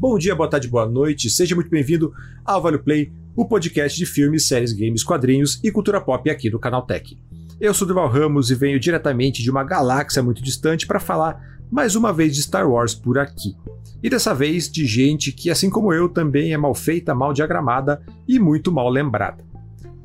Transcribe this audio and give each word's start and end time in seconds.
Bom 0.00 0.16
dia, 0.16 0.32
boa 0.32 0.48
tarde, 0.48 0.68
boa 0.68 0.86
noite, 0.86 1.28
seja 1.28 1.56
muito 1.56 1.68
bem-vindo 1.68 2.14
ao 2.44 2.62
Vale 2.62 2.78
Play, 2.78 3.12
o 3.34 3.44
podcast 3.44 3.98
de 3.98 4.06
filmes, 4.06 4.46
séries, 4.46 4.72
games, 4.72 5.02
quadrinhos 5.02 5.58
e 5.60 5.72
cultura 5.72 6.00
pop 6.00 6.30
aqui 6.30 6.48
do 6.48 6.56
Canal 6.56 6.82
Tech. 6.82 7.18
Eu 7.60 7.74
sou 7.74 7.86
Duval 7.86 8.08
Ramos 8.08 8.48
e 8.48 8.54
venho 8.54 8.78
diretamente 8.78 9.42
de 9.42 9.50
uma 9.50 9.64
galáxia 9.64 10.22
muito 10.22 10.40
distante 10.40 10.86
para 10.86 11.00
falar 11.00 11.58
mais 11.68 11.96
uma 11.96 12.12
vez 12.12 12.32
de 12.36 12.42
Star 12.44 12.70
Wars 12.70 12.94
por 12.94 13.18
aqui. 13.18 13.56
E 14.00 14.08
dessa 14.08 14.32
vez 14.32 14.70
de 14.70 14.86
gente 14.86 15.32
que, 15.32 15.50
assim 15.50 15.68
como 15.68 15.92
eu, 15.92 16.08
também 16.08 16.52
é 16.52 16.56
mal 16.56 16.76
feita, 16.76 17.12
mal 17.12 17.32
diagramada 17.32 18.00
e 18.28 18.38
muito 18.38 18.70
mal 18.70 18.88
lembrada. 18.88 19.44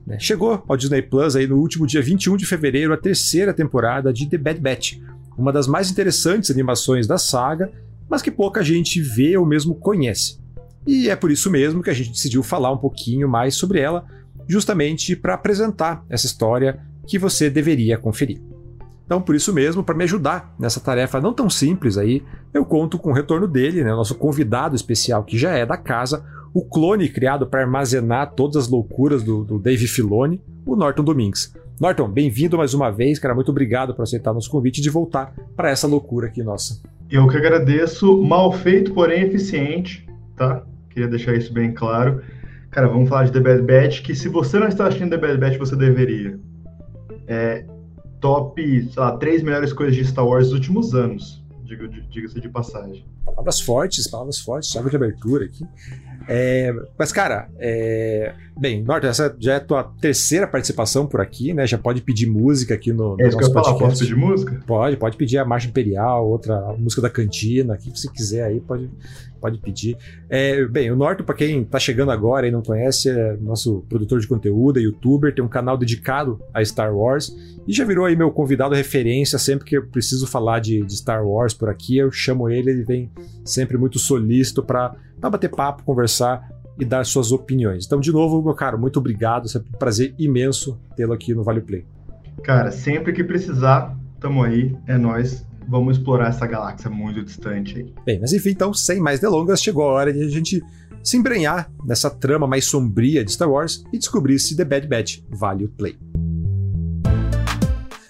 Né, 0.08 0.18
chegou 0.20 0.64
ao 0.68 0.76
Disney 0.76 1.04
Plus 1.04 1.36
aí 1.36 1.46
no 1.46 1.58
último 1.58 1.86
dia 1.86 2.02
21 2.02 2.36
de 2.36 2.48
fevereiro 2.48 2.94
a 2.94 2.98
terceira 2.98 3.54
temporada 3.54 4.12
de 4.12 4.28
The 4.28 4.40
Bad 4.40 4.60
Batch, 4.60 4.98
uma 5.38 5.54
das 5.54 5.68
mais 5.68 5.92
interessantes 5.92 6.50
animações 6.50 7.06
da 7.06 7.20
saga, 7.20 7.72
mas 8.10 8.22
que 8.22 8.32
pouca 8.32 8.64
gente 8.64 9.02
vê 9.02 9.38
ou 9.38 9.46
mesmo 9.46 9.76
conhece. 9.76 10.40
E 10.86 11.10
é 11.10 11.16
por 11.16 11.32
isso 11.32 11.50
mesmo 11.50 11.82
que 11.82 11.90
a 11.90 11.94
gente 11.94 12.12
decidiu 12.12 12.44
falar 12.44 12.72
um 12.72 12.78
pouquinho 12.78 13.28
mais 13.28 13.56
sobre 13.56 13.80
ela, 13.80 14.06
justamente 14.48 15.16
para 15.16 15.34
apresentar 15.34 16.04
essa 16.10 16.26
história 16.26 16.80
que 17.08 17.18
você 17.18 17.50
deveria 17.50 17.98
conferir. 17.98 18.42
Então, 19.06 19.22
por 19.22 19.36
isso 19.36 19.54
mesmo, 19.54 19.84
para 19.84 19.96
me 19.96 20.04
ajudar 20.06 20.56
nessa 20.58 20.80
tarefa 20.80 21.20
não 21.20 21.34
tão 21.34 21.50
simples 21.50 21.98
aí, 21.98 22.24
eu 22.54 22.66
conto 22.66 22.98
com 22.98 23.12
o 23.12 23.14
retorno 23.14 23.48
dele, 23.48 23.84
né, 23.84 23.92
nosso 23.92 24.16
convidado 24.16 24.76
especial 24.76 25.24
que 25.24 25.38
já 25.38 25.52
é 25.52 25.66
da 25.66 25.78
casa, 25.78 26.26
o 26.54 26.64
clone 26.64 27.10
criado 27.10 27.48
para 27.48 27.62
armazenar 27.62 28.34
todas 28.34 28.56
as 28.56 28.70
loucuras 28.70 29.24
do, 29.24 29.44
do 29.44 29.60
Dave 29.60 29.88
Filoni, 29.88 30.42
o 30.66 30.76
Norton 30.76 31.04
Domingues. 31.04 31.54
Norton, 31.80 32.08
bem-vindo 32.08 32.58
mais 32.58 32.74
uma 32.74 32.92
vez, 32.92 33.18
cara. 33.18 33.34
Muito 33.34 33.50
obrigado 33.50 33.94
por 33.94 34.04
aceitar 34.04 34.34
nosso 34.34 34.50
convite 34.50 34.80
de 34.80 34.90
voltar 34.90 35.34
para 35.56 35.70
essa 35.70 35.88
loucura 35.88 36.28
aqui 36.28 36.44
nossa. 36.44 36.82
Eu 37.14 37.28
que 37.28 37.38
agradeço. 37.38 38.24
Mal 38.24 38.52
feito, 38.52 38.92
porém 38.92 39.22
eficiente, 39.22 40.10
tá? 40.36 40.64
Queria 40.90 41.08
deixar 41.08 41.36
isso 41.36 41.54
bem 41.54 41.72
claro. 41.72 42.24
Cara, 42.72 42.88
vamos 42.88 43.08
falar 43.08 43.26
de 43.26 43.32
The 43.32 43.40
Bad 43.40 43.62
Batch, 43.62 44.02
que 44.02 44.16
se 44.16 44.28
você 44.28 44.58
não 44.58 44.68
está 44.68 44.88
assistindo 44.88 45.12
The 45.12 45.18
Bad 45.18 45.38
Batch, 45.38 45.58
você 45.60 45.76
deveria. 45.76 46.40
É 47.28 47.66
top, 48.20 48.90
sei 48.90 49.00
lá, 49.00 49.16
três 49.18 49.44
melhores 49.44 49.72
coisas 49.72 49.96
de 49.96 50.04
Star 50.04 50.26
Wars 50.26 50.46
dos 50.46 50.56
últimos 50.56 50.96
anos, 50.96 51.46
diga-se 52.10 52.42
de 52.42 52.50
passagem. 52.50 53.06
Palavras 53.24 53.60
fortes, 53.60 54.08
palavras 54.10 54.40
fortes, 54.40 54.72
chave 54.72 54.90
de 54.90 54.96
abertura 54.96 55.46
aqui. 55.46 55.64
É, 56.28 56.74
mas, 56.98 57.12
cara, 57.12 57.48
é, 57.60 58.34
bem, 58.58 58.84
Norton, 58.84 59.08
essa 59.08 59.36
já 59.40 59.54
é 59.54 59.56
a 59.58 59.60
tua 59.60 59.84
terceira 59.84 60.48
participação 60.48 61.08
por 61.08 61.22
aqui, 61.22 61.54
né? 61.54 61.66
Já 61.66 61.78
pode 61.78 62.02
pedir 62.02 62.28
música 62.28 62.74
aqui 62.74 62.92
no, 62.92 63.16
é 63.20 63.26
no 63.26 63.32
nosso 63.32 63.52
podcast. 63.52 63.80
Falar, 63.80 63.80
posso 63.80 64.00
pedir 64.00 64.16
música? 64.16 64.64
Pode, 64.66 64.98
pode 64.98 65.18
pedir 65.18 65.38
a 65.38 65.46
Marcha 65.46 65.68
Imperial, 65.68 66.28
outra 66.28 66.74
música 66.78 67.02
da 67.02 67.10
cantina, 67.10 67.74
o 67.74 67.78
que 67.78 67.90
você 67.90 68.10
quiser 68.10 68.44
aí, 68.44 68.60
pode, 68.60 68.90
pode 69.42 69.60
pedir. 69.60 69.98
É, 70.30 70.66
bem, 70.66 70.92
o 70.92 70.96
Norton, 70.96 71.24
para 71.24 71.36
quem 71.36 71.64
tá 71.64 71.80
chegando 71.80 72.12
agora 72.12 72.48
e 72.48 72.52
não 72.52 72.62
conhece, 72.62 73.10
é 73.10 73.38
nosso 73.38 73.84
produtor 73.90 74.20
de 74.20 74.28
conteúdo, 74.28 74.80
é 74.80 74.84
youtuber, 74.84 75.34
tem 75.34 75.44
um 75.44 75.50
canal 75.50 75.78
dedicado 75.78 76.40
a 76.54 76.64
Star 76.64 76.96
Wars 76.96 77.36
e 77.68 77.74
já 77.74 77.86
virou 77.86 78.06
aí 78.06 78.16
meu 78.16 78.32
convidado 78.32 78.76
referência 78.76 79.40
sempre 79.40 79.66
que 79.66 79.78
eu 79.78 79.88
preciso 79.88 80.28
falar 80.28 80.60
de, 80.60 80.82
de 80.86 80.96
Star 80.98 81.26
Wars 81.26 81.54
por 81.54 81.70
aqui, 81.70 81.98
eu 81.98 82.12
chamo 82.12 82.50
ele, 82.50 82.72
ele 82.72 82.84
vem 82.84 83.12
sempre 83.44 83.78
muito 83.78 84.00
solícito 84.00 84.62
para 84.62 84.96
bater 85.18 85.50
papo, 85.50 85.84
conversar 85.84 86.53
e 86.80 86.86
dar 86.86 87.06
suas 87.06 87.32
opiniões. 87.32 87.86
Então, 87.86 88.00
de 88.00 88.12
novo, 88.12 88.42
meu 88.42 88.54
caro, 88.54 88.78
muito 88.78 88.98
obrigado. 88.98 89.48
É 89.54 89.60
um 89.60 89.78
prazer 89.78 90.14
imenso 90.18 90.80
tê-lo 90.96 91.14
aqui 91.14 91.34
no 91.34 91.44
Vale 91.44 91.62
Play. 91.62 91.86
Cara, 92.44 92.72
sempre 92.72 93.14
que 93.14 93.24
precisar, 93.24 93.96
tamo 94.20 94.44
aí, 94.44 94.76
é 94.88 94.98
nós. 94.98 95.46
Vamos 95.68 95.98
explorar 95.98 96.30
essa 96.30 96.46
galáxia 96.46 96.90
muito 96.90 97.24
distante 97.24 97.78
aí. 97.78 97.94
Bem, 98.06 98.20
mas 98.20 98.34
enfim, 98.34 98.50
então, 98.50 98.74
sem 98.74 99.00
mais 99.00 99.20
delongas, 99.20 99.62
chegou 99.62 99.84
a 99.84 99.94
hora 99.94 100.12
de 100.12 100.22
a 100.22 100.30
gente 100.30 100.62
se 101.04 101.18
embrenhar 101.18 101.70
nessa 101.86 102.10
trama 102.10 102.48
mais 102.48 102.66
sombria 102.66 103.24
de 103.24 103.32
Star 103.32 103.50
Wars 103.50 103.84
e 103.92 103.98
descobrir 103.98 104.40
se 104.40 104.56
The 104.56 104.66
Bad 104.66 104.88
Batch 104.88 105.20
vale 105.30 105.66
o 105.66 105.70
play. 105.70 105.98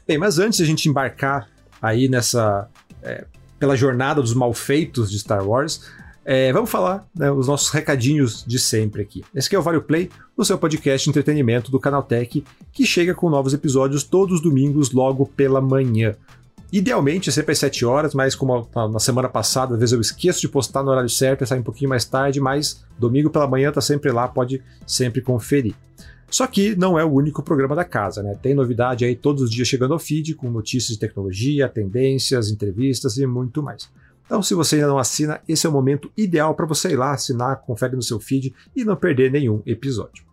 Bem, 0.08 0.18
mas 0.18 0.38
antes 0.38 0.58
de 0.58 0.64
a 0.64 0.68
gente 0.68 0.90
embarcar 0.90 1.48
aí 1.82 2.08
nessa. 2.08 2.70
É, 3.02 3.26
pela 3.60 3.76
jornada 3.76 4.22
dos 4.22 4.34
malfeitos 4.34 5.10
de 5.10 5.18
Star 5.20 5.48
Wars, 5.48 5.90
é, 6.26 6.54
vamos 6.54 6.70
falar 6.70 7.06
né, 7.16 7.32
os 7.32 7.48
nossos 7.48 7.70
recadinhos 7.70 8.44
de 8.46 8.58
sempre 8.58 9.02
aqui. 9.02 9.24
Esse 9.36 9.48
aqui 9.48 9.56
é 9.56 9.60
o 9.60 9.62
Vale 9.62 9.82
Play, 9.82 10.10
o 10.38 10.46
seu 10.46 10.58
podcast 10.58 11.04
de 11.04 11.10
entretenimento 11.10 11.70
do 11.70 11.80
Canaltech, 11.80 12.44
que 12.72 12.86
chega 12.86 13.14
com 13.14 13.30
novos 13.30 13.54
episódios 13.54 14.04
todos 14.04 14.36
os 14.36 14.42
domingos, 14.42 14.92
logo 14.92 15.26
pela 15.26 15.60
manhã. 15.60 16.16
Idealmente 16.72 17.30
é 17.30 17.32
sempre 17.32 17.52
às 17.52 17.60
7 17.60 17.86
horas, 17.86 18.16
mas 18.16 18.34
como 18.34 18.68
na 18.92 19.00
semana 19.00 19.30
passada, 19.30 19.74
às 19.74 19.80
vezes 19.80 19.94
eu 19.94 20.02
esqueço 20.02 20.42
de 20.42 20.48
postar 20.48 20.82
no 20.82 20.90
horário 20.90 21.10
certo 21.10 21.46
sai 21.46 21.60
um 21.60 21.64
pouquinho 21.64 21.90
mais 21.90 22.04
tarde, 22.04 22.40
mas 22.40 22.84
domingo 22.98 23.30
pela 23.30 23.46
manhã 23.46 23.72
tá 23.72 23.80
sempre 23.80 24.12
lá, 24.12 24.28
pode 24.28 24.62
sempre 24.88 25.22
conferir. 25.22 25.76
Só 26.32 26.48
que 26.48 26.76
não 26.76 26.98
é 26.98 27.06
o 27.06 27.12
único 27.12 27.44
programa 27.44 27.76
da 27.76 27.84
casa, 27.86 28.24
né? 28.24 28.36
Tem 28.42 28.56
novidade 28.56 29.06
aí 29.06 29.16
todos 29.16 29.44
os 29.44 29.52
dias 29.52 29.68
chegando 29.68 29.94
ao 29.94 30.00
feed, 30.00 30.34
com 30.34 30.50
notícias 30.50 30.94
de 30.94 31.00
tecnologia, 31.00 31.70
tendências, 31.70 32.50
entrevistas 32.50 33.18
e 33.18 33.28
muito 33.28 33.62
mais. 33.62 33.88
Então, 34.26 34.42
se 34.42 34.54
você 34.54 34.76
ainda 34.76 34.88
não 34.88 34.98
assina, 34.98 35.42
esse 35.48 35.66
é 35.66 35.70
o 35.70 35.74
momento 35.74 36.12
ideal 36.18 36.56
para 36.56 36.66
você 36.66 36.92
ir 36.92 36.96
lá 36.96 37.12
assinar, 37.12 37.62
confere 37.62 37.96
no 37.96 38.02
seu 38.02 38.20
feed 38.20 38.54
e 38.76 38.84
não 38.84 38.96
perder 38.96 39.32
nenhum 39.32 39.62
episódio. 39.66 40.24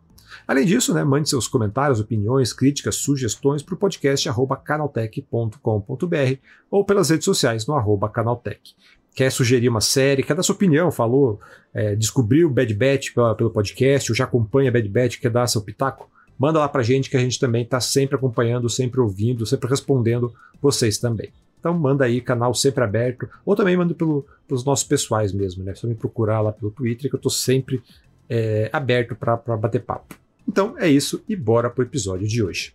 Além 0.47 0.65
disso, 0.65 0.95
né, 0.95 1.05
mande 1.05 1.28
seus 1.28 1.47
comentários, 1.47 2.01
opiniões, 2.01 2.53
críticas, 2.53 2.97
sugestões 2.97 3.62
para 3.62 3.75
o 3.75 3.78
podcast 3.78 4.28
canaltech.com.br 4.65 6.39
ou 6.71 6.84
pelas 6.84 7.11
redes 7.11 7.25
sociais 7.25 7.67
no 7.67 7.75
arroba 7.75 8.09
canaltech. 8.09 8.75
Quer 9.15 9.31
sugerir 9.31 9.69
uma 9.69 9.81
série, 9.81 10.22
quer 10.22 10.34
dar 10.34 10.43
sua 10.43 10.55
opinião, 10.55 10.91
falou, 10.91 11.41
é, 11.75 11.97
descobriu 11.97 12.49
Bad 12.49 12.72
Batch 12.75 13.12
pelo 13.37 13.51
podcast, 13.51 14.11
ou 14.11 14.17
já 14.17 14.25
acompanha 14.25 14.71
Bad 14.71 14.89
Batch, 14.89 15.21
quer 15.21 15.31
dar 15.31 15.47
seu 15.47 15.62
pitaco? 15.62 16.09
Manda 16.39 16.59
lá 16.59 16.69
pra 16.69 16.83
gente 16.83 17.11
que 17.11 17.17
a 17.17 17.21
gente 17.21 17.39
também 17.39 17.65
está 17.65 17.81
sempre 17.81 18.17
acompanhando, 18.17 18.69
sempre 18.69 19.01
ouvindo, 19.01 19.45
sempre 19.45 19.69
respondendo 19.69 20.33
vocês 20.62 20.97
também. 20.97 21.31
Então 21.60 21.78
manda 21.78 22.06
aí, 22.06 22.22
canal 22.22 22.54
sempre 22.54 22.82
aberto, 22.82 23.28
ou 23.44 23.54
também 23.54 23.76
manda 23.76 23.94
pelo, 23.94 24.26
pelos 24.48 24.65
nossos 24.65 24.84
pessoais 24.84 25.31
mesmo, 25.31 25.62
né? 25.62 25.75
Só 25.75 25.87
me 25.87 25.94
procurar 25.94 26.41
lá 26.41 26.50
pelo 26.50 26.71
Twitter 26.71 27.10
que 27.10 27.15
eu 27.15 27.19
estou 27.19 27.31
sempre 27.31 27.82
é, 28.28 28.71
aberto 28.72 29.15
para 29.15 29.37
bater 29.59 29.82
papo. 29.82 30.15
Então 30.48 30.75
é 30.78 30.88
isso 30.88 31.22
e 31.28 31.37
bora 31.37 31.69
pro 31.69 31.84
episódio 31.84 32.26
de 32.26 32.43
hoje. 32.43 32.75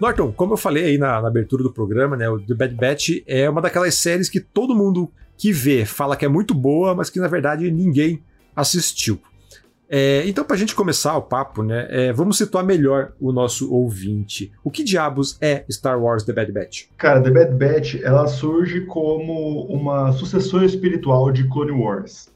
Norton, 0.00 0.32
como 0.32 0.54
eu 0.54 0.56
falei 0.56 0.84
aí 0.86 0.98
na, 0.98 1.20
na, 1.20 1.28
abertura 1.28 1.62
do 1.62 1.72
programa, 1.72 2.16
né, 2.16 2.28
o 2.28 2.40
The 2.40 2.54
Bad 2.54 2.74
Batch 2.74 3.22
é 3.24 3.48
uma 3.48 3.60
daquelas 3.60 3.94
séries 3.94 4.28
que 4.28 4.40
todo 4.40 4.74
mundo 4.74 5.08
que 5.36 5.52
vê 5.52 5.84
fala 5.84 6.16
que 6.16 6.24
é 6.24 6.28
muito 6.28 6.54
boa, 6.54 6.94
mas 6.94 7.08
que 7.08 7.20
na 7.20 7.28
verdade 7.28 7.70
ninguém 7.70 8.20
assistiu. 8.56 9.20
É, 9.94 10.26
então, 10.26 10.42
para 10.42 10.56
a 10.56 10.58
gente 10.58 10.74
começar 10.74 11.14
o 11.18 11.20
papo, 11.20 11.62
né, 11.62 11.86
é, 11.90 12.12
vamos 12.14 12.38
situar 12.38 12.64
melhor 12.64 13.12
o 13.20 13.30
nosso 13.30 13.70
ouvinte. 13.70 14.50
O 14.64 14.70
que 14.70 14.82
diabos 14.82 15.36
é 15.38 15.66
Star 15.70 16.02
Wars 16.02 16.24
The 16.24 16.32
Bad 16.32 16.50
Batch? 16.50 16.86
Cara, 16.96 17.22
The 17.22 17.30
Bad 17.30 17.52
Batch 17.52 17.96
ela 18.02 18.26
surge 18.26 18.86
como 18.86 19.66
uma 19.66 20.10
sucessora 20.12 20.64
espiritual 20.64 21.30
de 21.30 21.46
Clone 21.46 21.72
Wars. 21.72 22.32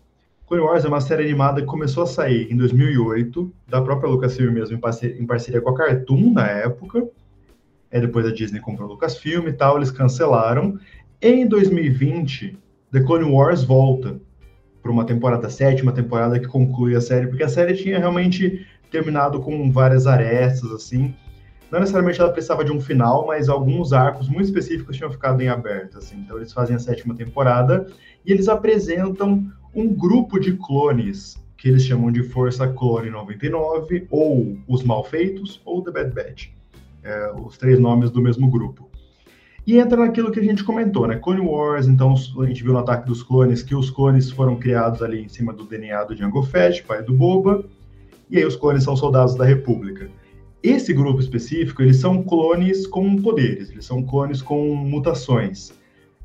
Clone 0.47 0.65
Wars 0.65 0.85
é 0.85 0.89
uma 0.89 1.01
série 1.01 1.23
animada 1.23 1.63
que 1.63 1.67
começou 1.67 2.03
a 2.03 2.07
sair 2.07 2.53
em 2.53 2.57
2008, 2.59 3.51
da 3.67 3.81
própria 3.81 4.11
Lucasfilm 4.11 4.53
mesmo, 4.53 4.77
em 4.77 4.79
parceria, 4.79 5.19
em 5.19 5.25
parceria 5.25 5.63
com 5.63 5.71
a 5.71 5.75
Cartoon 5.75 6.35
na 6.35 6.47
época. 6.47 7.09
É, 7.91 7.99
depois 7.99 8.27
a 8.27 8.33
Disney 8.33 8.61
comprou 8.61 8.87
a 8.87 8.93
Lucasfilm 8.93 9.49
e 9.49 9.53
tal, 9.55 9.79
eles 9.79 9.91
cancelaram. 9.91 10.79
Em 11.23 11.49
2020, 11.49 12.59
The 12.93 13.01
Clone 13.01 13.25
Wars 13.25 13.65
volta 13.65 14.21
para 14.87 14.93
uma 14.93 15.05
temporada 15.05 15.51
sétima 15.51 15.91
temporada 15.91 16.39
que 16.39 16.47
conclui 16.47 16.95
a 16.95 17.01
série, 17.01 17.27
porque 17.27 17.43
a 17.43 17.49
série 17.49 17.75
tinha 17.75 17.99
realmente 17.99 18.65
terminado 18.89 19.41
com 19.41 19.71
várias 19.71 20.07
arestas, 20.07 20.71
assim. 20.71 21.13
Não 21.73 21.81
necessariamente 21.81 22.21
ela 22.21 22.31
precisava 22.31 22.65
de 22.65 22.71
um 22.71 22.81
final, 22.81 23.27
mas 23.27 23.49
alguns 23.49 23.93
arcos 23.93 24.29
muito 24.29 24.45
específicos 24.45 24.97
tinham 24.97 25.11
ficado 25.11 25.43
em 25.43 25.49
aberto, 25.49 25.99
assim. 25.99 26.19
Então 26.19 26.37
eles 26.37 26.53
fazem 26.53 26.77
a 26.77 26.79
sétima 26.79 27.17
temporada 27.17 27.89
e 28.25 28.31
eles 28.31 28.49
apresentam 28.49 29.45
um 29.75 29.93
grupo 29.93 30.39
de 30.39 30.53
clones 30.53 31.37
que 31.57 31.69
eles 31.69 31.85
chamam 31.85 32.13
de 32.13 32.23
Força 32.23 32.69
Clone 32.69 33.11
99, 33.11 34.07
ou 34.09 34.57
Os 34.69 34.85
Malfeitos, 34.85 35.61
ou 35.65 35.83
The 35.83 35.91
Bad 35.91 36.15
Batch. 36.15 36.51
É, 37.03 37.33
os 37.33 37.59
três 37.59 37.81
nomes 37.81 38.11
do 38.11 38.23
mesmo 38.23 38.49
grupo. 38.49 38.89
E 39.67 39.79
entra 39.79 39.97
naquilo 39.97 40.31
que 40.31 40.39
a 40.39 40.45
gente 40.45 40.63
comentou, 40.63 41.09
né? 41.09 41.17
Clone 41.17 41.41
Wars, 41.41 41.89
então 41.89 42.15
a 42.39 42.47
gente 42.47 42.63
viu 42.63 42.73
no 42.73 42.79
ataque 42.79 43.05
dos 43.05 43.23
clones 43.23 43.65
que 43.65 43.75
os 43.75 43.91
clones 43.91 44.31
foram 44.31 44.55
criados 44.55 45.03
ali 45.03 45.21
em 45.21 45.29
cima 45.29 45.53
do 45.53 45.65
DNA 45.65 46.05
do 46.05 46.17
Jango 46.17 46.43
Fett, 46.45 46.85
pai 46.85 47.03
do 47.03 47.13
Boba, 47.13 47.65
e 48.31 48.39
aí 48.39 48.45
os 48.45 48.55
clones 48.55 48.85
são 48.85 48.97
soldados 48.97 49.35
da 49.35 49.45
República. 49.45 50.09
Esse 50.63 50.93
grupo 50.93 51.21
específico, 51.21 51.83
eles 51.83 51.97
são 51.97 52.23
clones 52.23 52.87
com 52.87 53.17
poderes, 53.21 53.71
eles 53.71 53.85
são 53.85 54.05
clones 54.05 54.41
com 54.41 54.75
mutações. 54.77 55.73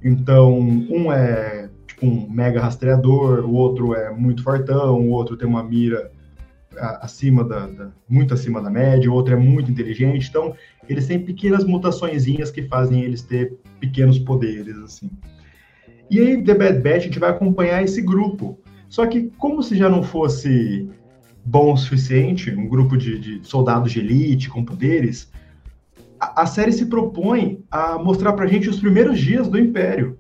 Então, 0.03 0.59
um 0.59 1.11
é 1.11 1.67
tipo 1.87 2.05
um 2.05 2.29
mega 2.29 2.61
rastreador, 2.61 3.43
o 3.43 3.53
outro 3.53 3.95
é 3.95 4.11
muito 4.11 4.43
fartão, 4.43 4.99
o 4.99 5.09
outro 5.09 5.35
tem 5.35 5.47
uma 5.47 5.63
mira 5.63 6.11
acima 6.77 7.43
da, 7.43 7.67
da, 7.67 7.91
muito 8.07 8.33
acima 8.33 8.61
da 8.61 8.69
média, 8.69 9.11
outro 9.11 9.33
é 9.33 9.37
muito 9.37 9.71
inteligente. 9.71 10.29
Então, 10.29 10.55
eles 10.87 11.07
têm 11.07 11.19
pequenas 11.19 11.63
mutaçõezinhas 11.63 12.51
que 12.51 12.63
fazem 12.63 13.01
eles 13.01 13.21
ter 13.21 13.57
pequenos 13.79 14.17
poderes, 14.19 14.77
assim. 14.77 15.09
E 16.09 16.19
aí, 16.19 16.43
The 16.43 16.53
Bad 16.53 16.79
Batch, 16.79 16.95
a 16.95 16.99
gente 16.99 17.19
vai 17.19 17.29
acompanhar 17.29 17.83
esse 17.83 18.01
grupo. 18.01 18.59
Só 18.89 19.05
que, 19.07 19.31
como 19.37 19.63
se 19.63 19.75
já 19.75 19.89
não 19.89 20.03
fosse 20.03 20.89
bom 21.45 21.73
o 21.73 21.77
suficiente, 21.77 22.51
um 22.51 22.67
grupo 22.67 22.97
de, 22.97 23.17
de 23.17 23.47
soldados 23.47 23.91
de 23.91 23.99
elite 23.99 24.49
com 24.49 24.63
poderes, 24.63 25.31
a, 26.19 26.43
a, 26.43 26.45
série 26.45 26.71
se 26.71 26.85
propõe 26.85 27.63
a 27.71 27.97
mostrar 27.97 28.33
pra 28.33 28.47
gente 28.47 28.69
os 28.69 28.79
primeiros 28.79 29.19
dias 29.19 29.47
do 29.47 29.57
Império. 29.57 30.17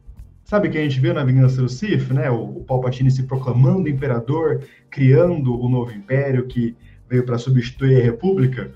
Sabe 0.51 0.67
que 0.67 0.77
a 0.77 0.81
gente 0.81 0.99
viu 0.99 1.13
na 1.13 1.23
Vingança 1.23 1.61
do 1.61 1.69
Sith, 1.69 2.09
né? 2.11 2.29
O, 2.29 2.57
o 2.57 2.63
Palpatine 2.65 3.09
se 3.09 3.23
proclamando 3.23 3.87
imperador, 3.87 4.61
criando 4.89 5.57
o 5.57 5.69
novo 5.69 5.93
império 5.93 6.45
que 6.45 6.75
veio 7.09 7.25
para 7.25 7.37
substituir 7.37 7.95
a 7.95 8.03
República. 8.03 8.69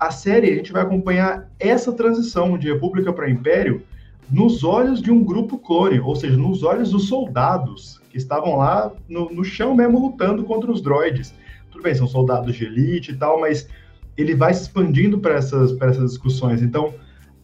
A 0.00 0.10
série 0.10 0.50
a 0.50 0.54
gente 0.54 0.72
vai 0.72 0.80
acompanhar 0.80 1.46
essa 1.60 1.92
transição 1.92 2.56
de 2.56 2.72
República 2.72 3.12
para 3.12 3.28
Império 3.28 3.82
nos 4.30 4.64
olhos 4.64 5.02
de 5.02 5.10
um 5.10 5.22
grupo 5.22 5.58
clone, 5.58 6.00
ou 6.00 6.16
seja, 6.16 6.34
nos 6.34 6.62
olhos 6.62 6.92
dos 6.92 7.08
soldados 7.08 8.00
que 8.08 8.16
estavam 8.16 8.56
lá 8.56 8.90
no, 9.06 9.28
no 9.30 9.44
chão 9.44 9.74
mesmo 9.74 10.00
lutando 10.00 10.44
contra 10.44 10.72
os 10.72 10.80
droids. 10.80 11.34
Tudo 11.70 11.82
bem, 11.82 11.94
são 11.94 12.06
soldados 12.06 12.56
de 12.56 12.64
elite 12.64 13.12
e 13.12 13.16
tal, 13.16 13.38
mas 13.38 13.68
ele 14.16 14.34
vai 14.34 14.54
se 14.54 14.62
expandindo 14.62 15.18
para 15.18 15.34
essas, 15.34 15.78
essas 15.78 16.12
discussões. 16.12 16.62
Então, 16.62 16.94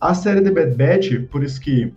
a 0.01 0.15
série 0.15 0.41
The 0.41 0.51
Bad 0.51 0.75
Batch, 0.75 1.29
por 1.31 1.45
isso 1.45 1.61
que 1.61 1.93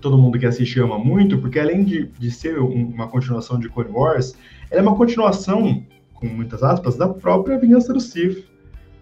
todo 0.00 0.18
mundo 0.18 0.38
que 0.38 0.46
assiste 0.46 0.80
ama 0.80 0.98
muito, 0.98 1.38
porque 1.38 1.58
além 1.58 1.84
de, 1.84 2.06
de 2.18 2.30
ser 2.30 2.60
um, 2.60 2.88
uma 2.88 3.08
continuação 3.08 3.58
de 3.58 3.68
Clone 3.68 3.90
Wars, 3.90 4.36
ela 4.70 4.80
é 4.80 4.82
uma 4.82 4.96
continuação, 4.96 5.82
com 6.14 6.26
muitas 6.26 6.62
aspas, 6.62 6.96
da 6.96 7.08
própria 7.08 7.58
Vingança 7.58 7.92
do 7.92 8.00
Sith. 8.00 8.44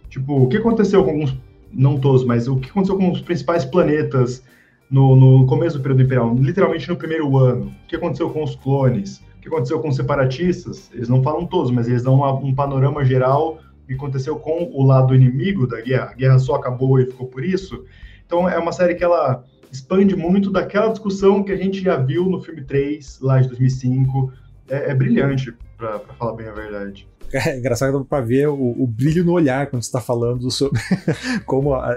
Tipo, 0.08 0.42
o 0.42 0.48
que 0.48 0.56
aconteceu 0.56 1.04
com 1.04 1.10
alguns, 1.10 1.36
não 1.72 1.98
todos, 1.98 2.24
mas 2.24 2.46
o 2.46 2.56
que 2.56 2.70
aconteceu 2.70 2.96
com 2.96 3.10
os 3.10 3.20
principais 3.20 3.64
planetas 3.64 4.44
no, 4.90 5.16
no 5.16 5.46
começo 5.46 5.76
do 5.78 5.82
período 5.82 6.02
imperial, 6.02 6.34
literalmente 6.34 6.88
no 6.88 6.96
primeiro 6.96 7.36
ano. 7.36 7.66
O 7.66 7.88
que 7.88 7.96
aconteceu 7.96 8.30
com 8.30 8.44
os 8.44 8.54
clones? 8.54 9.18
O 9.36 9.40
que 9.40 9.48
aconteceu 9.48 9.80
com 9.80 9.88
os 9.88 9.96
separatistas? 9.96 10.90
Eles 10.94 11.08
não 11.08 11.22
falam 11.22 11.46
todos, 11.46 11.70
mas 11.70 11.88
eles 11.88 12.02
dão 12.02 12.14
uma, 12.14 12.32
um 12.32 12.54
panorama 12.54 13.04
geral 13.04 13.58
do 13.80 13.86
que 13.88 13.94
aconteceu 13.94 14.36
com 14.36 14.70
o 14.72 14.84
lado 14.84 15.14
inimigo 15.14 15.66
da 15.66 15.80
guerra. 15.80 16.10
A 16.10 16.14
guerra 16.14 16.38
só 16.38 16.54
acabou 16.54 17.00
e 17.00 17.06
ficou 17.06 17.26
por 17.26 17.44
isso. 17.44 17.84
Então 18.26 18.48
é 18.48 18.58
uma 18.58 18.72
série 18.72 18.94
que 18.94 19.04
ela 19.04 19.44
expande 19.74 20.14
muito 20.14 20.50
daquela 20.50 20.88
discussão 20.88 21.42
que 21.42 21.52
a 21.52 21.56
gente 21.56 21.82
já 21.82 21.96
viu 21.96 22.26
no 22.26 22.40
filme 22.40 22.62
3, 22.62 23.18
lá 23.20 23.40
de 23.40 23.48
2005. 23.48 24.32
É, 24.68 24.92
é 24.92 24.94
brilhante, 24.94 25.52
para 25.76 25.98
falar 26.16 26.34
bem 26.34 26.46
a 26.48 26.52
verdade. 26.52 27.08
É 27.32 27.58
engraçado 27.58 28.04
para 28.04 28.24
ver 28.24 28.48
o, 28.48 28.54
o, 28.54 28.86
brilho 28.86 29.24
no 29.24 29.32
olhar 29.32 29.66
quando 29.66 29.82
está 29.82 30.00
falando 30.00 30.48
sobre 30.50 30.80
como 31.44 31.74
a, 31.74 31.96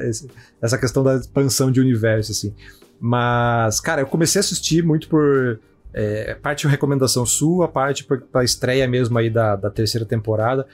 essa 0.62 0.78
questão 0.78 1.04
da 1.04 1.16
expansão 1.16 1.72
de 1.72 1.80
universo, 1.80 2.32
assim. 2.32 2.54
Mas, 3.00 3.80
cara, 3.80 4.02
eu 4.02 4.08
comecei 4.08 4.40
a 4.40 4.42
assistir 4.42 4.84
muito 4.84 5.08
por 5.08 5.60
é, 5.94 6.34
parte 6.36 6.62
de 6.66 6.68
recomendação 6.68 7.26
sua, 7.26 7.68
parte 7.68 8.04
para 8.04 8.44
estreia 8.44 8.88
mesmo 8.88 9.16
aí 9.18 9.30
da, 9.30 9.56
da 9.56 9.70
terceira 9.70 10.06
temporada. 10.06 10.66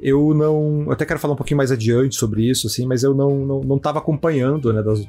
Eu 0.00 0.32
não. 0.32 0.84
Eu 0.86 0.92
até 0.92 1.04
quero 1.04 1.18
falar 1.18 1.34
um 1.34 1.36
pouquinho 1.36 1.58
mais 1.58 1.72
adiante 1.72 2.16
sobre 2.16 2.48
isso, 2.48 2.66
assim, 2.66 2.86
mas 2.86 3.02
eu 3.02 3.14
não, 3.14 3.44
não, 3.44 3.60
não 3.60 3.78
tava 3.78 3.98
acompanhando, 3.98 4.72
né? 4.72 4.82
Das, 4.82 5.00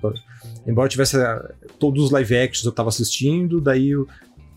embora 0.65 0.89
tivesse 0.89 1.17
eh, 1.17 1.51
todos 1.77 2.03
os 2.03 2.11
live 2.11 2.37
actions 2.37 2.65
eu 2.65 2.71
tava 2.71 2.89
assistindo, 2.89 3.59
daí 3.61 3.95
o, 3.95 4.07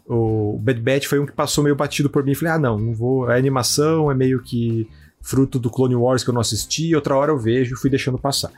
o 0.06 0.58
Bad 0.58 0.80
Batch 0.80 1.06
foi 1.06 1.18
um 1.18 1.26
que 1.26 1.32
passou 1.32 1.64
meio 1.64 1.76
batido 1.76 2.10
por 2.10 2.24
mim. 2.24 2.34
Falei, 2.34 2.54
ah, 2.54 2.58
não, 2.58 2.78
não 2.78 2.94
vou. 2.94 3.26
A 3.26 3.36
animação 3.36 4.10
é 4.10 4.14
meio 4.14 4.42
que 4.42 4.88
fruto 5.20 5.58
do 5.58 5.70
Clone 5.70 5.94
Wars 5.94 6.24
que 6.24 6.30
eu 6.30 6.34
não 6.34 6.40
assisti, 6.40 6.94
outra 6.94 7.16
hora 7.16 7.30
eu 7.30 7.38
vejo 7.38 7.76
fui 7.76 7.88
deixando 7.88 8.18
passar. 8.18 8.50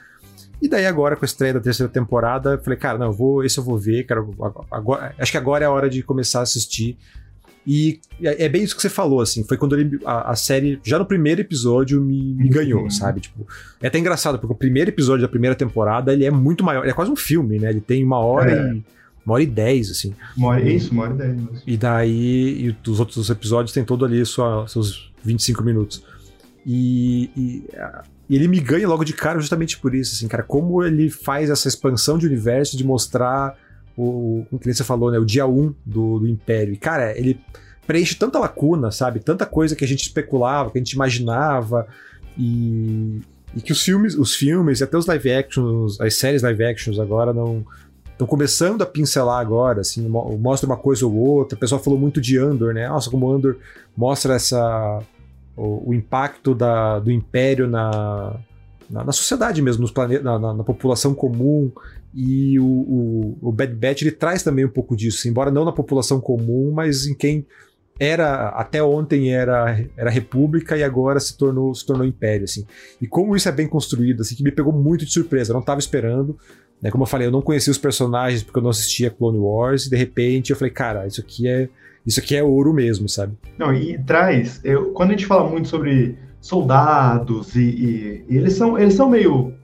E 0.62 0.68
daí 0.68 0.86
agora, 0.86 1.14
com 1.14 1.24
a 1.24 1.26
estreia 1.26 1.52
da 1.52 1.60
terceira 1.60 1.92
temporada, 1.92 2.58
falei, 2.58 2.78
cara, 2.78 2.96
não, 2.96 3.08
eu 3.08 3.12
vou, 3.12 3.44
esse 3.44 3.58
eu 3.58 3.64
vou 3.64 3.76
ver, 3.76 4.04
cara, 4.04 4.24
agora, 4.70 5.14
acho 5.18 5.30
que 5.30 5.36
agora 5.36 5.64
é 5.64 5.66
a 5.66 5.70
hora 5.70 5.90
de 5.90 6.02
começar 6.02 6.40
a 6.40 6.42
assistir. 6.42 6.96
E 7.66 8.00
é, 8.22 8.44
é 8.44 8.48
bem 8.48 8.62
isso 8.62 8.76
que 8.76 8.82
você 8.82 8.90
falou, 8.90 9.20
assim, 9.20 9.42
foi 9.44 9.56
quando 9.56 9.78
ele, 9.78 9.98
a, 10.04 10.32
a 10.32 10.36
série, 10.36 10.78
já 10.84 10.98
no 10.98 11.06
primeiro 11.06 11.40
episódio, 11.40 12.00
me, 12.00 12.34
me 12.34 12.48
ganhou, 12.48 12.82
uhum. 12.82 12.90
sabe? 12.90 13.20
Tipo, 13.20 13.46
é 13.80 13.86
até 13.86 13.98
engraçado, 13.98 14.38
porque 14.38 14.52
o 14.52 14.56
primeiro 14.56 14.90
episódio 14.90 15.22
da 15.22 15.28
primeira 15.28 15.56
temporada, 15.56 16.12
ele 16.12 16.24
é 16.24 16.30
muito 16.30 16.62
maior, 16.62 16.86
é 16.86 16.92
quase 16.92 17.10
um 17.10 17.16
filme, 17.16 17.58
né? 17.58 17.70
Ele 17.70 17.80
tem 17.80 18.04
uma 18.04 18.18
hora 18.18 18.52
é. 18.52 18.74
e 18.74 18.84
uma 19.24 19.34
hora 19.34 19.42
e 19.42 19.46
dez, 19.46 19.90
assim. 19.90 20.14
Uma 20.36 20.48
hora, 20.48 20.68
isso, 20.68 20.92
uma 20.92 21.04
hora 21.04 21.14
e 21.14 21.16
dez. 21.16 21.34
Mesmo. 21.34 21.62
E 21.66 21.76
daí, 21.76 22.76
e 22.84 22.90
os 22.90 23.00
outros 23.00 23.30
episódios 23.30 23.72
tem 23.72 23.84
todo 23.84 24.04
ali 24.04 24.24
sua, 24.26 24.68
seus 24.68 25.10
25 25.24 25.62
minutos. 25.62 26.04
E, 26.66 27.30
e, 27.34 27.64
e, 28.28 28.36
ele 28.36 28.48
me 28.48 28.60
ganha 28.60 28.86
logo 28.86 29.04
de 29.04 29.14
cara 29.14 29.40
justamente 29.40 29.78
por 29.78 29.94
isso, 29.94 30.14
assim, 30.14 30.28
cara, 30.28 30.42
como 30.42 30.82
ele 30.82 31.08
faz 31.08 31.48
essa 31.48 31.68
expansão 31.68 32.18
de 32.18 32.26
universo, 32.26 32.76
de 32.76 32.84
mostrar 32.84 33.56
o, 33.96 34.44
como 34.48 34.60
que 34.60 34.72
você 34.72 34.84
falou, 34.84 35.10
né, 35.10 35.18
o 35.18 35.24
dia 35.24 35.46
1 35.46 35.50
um 35.50 35.74
do, 35.84 36.20
do 36.20 36.28
Império. 36.28 36.72
E, 36.72 36.76
cara, 36.76 37.16
ele 37.18 37.40
preenche 37.86 38.14
tanta 38.14 38.38
lacuna, 38.38 38.90
sabe? 38.90 39.20
Tanta 39.20 39.46
coisa 39.46 39.76
que 39.76 39.84
a 39.84 39.88
gente 39.88 40.02
especulava, 40.02 40.70
que 40.70 40.78
a 40.78 40.80
gente 40.80 40.92
imaginava, 40.92 41.86
e, 42.36 43.20
e 43.54 43.60
que 43.60 43.72
os 43.72 43.82
filmes, 43.82 44.14
os 44.14 44.34
filmes 44.34 44.80
e 44.80 44.84
até 44.84 44.96
os 44.96 45.06
live 45.06 45.32
actions, 45.32 46.00
as 46.00 46.16
séries 46.16 46.42
live 46.42 46.64
actions 46.64 46.98
agora 46.98 47.32
não 47.32 47.64
estão 48.10 48.26
começando 48.26 48.82
a 48.82 48.86
pincelar 48.86 49.40
agora, 49.40 49.80
assim, 49.80 50.08
mostra 50.08 50.68
uma 50.68 50.76
coisa 50.76 51.04
ou 51.04 51.14
outra. 51.14 51.56
O 51.56 51.60
pessoal 51.60 51.82
falou 51.82 51.98
muito 51.98 52.20
de 52.20 52.38
Andor, 52.38 52.72
né? 52.72 52.88
Nossa, 52.88 53.10
como 53.10 53.30
Andor 53.30 53.56
mostra 53.96 54.34
essa 54.34 55.02
o, 55.56 55.90
o 55.90 55.94
impacto 55.94 56.54
da, 56.54 56.98
do 56.98 57.10
império 57.10 57.68
na, 57.68 58.36
na, 58.88 59.04
na 59.04 59.12
sociedade 59.12 59.60
mesmo, 59.62 59.82
nos 59.82 59.90
planetas, 59.90 60.24
na, 60.24 60.38
na, 60.38 60.54
na, 60.54 60.64
população 60.64 61.14
comum. 61.14 61.70
E 62.14 62.58
o, 62.60 62.64
o, 62.64 63.38
o, 63.42 63.52
Bad 63.52 63.74
Batch 63.74 64.02
ele 64.02 64.12
traz 64.12 64.42
também 64.42 64.64
um 64.64 64.70
pouco 64.70 64.96
disso, 64.96 65.28
embora 65.28 65.50
não 65.50 65.64
na 65.64 65.72
população 65.72 66.20
comum, 66.20 66.70
mas 66.72 67.06
em 67.06 67.14
quem 67.14 67.44
era 67.98 68.48
até 68.50 68.82
ontem 68.82 69.32
era, 69.32 69.84
era 69.96 70.10
república 70.10 70.76
e 70.76 70.82
agora 70.82 71.18
se 71.20 71.36
tornou 71.36 71.74
se 71.74 71.84
tornou 71.84 72.06
império 72.06 72.44
assim. 72.44 72.64
E 73.00 73.06
como 73.06 73.34
isso 73.34 73.48
é 73.48 73.52
bem 73.52 73.66
construído, 73.66 74.20
assim, 74.20 74.36
que 74.36 74.44
me 74.44 74.52
pegou 74.52 74.72
muito 74.72 75.04
de 75.04 75.12
surpresa, 75.12 75.50
eu 75.50 75.54
não 75.54 75.60
estava 75.60 75.80
esperando. 75.80 76.38
Né, 76.80 76.90
como 76.90 77.04
eu 77.04 77.08
falei, 77.08 77.26
eu 77.26 77.32
não 77.32 77.40
conhecia 77.40 77.70
os 77.70 77.78
personagens 77.78 78.42
porque 78.42 78.58
eu 78.58 78.62
não 78.62 78.70
assistia 78.70 79.10
Clone 79.10 79.38
Wars 79.38 79.86
e 79.86 79.90
de 79.90 79.96
repente 79.96 80.50
eu 80.50 80.56
falei, 80.56 80.72
cara, 80.72 81.06
isso 81.06 81.20
aqui 81.20 81.48
é 81.48 81.68
isso 82.06 82.20
aqui 82.20 82.36
é 82.36 82.44
ouro 82.44 82.72
mesmo, 82.72 83.08
sabe? 83.08 83.34
Não, 83.58 83.72
e 83.72 83.98
traz, 84.04 84.60
eu, 84.62 84.92
quando 84.92 85.10
a 85.10 85.12
gente 85.12 85.26
fala 85.26 85.48
muito 85.48 85.68
sobre 85.68 86.18
soldados 86.40 87.56
e, 87.56 87.62
e, 87.62 88.24
e, 88.28 88.36
eles 88.36 88.52
são 88.52 88.78
eles 88.78 88.94
são 88.94 89.08
meio 89.08 89.54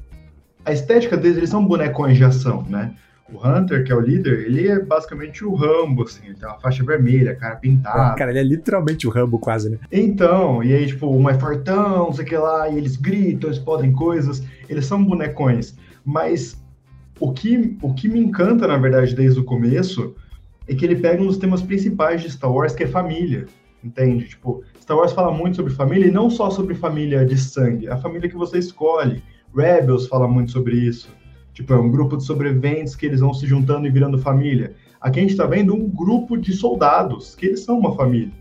a 0.64 0.72
estética 0.72 1.16
deles, 1.16 1.38
eles 1.38 1.50
são 1.50 1.64
bonecões 1.64 2.16
de 2.16 2.24
ação, 2.24 2.64
né? 2.68 2.94
O 3.32 3.46
Hunter, 3.46 3.84
que 3.84 3.92
é 3.92 3.94
o 3.94 4.00
líder, 4.00 4.46
ele 4.46 4.66
é 4.66 4.80
basicamente 4.80 5.44
o 5.44 5.54
Rambo, 5.54 6.02
assim, 6.02 6.26
ele 6.26 6.34
tem 6.34 6.48
uma 6.48 6.58
faixa 6.58 6.82
vermelha, 6.82 7.34
cara 7.36 7.56
pintada. 7.56 8.16
Cara, 8.16 8.30
ele 8.30 8.40
é 8.40 8.42
literalmente 8.42 9.06
o 9.06 9.10
Rambo, 9.10 9.38
quase, 9.38 9.70
né? 9.70 9.78
Então, 9.92 10.64
e 10.64 10.72
aí, 10.72 10.86
tipo, 10.86 11.06
um 11.08 11.28
é 11.30 11.34
fartão, 11.34 12.06
não 12.06 12.12
sei 12.12 12.24
o 12.24 12.28
que 12.28 12.36
lá, 12.36 12.68
e 12.68 12.76
eles 12.76 12.96
gritam, 12.96 13.48
eles 13.48 13.60
podem 13.60 13.92
coisas, 13.92 14.42
eles 14.68 14.84
são 14.84 15.04
bonecões. 15.04 15.76
Mas 16.04 16.60
o 17.20 17.32
que, 17.32 17.76
o 17.80 17.94
que 17.94 18.08
me 18.08 18.18
encanta, 18.18 18.66
na 18.66 18.76
verdade, 18.76 19.14
desde 19.14 19.38
o 19.38 19.44
começo, 19.44 20.16
é 20.66 20.74
que 20.74 20.84
ele 20.84 20.96
pega 20.96 21.22
um 21.22 21.26
dos 21.26 21.38
temas 21.38 21.62
principais 21.62 22.22
de 22.22 22.30
Star 22.32 22.52
Wars, 22.52 22.74
que 22.74 22.82
é 22.82 22.88
família, 22.88 23.46
entende? 23.82 24.26
Tipo, 24.26 24.64
Star 24.80 24.96
Wars 24.96 25.12
fala 25.12 25.32
muito 25.32 25.56
sobre 25.56 25.72
família, 25.72 26.08
e 26.08 26.10
não 26.10 26.30
só 26.30 26.50
sobre 26.50 26.74
família 26.74 27.24
de 27.24 27.38
sangue, 27.38 27.88
a 27.88 27.96
família 27.96 28.28
que 28.28 28.36
você 28.36 28.58
escolhe. 28.58 29.22
Rebels 29.54 30.06
fala 30.06 30.28
muito 30.28 30.52
sobre 30.52 30.76
isso. 30.76 31.08
Tipo, 31.52 31.74
é 31.74 31.76
um 31.76 31.90
grupo 31.90 32.16
de 32.16 32.24
sobreviventes 32.24 32.94
que 32.94 33.06
eles 33.06 33.20
vão 33.20 33.34
se 33.34 33.46
juntando 33.46 33.86
e 33.86 33.90
virando 33.90 34.18
família. 34.18 34.74
Aqui 35.00 35.18
a 35.18 35.22
gente 35.22 35.32
está 35.32 35.46
vendo 35.46 35.74
um 35.74 35.88
grupo 35.88 36.36
de 36.36 36.52
soldados, 36.52 37.34
que 37.34 37.46
eles 37.46 37.60
são 37.60 37.78
uma 37.78 37.94
família. 37.94 38.32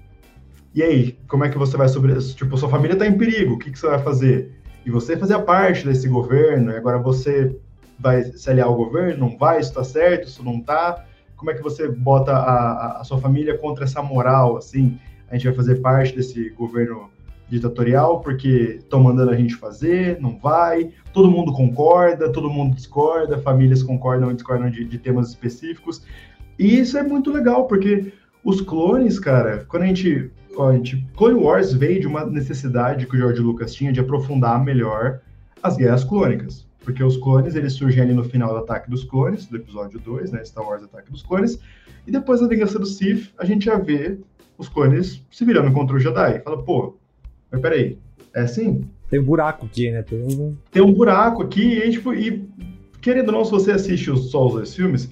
E 0.73 0.83
aí, 0.83 1.17
como 1.27 1.43
é 1.43 1.49
que 1.49 1.57
você 1.57 1.75
vai 1.75 1.87
sobre 1.87 2.13
Tipo, 2.33 2.57
sua 2.57 2.69
família 2.69 2.93
está 2.93 3.07
em 3.07 3.17
perigo, 3.17 3.55
o 3.55 3.57
que, 3.59 3.71
que 3.71 3.79
você 3.79 3.87
vai 3.87 3.99
fazer? 3.99 4.51
E 4.85 4.91
você 4.91 5.17
fazia 5.17 5.39
parte 5.39 5.85
desse 5.85 6.07
governo, 6.07 6.71
e 6.71 6.77
agora 6.77 6.97
você 6.97 7.55
vai 7.97 8.23
se 8.23 8.49
aliar 8.49 8.67
ao 8.67 8.75
governo, 8.75 9.27
não 9.27 9.37
vai, 9.37 9.59
isso 9.59 9.73
tá 9.73 9.83
certo, 9.83 10.27
isso 10.27 10.43
não 10.43 10.61
tá. 10.61 11.05
Como 11.35 11.51
é 11.51 11.53
que 11.53 11.61
você 11.61 11.87
bota 11.89 12.31
a, 12.33 13.01
a 13.01 13.03
sua 13.03 13.17
família 13.17 13.57
contra 13.57 13.83
essa 13.83 14.01
moral, 14.01 14.57
assim? 14.57 14.99
A 15.29 15.35
gente 15.35 15.47
vai 15.47 15.53
fazer 15.53 15.81
parte 15.81 16.15
desse 16.15 16.49
governo 16.51 17.09
ditatorial 17.49 18.21
porque 18.21 18.77
estão 18.79 19.01
mandando 19.01 19.31
a 19.31 19.35
gente 19.35 19.55
fazer, 19.55 20.19
não 20.21 20.37
vai, 20.37 20.91
todo 21.11 21.31
mundo 21.31 21.51
concorda, 21.51 22.31
todo 22.31 22.49
mundo 22.49 22.75
discorda, 22.75 23.39
famílias 23.39 23.81
concordam 23.81 24.31
e 24.31 24.35
discordam 24.35 24.69
de, 24.69 24.85
de 24.85 24.97
temas 24.97 25.29
específicos. 25.29 26.03
E 26.57 26.79
isso 26.79 26.97
é 26.97 27.03
muito 27.03 27.31
legal, 27.31 27.65
porque 27.65 28.13
os 28.43 28.61
clones, 28.61 29.19
cara, 29.19 29.65
quando 29.67 29.83
a 29.83 29.87
gente, 29.87 30.31
a 30.59 30.73
gente. 30.73 31.05
Clone 31.15 31.39
Wars 31.39 31.73
veio 31.73 31.99
de 31.99 32.07
uma 32.07 32.25
necessidade 32.25 33.05
que 33.05 33.15
o 33.15 33.19
George 33.19 33.41
Lucas 33.41 33.73
tinha 33.73 33.91
de 33.91 33.99
aprofundar 33.99 34.63
melhor 34.63 35.21
as 35.63 35.77
guerras 35.77 36.03
clônicas. 36.03 36.67
Porque 36.83 37.03
os 37.03 37.17
clones, 37.17 37.55
eles 37.55 37.73
surgem 37.73 38.01
ali 38.01 38.13
no 38.13 38.23
final 38.23 38.51
do 38.51 38.57
Ataque 38.57 38.89
dos 38.89 39.03
Clones, 39.03 39.45
do 39.45 39.57
episódio 39.57 39.99
2, 39.99 40.31
né? 40.31 40.43
Star 40.43 40.65
Wars 40.65 40.83
Ataque 40.83 41.11
dos 41.11 41.21
Clones. 41.21 41.59
E 42.07 42.11
depois 42.11 42.39
da 42.39 42.47
Vingança 42.47 42.79
do 42.79 42.85
Sith, 42.85 43.31
a 43.37 43.45
gente 43.45 43.65
já 43.65 43.77
vê 43.77 44.17
os 44.57 44.67
clones 44.67 45.23
se 45.31 45.45
virando 45.45 45.71
contra 45.71 45.95
o 45.95 45.99
Jedi. 45.99 46.41
Fala, 46.41 46.63
pô, 46.63 46.97
mas 47.51 47.61
peraí, 47.61 47.97
É 48.33 48.41
assim? 48.41 48.85
Tem 49.09 49.19
um 49.19 49.23
buraco 49.23 49.65
aqui, 49.65 49.89
né? 49.89 50.03
Tem 50.03 50.21
um, 50.21 50.55
Tem 50.71 50.81
um 50.81 50.93
buraco 50.93 51.41
aqui 51.41 51.79
e, 51.79 51.91
tipo, 51.91 52.13
e 52.13 52.47
querendo 53.01 53.29
ou 53.29 53.35
não, 53.35 53.45
se 53.45 53.51
você 53.51 53.71
assiste 53.71 54.11
os, 54.11 54.29
só 54.29 54.45
os 54.45 54.53
dois 54.53 54.75
filmes, 54.75 55.09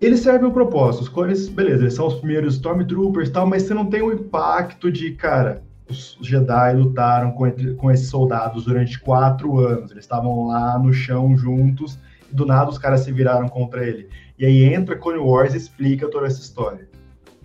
eles 0.00 0.20
servem 0.20 0.48
o 0.48 0.52
propósito. 0.52 1.02
Os 1.02 1.08
clones, 1.08 1.48
beleza, 1.48 1.82
eles 1.82 1.94
são 1.94 2.06
os 2.06 2.14
primeiros 2.14 2.54
Stormtroopers 2.54 3.28
e 3.28 3.32
tal, 3.32 3.46
mas 3.46 3.62
você 3.62 3.74
não 3.74 3.86
tem 3.86 4.02
o 4.02 4.12
impacto 4.12 4.90
de, 4.90 5.12
cara, 5.12 5.62
os 5.88 6.16
Jedi 6.20 6.74
lutaram 6.74 7.32
com, 7.32 7.50
com 7.76 7.90
esses 7.90 8.08
soldados 8.08 8.64
durante 8.64 8.98
quatro 8.98 9.58
anos. 9.58 9.90
Eles 9.90 10.04
estavam 10.04 10.48
lá 10.48 10.78
no 10.78 10.92
chão 10.92 11.36
juntos 11.36 11.98
e 12.30 12.34
do 12.34 12.46
nada 12.46 12.70
os 12.70 12.78
caras 12.78 13.00
se 13.00 13.12
viraram 13.12 13.48
contra 13.48 13.86
ele. 13.86 14.08
E 14.38 14.46
aí 14.46 14.64
entra 14.72 14.96
Clone 14.96 15.18
Wars 15.18 15.54
e 15.54 15.58
explica 15.58 16.08
toda 16.08 16.26
essa 16.26 16.40
história. 16.40 16.88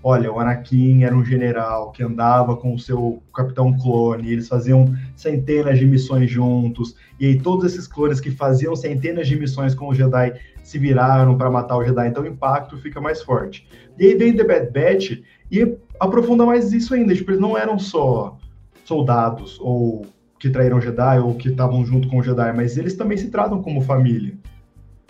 Olha, 0.08 0.32
o 0.32 0.40
Anakin 0.40 1.04
era 1.04 1.18
um 1.18 1.26
general 1.26 1.92
que 1.92 2.04
andava 2.04 2.56
com 2.56 2.76
o 2.76 2.78
seu 2.78 3.24
capitão 3.34 3.76
clone, 3.76 4.34
eles 4.34 4.48
faziam 4.48 4.94
centenas 5.16 5.80
de 5.80 5.86
missões 5.88 6.30
juntos, 6.30 6.96
e 7.20 7.26
aí 7.26 7.42
todos 7.42 7.66
esses 7.66 7.88
clones 7.88 8.20
que 8.20 8.30
faziam 8.30 8.76
centenas 8.76 9.28
de 9.28 9.36
missões 9.36 9.74
com 9.74 9.88
o 9.88 9.96
Jedi 9.96 10.34
se 10.64 10.78
viraram 10.78 11.36
para 11.36 11.50
matar 11.50 11.78
o 11.78 11.84
Jedi, 11.84 12.08
então 12.08 12.22
o 12.22 12.28
impacto 12.28 12.78
fica 12.78 13.02
mais 13.02 13.24
forte. 13.24 13.68
E 13.98 14.06
aí 14.06 14.14
vem 14.14 14.36
The 14.36 14.44
Bad 14.44 14.70
Batch 14.72 15.24
e 15.52 15.76
aprofunda 16.00 16.46
mais 16.46 16.72
isso 16.72 16.94
ainda, 16.94 17.16
tipo, 17.16 17.32
eles 17.32 17.42
não 17.42 17.58
eram 17.58 17.80
só 17.80 18.38
soldados 18.84 19.58
ou 19.60 20.06
que 20.38 20.52
traíram 20.52 20.80
Jedi 20.80 21.18
ou 21.18 21.34
que 21.34 21.50
estavam 21.50 21.84
junto 21.84 22.08
com 22.10 22.20
o 22.20 22.24
Jedi, 22.24 22.54
mas 22.56 22.78
eles 22.78 22.96
também 22.96 23.18
se 23.18 23.32
tratam 23.32 23.60
como 23.60 23.82
família. 23.82 24.36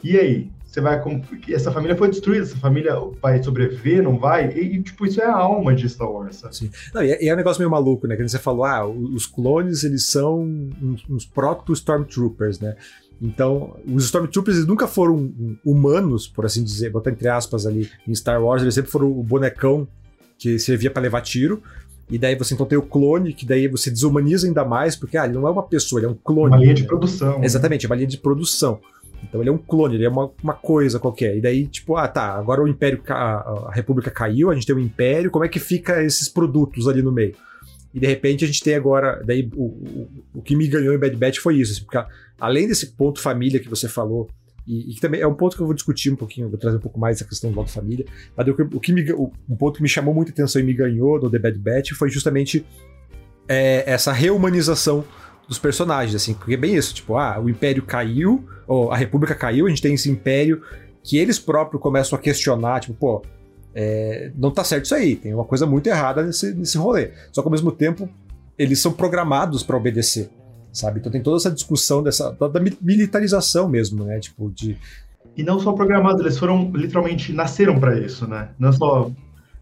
E 0.02 0.18
aí? 0.18 0.55
Você 0.76 0.82
vai. 0.82 1.02
Essa 1.50 1.72
família 1.72 1.96
foi 1.96 2.10
destruída, 2.10 2.44
essa 2.44 2.58
família 2.58 2.96
vai 3.22 3.42
sobreviver, 3.42 4.04
não 4.04 4.18
vai? 4.18 4.50
E, 4.50 4.84
tipo, 4.84 5.06
isso 5.06 5.22
é 5.22 5.26
a 5.26 5.34
alma 5.34 5.74
de 5.74 5.88
Star 5.88 6.12
Wars. 6.12 6.36
Sabe? 6.36 6.56
Sim. 6.56 6.70
Não, 6.94 7.02
e, 7.02 7.12
é, 7.12 7.24
e 7.24 7.30
é 7.30 7.34
um 7.34 7.38
negócio 7.38 7.62
meio 7.62 7.72
maluco, 7.72 8.06
né? 8.08 8.18
Que 8.18 8.28
você 8.28 8.38
falou, 8.38 8.66
ah, 8.66 8.86
os 8.86 9.26
clones, 9.26 9.86
eles 9.86 10.06
são 10.06 10.42
uns, 10.42 11.10
uns 11.10 11.26
proto-stormtroopers, 11.26 12.60
né? 12.60 12.76
Então, 13.22 13.78
os 13.88 14.04
Stormtroopers 14.04 14.68
nunca 14.68 14.86
foram 14.86 15.34
humanos, 15.66 16.28
por 16.28 16.46
assim 16.46 16.62
dizer, 16.62 16.90
botar 16.90 17.12
entre 17.12 17.30
aspas 17.30 17.66
ali, 17.66 17.90
em 18.06 18.14
Star 18.14 18.44
Wars, 18.44 18.62
eles 18.62 18.76
sempre 18.76 18.92
foram 18.92 19.10
o 19.10 19.24
bonecão 19.24 19.88
que 20.38 20.60
servia 20.60 20.92
para 20.92 21.04
levar 21.04 21.22
tiro. 21.22 21.64
E 22.10 22.18
daí 22.18 22.36
você 22.36 22.54
então 22.54 22.66
tem 22.66 22.78
o 22.78 22.84
clone, 22.84 23.34
que 23.34 23.46
daí 23.46 23.68
você 23.70 23.90
desumaniza 23.90 24.46
ainda 24.46 24.66
mais, 24.66 24.96
porque 24.96 25.18
ah, 25.18 25.24
ele 25.24 25.34
não 25.36 25.48
é 25.48 25.52
uma 25.52 25.64
pessoa, 25.64 26.00
ele 26.00 26.08
é 26.08 26.10
um 26.10 26.16
clone. 26.16 26.50
Uma 26.50 26.58
linha 26.58 26.74
de 26.74 26.84
produção. 26.84 27.40
Né? 27.40 27.46
Exatamente, 27.46 27.86
é 27.86 27.90
uma 27.90 27.96
linha 27.96 28.08
de 28.08 28.18
produção. 28.18 28.82
Então 29.28 29.42
ele 29.42 29.50
é 29.50 29.54
um 29.54 29.58
clone, 29.58 29.96
ele 29.96 30.06
é 30.06 30.10
uma, 30.10 30.32
uma 30.42 30.54
coisa 30.54 31.00
qualquer. 31.00 31.38
E 31.38 31.42
daí, 31.42 31.68
tipo, 31.68 31.96
ah, 31.98 32.08
tá, 32.08 32.34
agora 32.34 32.62
o 32.62 32.68
Império, 32.68 33.02
a, 33.10 33.68
a 33.68 33.72
República 33.74 34.10
caiu, 34.12 34.50
a 34.50 34.54
gente 34.54 34.66
tem 34.66 34.76
um 34.76 34.80
Império, 34.80 35.32
como 35.32 35.44
é 35.44 35.50
que 35.50 35.60
fica 35.60 36.04
esses 36.04 36.30
produtos 36.30 36.88
ali 36.88 37.02
no 37.02 37.12
meio? 37.12 37.36
E 37.94 38.00
de 38.00 38.08
repente 38.08 38.44
a 38.44 38.48
gente 38.48 38.62
tem 38.62 38.76
agora. 38.76 39.24
Daí 39.26 39.50
o, 39.56 39.64
o, 39.64 40.10
o 40.36 40.42
que 40.42 40.56
me 40.56 40.68
ganhou 40.68 40.94
em 40.94 40.98
Bad 40.98 41.16
Batch 41.16 41.38
foi 41.40 41.58
isso. 41.58 41.72
Assim, 41.72 41.84
porque 41.84 41.98
além 42.40 42.68
desse 42.68 42.88
ponto 42.88 43.22
família 43.22 43.60
que 43.60 43.70
você 43.70 43.88
falou, 43.88 44.30
e, 44.68 44.92
e, 44.92 44.96
que 44.96 45.00
também 45.00 45.22
é 45.22 45.28
um 45.28 45.34
ponto 45.34 45.56
que 45.56 45.62
eu 45.62 45.66
vou 45.66 45.76
discutir 45.76 46.12
um 46.12 46.16
pouquinho, 46.16 46.50
vou 46.50 46.58
trazer 46.58 46.78
um 46.78 46.82
pouco 46.82 47.00
mais 47.00 47.18
essa 47.18 47.26
questão 47.26 47.52
do 47.52 47.58
lado 47.58 47.70
família. 47.70 48.06
Mas 48.36 48.48
o, 48.48 48.52
o 48.52 48.80
que 48.82 48.92
me, 48.92 49.10
o, 49.14 49.32
um 49.48 49.56
ponto 49.56 49.78
que 49.78 49.84
me 49.84 49.88
chamou 49.88 50.14
muita 50.14 50.32
atenção 50.32 50.62
e 50.62 50.66
me 50.66 50.74
ganhou 50.74 51.22
no 51.22 51.30
The 51.30 51.40
Bad 51.40 51.58
Batch 51.60 51.92
foi 51.94 52.10
justamente 52.10 52.66
é, 53.48 53.84
essa 53.90 54.12
reumanização 54.12 55.06
dos 55.48 55.60
personagens, 55.60 56.16
assim, 56.16 56.34
porque 56.34 56.54
é 56.54 56.58
bem 56.58 56.76
isso, 56.76 56.94
tipo, 56.94 57.16
ah, 57.16 57.40
o 57.40 57.50
Império 57.50 57.84
caiu, 57.84 58.44
ou 58.68 58.92
a 58.92 58.98
República 58.98 59.36
caiu, 59.36 59.68
a 59.68 59.70
gente 59.70 59.82
tem 59.82 59.94
esse 59.94 60.10
Império 60.10 60.62
que 61.04 61.18
eles 61.18 61.38
próprios 61.38 61.82
começam 61.82 62.18
a 62.18 62.22
questionar, 62.22 62.80
tipo, 62.80 62.94
pô, 62.96 63.22
é, 63.76 64.32
não 64.36 64.50
tá 64.52 64.64
certo 64.64 64.86
isso 64.86 64.96
aí, 64.96 65.16
tem 65.16 65.34
uma 65.34 65.44
coisa 65.44 65.66
muito 65.66 65.88
errada 65.88 66.24
nesse, 66.24 66.54
nesse 66.54 66.78
rolê. 66.78 67.12
Só 67.32 67.42
que 67.42 67.48
ao 67.48 67.52
mesmo 67.52 67.72
tempo, 67.72 68.10
eles 68.58 68.80
são 68.80 68.92
programados 68.92 69.62
para 69.62 69.78
obedecer, 69.78 70.30
sabe? 70.72 71.00
Então 71.00 71.12
tem 71.12 71.22
toda 71.22 71.38
essa 71.38 71.52
discussão 71.52 72.02
dessa 72.02 72.32
da 72.32 72.60
militarização 72.82 73.68
mesmo, 73.68 74.06
né? 74.06 74.20
Tipo, 74.20 74.50
de. 74.50 74.78
E 75.36 75.44
não 75.44 75.60
só 75.60 75.74
programados, 75.74 76.22
eles 76.22 76.38
foram 76.40 76.72
literalmente 76.74 77.34
nasceram 77.34 77.78
para 77.80 78.00
isso, 78.00 78.26
né? 78.26 78.50
Não 78.58 78.72
só 78.72 79.12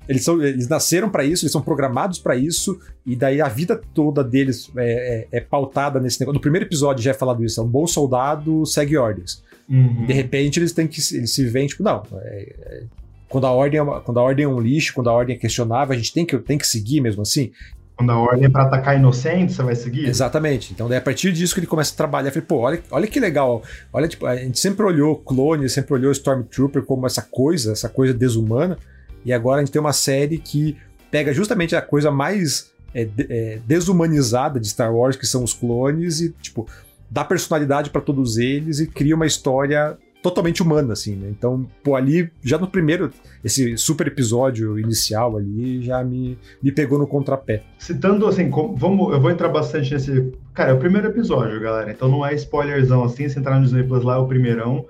eles, 0.07 0.23
são, 0.23 0.41
eles 0.41 0.67
nasceram 0.67 1.09
para 1.09 1.23
isso, 1.23 1.43
eles 1.43 1.51
são 1.51 1.61
programados 1.61 2.19
para 2.19 2.35
isso, 2.35 2.79
e 3.05 3.15
daí 3.15 3.41
a 3.41 3.47
vida 3.47 3.79
toda 3.93 4.23
deles 4.23 4.71
é, 4.75 5.27
é, 5.31 5.37
é, 5.37 5.41
pautada 5.41 5.99
nesse 5.99 6.19
negócio. 6.19 6.35
No 6.35 6.41
primeiro 6.41 6.65
episódio 6.65 7.03
já 7.03 7.11
é 7.11 7.13
falado 7.13 7.43
isso: 7.43 7.59
é 7.59 7.63
um 7.63 7.67
bom 7.67 7.87
soldado 7.87 8.65
segue 8.65 8.97
ordens. 8.97 9.43
Uhum. 9.69 10.05
De 10.05 10.13
repente 10.13 10.59
eles 10.59 10.73
têm 10.73 10.87
que 10.87 10.99
eles 11.15 11.33
se 11.33 11.45
veem, 11.45 11.67
tipo, 11.67 11.83
não. 11.83 12.03
É, 12.15 12.53
é, 12.59 12.83
quando, 13.29 13.47
a 13.47 13.51
ordem 13.51 13.79
é 13.79 13.83
uma, 13.83 14.01
quando 14.01 14.19
a 14.19 14.23
ordem 14.23 14.45
é 14.45 14.47
um 14.47 14.59
lixo, 14.59 14.93
quando 14.93 15.09
a 15.09 15.13
ordem 15.13 15.35
é 15.35 15.39
questionável, 15.39 15.93
a 15.93 15.97
gente 15.97 16.13
tem 16.13 16.25
que, 16.25 16.37
tem 16.37 16.57
que 16.57 16.67
seguir 16.67 17.01
mesmo 17.01 17.21
assim. 17.21 17.51
Quando 17.95 18.11
a 18.11 18.17
ordem 18.17 18.45
é 18.45 18.49
pra 18.49 18.63
atacar 18.63 18.97
inocente, 18.97 19.53
você 19.53 19.63
vai 19.63 19.75
seguir? 19.75 20.07
Exatamente. 20.07 20.73
Então, 20.73 20.89
daí, 20.89 20.97
a 20.97 21.01
partir 21.01 21.31
disso 21.31 21.53
que 21.53 21.59
ele 21.59 21.67
começa 21.67 21.93
a 21.93 21.97
trabalhar, 21.97 22.31
falei, 22.31 22.45
pô, 22.45 22.57
olha, 22.57 22.81
olha 22.89 23.07
que 23.07 23.19
legal. 23.19 23.61
Olha, 23.91 24.07
tipo, 24.07 24.25
a 24.25 24.35
gente 24.35 24.59
sempre 24.59 24.83
olhou 24.83 25.15
clone, 25.15 25.69
sempre 25.69 25.93
olhou 25.93 26.11
Stormtrooper 26.11 26.83
como 26.83 27.05
essa 27.05 27.21
coisa, 27.21 27.71
essa 27.71 27.87
coisa 27.87 28.13
desumana. 28.13 28.77
E 29.25 29.31
agora 29.33 29.61
a 29.61 29.63
gente 29.63 29.71
tem 29.71 29.81
uma 29.81 29.93
série 29.93 30.37
que 30.37 30.77
pega 31.09 31.33
justamente 31.33 31.75
a 31.75 31.81
coisa 31.81 32.11
mais 32.11 32.71
é, 32.93 33.07
é, 33.29 33.59
desumanizada 33.65 34.59
de 34.59 34.67
Star 34.67 34.93
Wars, 34.93 35.15
que 35.15 35.25
são 35.25 35.43
os 35.43 35.53
clones, 35.53 36.21
e, 36.21 36.29
tipo, 36.41 36.67
dá 37.09 37.23
personalidade 37.23 37.89
para 37.89 38.01
todos 38.01 38.37
eles 38.37 38.79
e 38.79 38.87
cria 38.87 39.15
uma 39.15 39.25
história 39.25 39.97
totalmente 40.23 40.63
humana, 40.63 40.93
assim, 40.93 41.15
né? 41.15 41.27
Então, 41.29 41.67
pô, 41.83 41.95
ali, 41.95 42.31
já 42.41 42.57
no 42.57 42.67
primeiro, 42.67 43.11
esse 43.43 43.77
super 43.77 44.07
episódio 44.07 44.79
inicial 44.79 45.37
ali, 45.37 45.83
já 45.83 46.01
me, 46.01 46.37
me 46.61 46.71
pegou 46.71 46.97
no 46.97 47.05
contrapé. 47.05 47.61
Citando, 47.77 48.25
assim, 48.25 48.49
como, 48.49 48.73
vamos, 48.75 49.13
eu 49.13 49.19
vou 49.19 49.29
entrar 49.29 49.49
bastante 49.49 49.93
nesse... 49.93 50.31
Cara, 50.53 50.71
é 50.71 50.73
o 50.73 50.79
primeiro 50.79 51.07
episódio, 51.09 51.59
galera, 51.59 51.91
então 51.91 52.07
não 52.07 52.25
é 52.25 52.33
spoilerzão, 52.35 53.03
assim, 53.03 53.27
se 53.27 53.37
entrar 53.37 53.57
no 53.59 53.65
Disney 53.65 53.83
Plus 53.83 54.03
lá, 54.03 54.15
é 54.15 54.19
o 54.19 54.27
primeirão, 54.27 54.85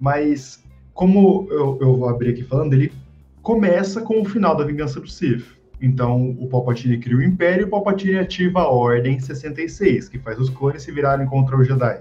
mas 0.00 0.64
como 0.94 1.46
eu, 1.50 1.78
eu 1.80 1.94
vou 1.94 2.08
abrir 2.08 2.30
aqui 2.30 2.42
falando, 2.42 2.72
ele 2.72 2.90
começa 3.42 4.00
com 4.00 4.20
o 4.20 4.24
final 4.24 4.56
da 4.56 4.64
Vingança 4.64 5.00
do 5.00 5.08
Sith. 5.08 5.58
Então, 5.80 6.36
o 6.38 6.48
Palpatine 6.48 6.98
cria 6.98 7.16
o 7.16 7.22
Império 7.22 7.62
e 7.62 7.64
o 7.64 7.70
Palpatine 7.70 8.18
ativa 8.18 8.60
a 8.60 8.68
Ordem 8.68 9.18
66, 9.18 10.08
que 10.08 10.18
faz 10.18 10.38
os 10.38 10.50
clones 10.50 10.82
se 10.82 10.90
virarem 10.90 11.26
contra 11.26 11.56
o 11.56 11.62
Jedi. 11.62 12.00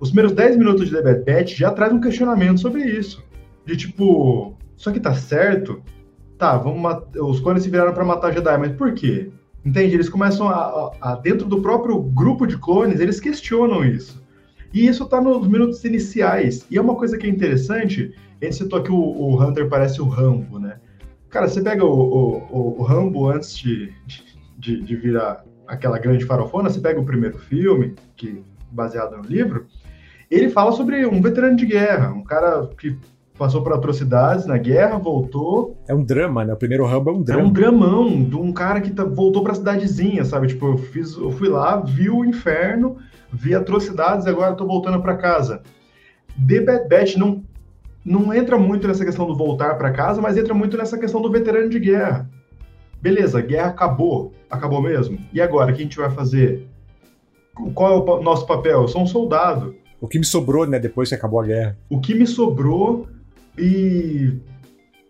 Os 0.00 0.10
primeiros 0.10 0.32
10 0.32 0.56
minutos 0.56 0.88
de 0.88 0.94
The 0.94 1.02
Bad 1.02 1.24
Batch 1.24 1.56
já 1.56 1.70
traz 1.70 1.92
um 1.92 2.00
questionamento 2.00 2.60
sobre 2.60 2.84
isso. 2.84 3.24
De 3.64 3.76
tipo, 3.76 4.54
isso 4.76 4.88
aqui 4.88 5.00
tá 5.00 5.14
certo? 5.14 5.82
Tá, 6.38 6.56
vamos 6.56 7.02
os 7.16 7.40
clones 7.40 7.62
se 7.62 7.70
viraram 7.70 7.94
para 7.94 8.04
matar 8.04 8.32
Jedi, 8.32 8.58
mas 8.58 8.72
por 8.72 8.92
quê? 8.92 9.30
Entende? 9.64 9.94
Eles 9.94 10.08
começam 10.08 10.48
a, 10.48 10.54
a, 10.54 10.92
a, 11.00 11.16
dentro 11.16 11.46
do 11.46 11.60
próprio 11.60 12.00
grupo 12.00 12.46
de 12.46 12.56
clones, 12.58 13.00
eles 13.00 13.18
questionam 13.18 13.84
isso. 13.84 14.22
E 14.72 14.86
isso 14.86 15.06
tá 15.06 15.20
nos 15.20 15.46
minutos 15.46 15.84
iniciais. 15.84 16.66
E 16.70 16.76
é 16.76 16.80
uma 16.80 16.94
coisa 16.94 17.16
que 17.16 17.26
é 17.26 17.30
interessante, 17.30 18.14
a 18.40 18.44
gente 18.44 18.56
citou 18.56 18.82
que 18.82 18.90
o, 18.90 18.96
o 18.96 19.42
Hunter 19.42 19.68
parece 19.68 20.00
o 20.00 20.08
Rambo, 20.08 20.58
né? 20.58 20.78
Cara, 21.28 21.48
você 21.48 21.60
pega 21.60 21.84
o, 21.84 21.90
o, 21.90 22.76
o 22.78 22.82
Rambo 22.82 23.28
antes 23.28 23.56
de, 23.58 23.92
de, 24.56 24.82
de, 24.82 24.96
virar 24.96 25.44
aquela 25.66 25.98
grande 25.98 26.24
farofona, 26.24 26.70
você 26.70 26.80
pega 26.80 27.00
o 27.00 27.04
primeiro 27.04 27.38
filme, 27.38 27.94
que 28.16 28.42
baseado 28.70 29.16
no 29.16 29.22
livro, 29.22 29.66
ele 30.30 30.48
fala 30.48 30.72
sobre 30.72 31.04
um 31.06 31.20
veterano 31.20 31.56
de 31.56 31.66
guerra, 31.66 32.12
um 32.12 32.22
cara 32.22 32.68
que 32.78 32.96
passou 33.38 33.62
por 33.62 33.72
atrocidades 33.72 34.46
na 34.46 34.56
guerra, 34.56 34.98
voltou. 34.98 35.76
É 35.86 35.94
um 35.94 36.02
drama, 36.02 36.44
né? 36.44 36.54
O 36.54 36.56
primeiro 36.56 36.84
Rambo 36.86 37.10
é 37.10 37.12
um 37.12 37.22
drama. 37.22 37.42
É 37.42 37.44
um 37.44 37.52
dramão 37.52 38.24
de 38.24 38.36
um 38.36 38.52
cara 38.52 38.80
que 38.80 38.90
tá, 38.90 39.04
voltou 39.04 39.42
pra 39.42 39.54
cidadezinha, 39.54 40.24
sabe? 40.24 40.48
Tipo, 40.48 40.66
eu, 40.68 40.78
fiz, 40.78 41.16
eu 41.16 41.30
fui 41.30 41.48
lá, 41.48 41.76
vi 41.76 42.08
o 42.08 42.24
inferno, 42.24 42.96
vi 43.32 43.54
atrocidades 43.54 44.26
e 44.26 44.28
agora 44.28 44.54
tô 44.54 44.66
voltando 44.66 45.00
para 45.00 45.16
casa. 45.16 45.62
The 46.46 46.60
Bad 46.60 46.88
Batch 46.88 47.16
não 47.16 47.44
não 48.06 48.32
entra 48.32 48.56
muito 48.56 48.86
nessa 48.86 49.04
questão 49.04 49.26
do 49.26 49.36
voltar 49.36 49.74
para 49.74 49.90
casa, 49.90 50.22
mas 50.22 50.36
entra 50.36 50.54
muito 50.54 50.76
nessa 50.76 50.96
questão 50.96 51.20
do 51.20 51.28
veterano 51.28 51.68
de 51.68 51.80
guerra. 51.80 52.30
Beleza, 53.02 53.40
guerra 53.40 53.70
acabou, 53.70 54.32
acabou 54.48 54.80
mesmo. 54.80 55.18
E 55.32 55.40
agora, 55.40 55.72
o 55.72 55.74
que 55.74 55.80
a 55.80 55.84
gente 55.84 55.96
vai 55.96 56.08
fazer? 56.08 56.68
Qual 57.74 57.92
é 57.92 58.10
o 58.10 58.22
nosso 58.22 58.46
papel? 58.46 58.82
Eu 58.82 58.88
sou 58.88 59.02
um 59.02 59.06
soldado. 59.06 59.74
O 60.00 60.06
que 60.06 60.20
me 60.20 60.24
sobrou, 60.24 60.66
né, 60.66 60.78
depois 60.78 61.08
que 61.08 61.16
acabou 61.16 61.40
a 61.40 61.46
guerra? 61.46 61.76
O 61.90 62.00
que 62.00 62.14
me 62.14 62.28
sobrou 62.28 63.08
e 63.58 64.34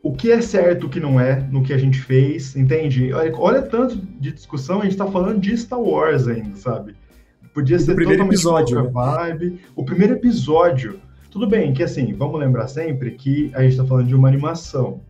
o 0.03 0.13
que 0.13 0.31
é 0.31 0.41
certo, 0.41 0.87
o 0.87 0.89
que 0.89 1.01
não 1.01 1.21
é, 1.21 1.47
no 1.51 1.63
que 1.63 1.75
a 1.75 1.79
gente 1.79 2.01
fez, 2.01 2.57
entende? 2.57 3.13
Olha, 3.13 3.33
olha 3.37 3.63
tanto 3.63 3.97
de 3.97 4.33
discussão, 4.33 4.81
a 4.81 4.85
gente 4.85 4.97
tá 4.97 5.07
falando 5.07 5.41
de 5.41 5.57
Star 5.57 5.81
Wars 5.81 6.29
ainda, 6.29 6.57
sabe? 6.57 6.95
Podia 7.57 7.79
ser 7.79 7.93
o 7.93 7.97
primeiro 7.97 8.23
episódio, 8.25 8.83
né? 8.83 8.91
vibe. 8.93 9.61
O 9.75 9.83
primeiro 9.83 10.13
episódio 10.13 11.01
tudo 11.37 11.47
bem 11.47 11.75
que, 11.75 11.83
assim, 11.83 12.15
vamos 12.15 12.41
lembrar 12.41 12.67
sempre 12.67 13.11
que 13.11 13.51
a 13.55 13.61
gente 13.61 13.73
está 13.73 13.85
falando 13.85 14.07
de 14.07 14.15
uma 14.15 14.27
animação. 14.27 15.03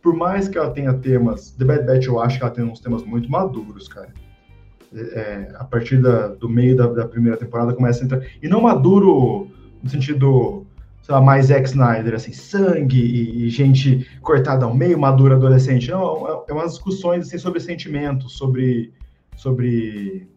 Por 0.00 0.14
mais 0.14 0.46
que 0.46 0.56
ela 0.56 0.70
tenha 0.70 0.94
temas... 0.94 1.50
The 1.50 1.64
Bad 1.64 1.86
Batch, 1.86 2.06
eu 2.06 2.20
acho 2.20 2.38
que 2.38 2.44
ela 2.44 2.52
tem 2.52 2.62
uns 2.62 2.78
temas 2.78 3.02
muito 3.02 3.28
maduros, 3.28 3.88
cara. 3.88 4.14
É, 4.94 5.00
é, 5.00 5.52
a 5.56 5.64
partir 5.64 6.00
da, 6.00 6.28
do 6.28 6.48
meio 6.48 6.76
da, 6.76 6.86
da, 6.86 7.08
primeira 7.08 7.36
temporada 7.36 7.72
começa 7.72 8.00
a 8.00 8.04
entrar... 8.04 8.22
E 8.40 8.46
não 8.46 8.60
maduro 8.60 9.50
no 9.82 9.90
sentido, 9.90 10.64
sei 11.02 11.16
lá, 11.16 11.20
mais 11.20 11.46
Zack 11.46 11.68
Snyder, 11.68 12.14
assim, 12.14 12.32
sangue 12.32 13.00
e, 13.00 13.46
e 13.46 13.50
gente 13.50 14.08
cortada 14.20 14.64
ao 14.64 14.72
meio, 14.72 14.96
madura 14.96 15.34
adolescente. 15.34 15.90
Não, 15.90 16.28
é, 16.28 16.44
é 16.48 16.52
umas 16.52 16.74
discussões, 16.74 17.26
assim, 17.26 17.38
sobre 17.38 17.58
sentimentos, 17.58 18.36
sobre... 18.38 18.92
sobre 19.34 20.28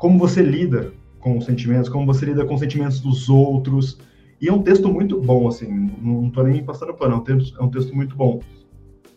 como 0.00 0.18
você 0.18 0.40
lida 0.42 0.94
com 1.20 1.36
os 1.36 1.44
sentimentos, 1.44 1.90
como 1.90 2.06
você 2.06 2.24
lida 2.24 2.46
com 2.46 2.54
os 2.54 2.60
sentimentos 2.60 3.00
dos 3.00 3.28
outros. 3.28 3.98
E 4.40 4.48
é 4.48 4.52
um 4.52 4.62
texto 4.62 4.88
muito 4.88 5.20
bom, 5.20 5.46
assim, 5.46 5.92
não 6.00 6.28
estou 6.28 6.42
nem 6.42 6.64
passando 6.64 6.94
pano, 6.94 7.16
é 7.16 7.16
um, 7.18 7.20
texto, 7.20 7.60
é 7.60 7.62
um 7.62 7.68
texto 7.68 7.94
muito 7.94 8.16
bom. 8.16 8.40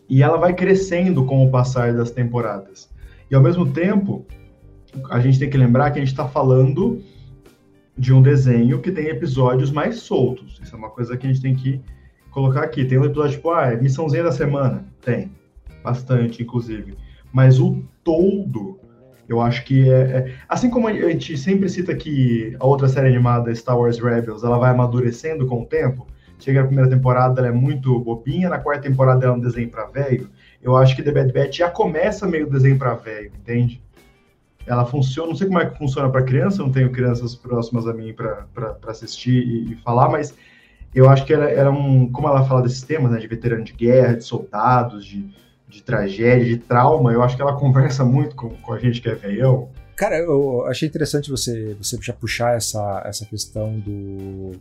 E 0.09 0.21
ela 0.21 0.37
vai 0.37 0.53
crescendo 0.53 1.23
com 1.23 1.47
o 1.47 1.49
passar 1.49 1.93
das 1.93 2.11
temporadas. 2.11 2.89
E 3.31 3.33
ao 3.33 3.41
mesmo 3.41 3.71
tempo, 3.71 4.25
a 5.09 5.21
gente 5.21 5.39
tem 5.39 5.49
que 5.49 5.57
lembrar 5.57 5.91
que 5.91 5.99
a 5.99 6.01
gente 6.01 6.11
está 6.11 6.27
falando 6.27 7.01
de 7.97 8.11
um 8.11 8.21
desenho 8.21 8.81
que 8.81 8.91
tem 8.91 9.07
episódios 9.07 9.71
mais 9.71 10.01
soltos. 10.01 10.59
Isso 10.61 10.75
é 10.75 10.77
uma 10.77 10.89
coisa 10.89 11.15
que 11.15 11.25
a 11.25 11.31
gente 11.31 11.41
tem 11.41 11.55
que 11.55 11.79
colocar 12.29 12.61
aqui. 12.61 12.83
Tem 12.83 12.97
um 12.97 13.05
episódio 13.05 13.37
tipo, 13.37 13.51
ah, 13.51 13.71
é 13.71 13.77
missãozinha 13.77 14.23
da 14.23 14.33
semana. 14.33 14.85
Tem. 14.99 15.31
Bastante, 15.81 16.43
inclusive. 16.43 16.97
Mas 17.31 17.57
o 17.57 17.81
todo 18.03 18.82
eu 19.27 19.41
acho 19.41 19.63
que 19.63 19.89
é, 19.89 20.01
é, 20.01 20.35
Assim 20.47 20.69
como 20.69 20.87
a 20.87 20.93
gente 20.93 21.37
sempre 21.37 21.69
cita 21.69 21.95
que 21.95 22.55
a 22.59 22.65
outra 22.65 22.87
série 22.87 23.07
animada, 23.07 23.53
Star 23.55 23.79
Wars 23.79 23.99
Rebels, 23.99 24.43
ela 24.43 24.57
vai 24.57 24.71
amadurecendo 24.71 25.45
com 25.47 25.61
o 25.61 25.65
tempo. 25.65 26.07
Chega 26.39 26.61
na 26.61 26.67
primeira 26.67 26.89
temporada, 26.89 27.39
ela 27.39 27.47
é 27.47 27.51
muito 27.51 27.97
bobinha, 27.99 28.49
na 28.49 28.59
quarta 28.59 28.83
temporada 28.83 29.25
ela 29.25 29.33
é 29.33 29.37
um 29.37 29.39
desenho 29.39 29.69
para 29.69 29.85
velho. 29.85 30.29
Eu 30.61 30.75
acho 30.75 30.95
que 30.95 31.01
The 31.01 31.11
Bad 31.11 31.31
Batch 31.31 31.57
já 31.57 31.69
começa 31.69 32.27
meio 32.27 32.49
desenho 32.49 32.77
para 32.77 32.95
velho, 32.95 33.31
entende? 33.39 33.81
Ela 34.65 34.85
funciona, 34.85 35.29
não 35.29 35.35
sei 35.35 35.47
como 35.47 35.59
é 35.59 35.69
que 35.69 35.77
funciona 35.77 36.09
para 36.09 36.23
criança, 36.23 36.61
não 36.61 36.71
tenho 36.71 36.91
crianças 36.91 37.35
próximas 37.35 37.87
a 37.87 37.93
mim 37.93 38.13
para 38.13 38.45
assistir 38.87 39.45
e, 39.45 39.73
e, 39.73 39.75
falar, 39.77 40.09
mas 40.09 40.33
eu 40.93 41.09
acho 41.09 41.25
que 41.25 41.33
era, 41.33 41.49
era 41.49 41.71
um. 41.71 42.09
Como 42.11 42.27
ela 42.27 42.45
fala 42.45 42.61
desses 42.61 42.81
temas, 42.81 43.11
né, 43.11 43.19
de 43.19 43.27
veterano 43.27 43.63
de 43.63 43.73
guerra, 43.73 44.15
de 44.15 44.23
soldados, 44.23 45.05
de 45.05 45.29
de 45.73 45.81
tragédia, 45.81 46.45
de 46.45 46.57
trauma, 46.57 47.11
eu 47.11 47.23
acho 47.23 47.35
que 47.35 47.41
ela 47.41 47.55
conversa 47.55 48.05
muito 48.05 48.35
com, 48.35 48.49
com 48.49 48.73
a 48.73 48.79
gente 48.79 49.01
que 49.01 49.09
é 49.09 49.15
veião. 49.15 49.69
Cara, 49.95 50.17
eu 50.17 50.65
achei 50.67 50.87
interessante 50.87 51.31
você, 51.31 51.75
você 51.75 51.97
já 51.99 52.13
puxar 52.13 52.55
essa, 52.55 53.01
essa 53.05 53.25
questão 53.25 53.79
do, 53.79 54.51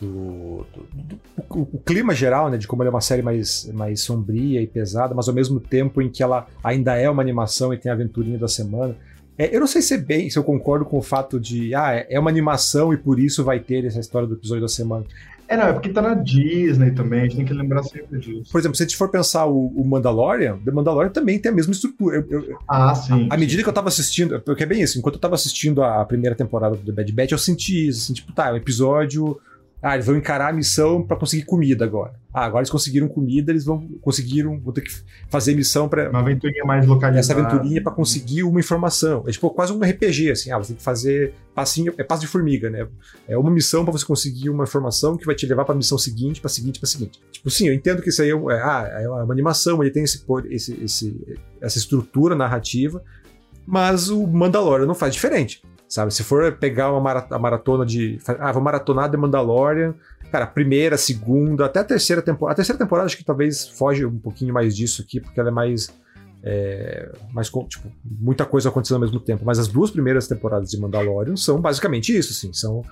do, 0.00 0.66
do, 0.72 0.86
do 0.92 1.20
o, 1.50 1.78
clima 1.78 2.14
geral, 2.14 2.50
né, 2.50 2.56
de 2.56 2.66
como 2.66 2.82
ela 2.82 2.88
é 2.88 2.94
uma 2.94 3.00
série 3.02 3.22
mais, 3.22 3.70
mais 3.74 4.00
sombria 4.00 4.62
e 4.62 4.66
pesada, 4.66 5.14
mas 5.14 5.28
ao 5.28 5.34
mesmo 5.34 5.60
tempo 5.60 6.00
em 6.00 6.08
que 6.08 6.22
ela 6.22 6.46
ainda 6.62 6.96
é 6.96 7.08
uma 7.08 7.22
animação 7.22 7.72
e 7.72 7.78
tem 7.78 7.90
a 7.90 7.94
aventurinha 7.94 8.38
da 8.38 8.48
semana. 8.48 8.96
É, 9.36 9.54
eu 9.54 9.60
não 9.60 9.66
sei 9.66 9.82
se 9.82 9.94
é 9.94 9.98
bem, 9.98 10.30
se 10.30 10.38
eu 10.38 10.44
concordo 10.44 10.84
com 10.84 10.96
o 10.96 11.02
fato 11.02 11.38
de, 11.40 11.74
ah, 11.74 11.92
é, 11.92 12.06
é 12.08 12.20
uma 12.20 12.30
animação 12.30 12.94
e 12.94 12.96
por 12.96 13.18
isso 13.18 13.44
vai 13.44 13.60
ter 13.60 13.84
essa 13.84 14.00
história 14.00 14.26
do 14.26 14.34
episódio 14.34 14.62
da 14.62 14.68
semana. 14.68 15.04
É, 15.46 15.56
não, 15.56 15.64
é 15.64 15.72
porque 15.72 15.88
tá 15.88 16.00
na 16.00 16.14
Disney 16.14 16.90
também, 16.92 17.20
a 17.20 17.22
gente 17.24 17.36
tem 17.36 17.44
que 17.44 17.52
lembrar 17.52 17.82
sempre 17.82 18.18
disso. 18.18 18.50
Por 18.50 18.58
exemplo, 18.58 18.76
se 18.76 18.82
a 18.82 18.86
gente 18.86 18.96
for 18.96 19.10
pensar 19.10 19.46
o, 19.46 19.66
o 19.68 19.84
Mandalorian, 19.84 20.58
The 20.58 20.70
Mandalorian 20.70 21.10
também 21.10 21.38
tem 21.38 21.52
a 21.52 21.54
mesma 21.54 21.72
estrutura. 21.72 22.24
Eu, 22.28 22.42
eu, 22.42 22.58
ah, 22.68 22.94
sim. 22.94 23.28
À 23.30 23.36
medida 23.36 23.62
que 23.62 23.68
eu 23.68 23.72
tava 23.72 23.88
assistindo, 23.88 24.40
porque 24.40 24.62
é 24.62 24.66
bem 24.66 24.82
isso, 24.82 24.98
enquanto 24.98 25.16
eu 25.16 25.20
tava 25.20 25.34
assistindo 25.34 25.82
a 25.82 26.04
primeira 26.04 26.34
temporada 26.34 26.76
do 26.76 26.82
The 26.82 26.92
Bad 26.92 27.12
Batch, 27.12 27.32
eu 27.32 27.38
senti 27.38 27.88
isso, 27.88 28.04
assim, 28.04 28.14
tipo, 28.14 28.32
tá, 28.32 28.48
é 28.48 28.52
um 28.52 28.56
episódio 28.56 29.38
ah, 29.84 29.94
eles 29.96 30.06
vão 30.06 30.16
encarar 30.16 30.48
a 30.48 30.52
missão 30.52 31.02
para 31.02 31.14
conseguir 31.14 31.44
comida 31.44 31.84
agora. 31.84 32.14
Ah, 32.32 32.46
agora 32.46 32.62
eles 32.62 32.70
conseguiram 32.70 33.06
comida, 33.06 33.52
eles 33.52 33.66
vão 33.66 33.86
conseguiram 34.00 34.58
vão 34.58 34.72
ter 34.72 34.80
que 34.80 34.90
fazer 35.28 35.54
missão 35.54 35.90
para 35.90 36.08
uma 36.08 36.20
aventurinha 36.20 36.64
mais 36.64 36.86
localizada. 36.86 37.20
Essa 37.20 37.32
aventurinha 37.34 37.82
para 37.82 37.92
conseguir 37.92 38.44
uma 38.44 38.58
informação. 38.58 39.24
É 39.26 39.30
tipo 39.30 39.50
quase 39.50 39.74
um 39.74 39.80
RPG 39.80 40.30
assim, 40.30 40.50
ah, 40.50 40.56
você 40.56 40.68
tem 40.68 40.76
que 40.78 40.82
fazer 40.82 41.34
passinho, 41.54 41.92
é 41.98 42.02
passo 42.02 42.22
de 42.22 42.26
formiga, 42.26 42.70
né? 42.70 42.88
É 43.28 43.36
uma 43.36 43.50
missão 43.50 43.84
para 43.84 43.92
você 43.92 44.06
conseguir 44.06 44.48
uma 44.48 44.64
informação 44.64 45.18
que 45.18 45.26
vai 45.26 45.34
te 45.34 45.44
levar 45.44 45.66
para 45.66 45.74
a 45.74 45.76
missão 45.76 45.98
seguinte, 45.98 46.40
para 46.40 46.48
seguinte, 46.48 46.80
para 46.80 46.88
seguinte. 46.88 47.20
Tipo, 47.30 47.50
sim, 47.50 47.68
eu 47.68 47.74
entendo 47.74 48.00
que 48.00 48.08
isso 48.08 48.22
aí 48.22 48.30
é, 48.30 48.32
é, 48.32 48.62
ah, 48.62 48.88
é 49.02 49.06
uma 49.06 49.34
animação, 49.34 49.82
ele 49.82 49.92
tem 49.92 50.02
esse, 50.02 50.24
esse, 50.48 50.82
esse 50.82 51.38
essa 51.60 51.76
estrutura 51.76 52.34
narrativa, 52.34 53.04
mas 53.66 54.08
o 54.08 54.26
Mandalorian 54.26 54.86
não 54.86 54.94
faz 54.94 55.12
diferente. 55.12 55.62
Sabe? 55.94 56.12
Se 56.12 56.24
for 56.24 56.50
pegar 56.50 56.90
uma 56.90 57.38
maratona 57.38 57.86
de. 57.86 58.18
Ah, 58.40 58.50
vou 58.50 58.60
maratonar 58.60 59.08
The 59.08 59.16
Mandalorian. 59.16 59.94
Cara, 60.28 60.44
primeira, 60.44 60.96
segunda, 60.96 61.66
até 61.66 61.78
a 61.78 61.84
terceira 61.84 62.20
temporada. 62.20 62.54
A 62.54 62.56
terceira 62.56 62.76
temporada 62.76 63.06
acho 63.06 63.16
que 63.16 63.22
talvez 63.22 63.68
foge 63.68 64.04
um 64.04 64.18
pouquinho 64.18 64.52
mais 64.52 64.74
disso 64.74 65.02
aqui, 65.02 65.20
porque 65.20 65.38
ela 65.38 65.50
é 65.50 65.52
mais. 65.52 65.94
É, 66.42 67.12
mais 67.32 67.48
tipo, 67.68 67.92
muita 68.04 68.44
coisa 68.44 68.70
acontecendo 68.70 68.96
ao 68.96 69.02
mesmo 69.02 69.20
tempo. 69.20 69.44
Mas 69.44 69.60
as 69.60 69.68
duas 69.68 69.92
primeiras 69.92 70.26
temporadas 70.26 70.68
de 70.68 70.80
Mandalorian 70.80 71.36
são 71.36 71.60
basicamente 71.60 72.16
isso, 72.16 72.32
assim. 72.32 72.52
São. 72.52 72.82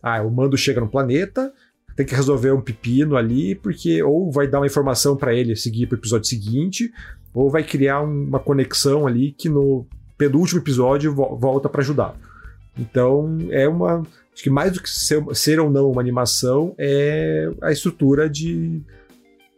Ah, 0.00 0.22
o 0.22 0.30
mando 0.30 0.56
chega 0.56 0.80
no 0.80 0.86
planeta, 0.86 1.52
tem 1.96 2.06
que 2.06 2.14
resolver 2.14 2.52
um 2.52 2.60
pepino 2.60 3.16
ali, 3.16 3.56
porque 3.56 4.04
ou 4.04 4.30
vai 4.30 4.46
dar 4.46 4.60
uma 4.60 4.66
informação 4.68 5.16
para 5.16 5.34
ele 5.34 5.56
seguir 5.56 5.88
pro 5.88 5.98
episódio 5.98 6.28
seguinte, 6.28 6.92
ou 7.34 7.50
vai 7.50 7.64
criar 7.64 8.02
uma 8.02 8.38
conexão 8.38 9.04
ali 9.04 9.32
que 9.32 9.48
no 9.48 9.84
penúltimo 10.16 10.60
episódio 10.60 11.12
volta 11.12 11.68
para 11.68 11.80
ajudar. 11.80 12.14
Então, 12.78 13.38
é 13.50 13.68
uma. 13.68 14.02
Acho 14.32 14.42
que 14.42 14.50
mais 14.50 14.72
do 14.72 14.82
que 14.82 14.88
ser, 14.88 15.22
ser 15.34 15.60
ou 15.60 15.70
não 15.70 15.90
uma 15.90 16.00
animação, 16.00 16.74
é 16.78 17.50
a 17.60 17.70
estrutura 17.70 18.30
de 18.30 18.80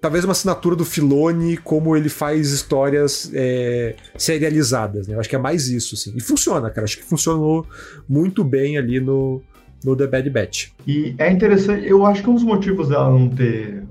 talvez 0.01 0.25
uma 0.25 0.33
assinatura 0.33 0.77
do 0.77 0.85
Filone, 0.85 1.57
como 1.57 1.97
ele 1.97 2.11
faz 2.11 2.51
histórias 2.51 3.31
é, 3.33 3.97
serializadas, 4.19 5.09
né? 5.09 5.15
Eu 5.15 5.21
acho 5.21 5.29
que 5.31 5.37
é 5.37 5.39
mais 5.39 5.69
isso, 5.69 5.95
assim. 5.95 6.13
E 6.15 6.21
funciona, 6.21 6.69
cara. 6.71 6.85
Acho 6.85 6.99
que 6.99 7.05
funcionou 7.05 7.67
muito 8.07 8.45
bem 8.45 8.77
ali 8.77 9.01
no, 9.01 9.41
no 9.83 9.97
The 9.97 10.07
Bad 10.07 10.29
Batch. 10.29 10.73
E 10.87 11.15
é 11.17 11.31
interessante, 11.31 11.87
eu 11.89 12.05
acho 12.05 12.23
que 12.23 12.29
um 12.29 12.35
dos 12.35 12.43
motivos 12.43 12.89
dela 12.89 13.11
não 13.11 13.31
ter, 13.31 13.85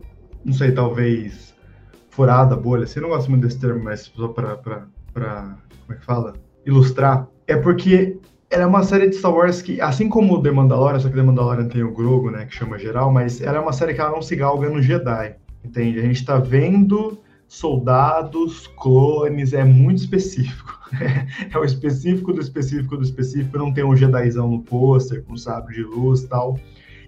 não 0.46 0.54
sei, 0.54 0.72
talvez 0.72 1.54
furada 2.12 2.54
a 2.54 2.58
bolha, 2.58 2.86
você 2.86 3.00
não 3.00 3.10
gosta 3.10 3.28
muito 3.28 3.48
desse 3.48 3.60
termo, 3.60 3.84
mas 3.84 4.12
só 4.16 4.28
pra, 4.28 4.56
pra, 4.56 4.86
pra 5.12 5.58
como 5.82 5.94
é 5.94 5.96
que 5.96 6.06
fala? 6.06 6.34
Ilustrar, 6.64 7.28
é 7.48 7.56
porque 7.56 8.20
ela 8.54 8.64
é 8.64 8.68
uma 8.68 8.84
série 8.84 9.10
de 9.10 9.16
Star 9.16 9.34
Wars 9.34 9.64
que, 9.64 9.82
assim 9.82 10.08
como 10.08 10.40
The 10.40 10.52
Mandalorian, 10.52 11.00
só 11.00 11.10
que 11.10 11.16
The 11.16 11.24
Mandalorian 11.24 11.68
tem 11.68 11.82
o 11.82 11.92
Grogu, 11.92 12.30
né, 12.30 12.46
que 12.46 12.54
chama 12.54 12.78
geral, 12.78 13.12
mas 13.12 13.42
ela 13.42 13.58
é 13.58 13.60
uma 13.60 13.74
série 13.74 13.96
que 13.96 14.00
ela 14.00 14.12
não 14.12 14.22
se 14.22 14.36
galga 14.36 14.70
no 14.70 14.80
Jedi, 14.80 15.36
entende? 15.66 15.98
A 15.98 16.04
gente 16.04 16.24
tá 16.24 16.38
vendo 16.38 17.18
soldados, 17.48 18.68
clones, 18.80 19.54
é 19.54 19.64
muito 19.64 19.98
específico. 19.98 20.80
é 21.52 21.58
o 21.58 21.64
específico 21.64 22.32
do 22.32 22.42
específico 22.42 22.96
do 22.96 23.04
específico, 23.04 23.58
não 23.58 23.74
tem 23.74 23.84
um 23.84 23.96
Jedizão 23.96 24.48
no 24.48 24.62
pôster, 24.62 25.24
com 25.24 25.36
sabre 25.36 25.74
de 25.74 25.84
luz 25.84 26.22
e 26.22 26.28
tal. 26.28 26.60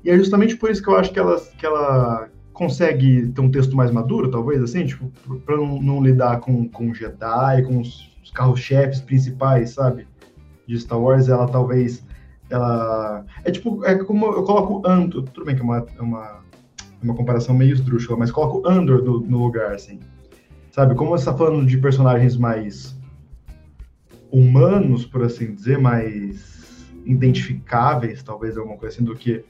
E 0.04 0.10
é 0.10 0.18
justamente 0.18 0.58
por 0.58 0.72
isso 0.72 0.82
que 0.82 0.90
eu 0.90 0.98
acho 0.98 1.12
que 1.12 1.20
ela, 1.20 1.40
que 1.40 1.66
ela 1.66 2.28
consegue 2.54 3.28
ter 3.28 3.42
um 3.42 3.52
texto 3.52 3.76
mais 3.76 3.92
maduro, 3.92 4.32
talvez, 4.32 4.64
assim, 4.64 4.84
tipo, 4.88 5.12
pra 5.46 5.56
não, 5.56 5.80
não 5.80 6.04
lidar 6.04 6.40
com, 6.40 6.68
com 6.68 6.92
Jedi, 6.92 7.62
com 7.68 7.82
os, 7.82 8.12
os 8.24 8.32
carros-chefes 8.32 9.00
principais, 9.00 9.72
sabe? 9.72 10.08
De 10.68 10.80
Star 10.80 11.00
Wars, 11.00 11.30
ela 11.30 11.48
talvez 11.48 12.04
ela 12.50 13.26
é 13.44 13.52
tipo 13.52 13.84
é 13.86 13.96
como 14.04 14.26
eu 14.28 14.44
coloco 14.44 14.88
Andor, 14.88 15.24
tudo 15.24 15.46
bem 15.46 15.56
que 15.56 15.62
é 15.62 15.64
uma, 15.64 15.86
é 15.98 16.02
uma, 16.02 16.42
é 16.82 17.04
uma 17.04 17.16
comparação 17.16 17.56
meio 17.56 17.74
esdrúxula, 17.74 18.18
mas 18.18 18.32
coloco 18.32 18.68
Andor 18.68 19.04
no, 19.04 19.20
no 19.20 19.44
lugar 19.44 19.74
assim. 19.74 20.00
Sabe, 20.72 20.94
como 20.96 21.12
você 21.12 21.22
está 21.22 21.34
falando 21.34 21.66
de 21.66 21.78
personagens 21.78 22.36
mais 22.36 22.96
humanos, 24.30 25.06
por 25.06 25.24
assim 25.24 25.54
dizer, 25.54 25.80
mais 25.80 26.94
identificáveis, 27.06 28.22
talvez 28.22 28.58
alguma 28.58 28.78
coisa 28.78 28.96
assim 28.96 29.06
do 29.06 29.16
que 29.16 29.46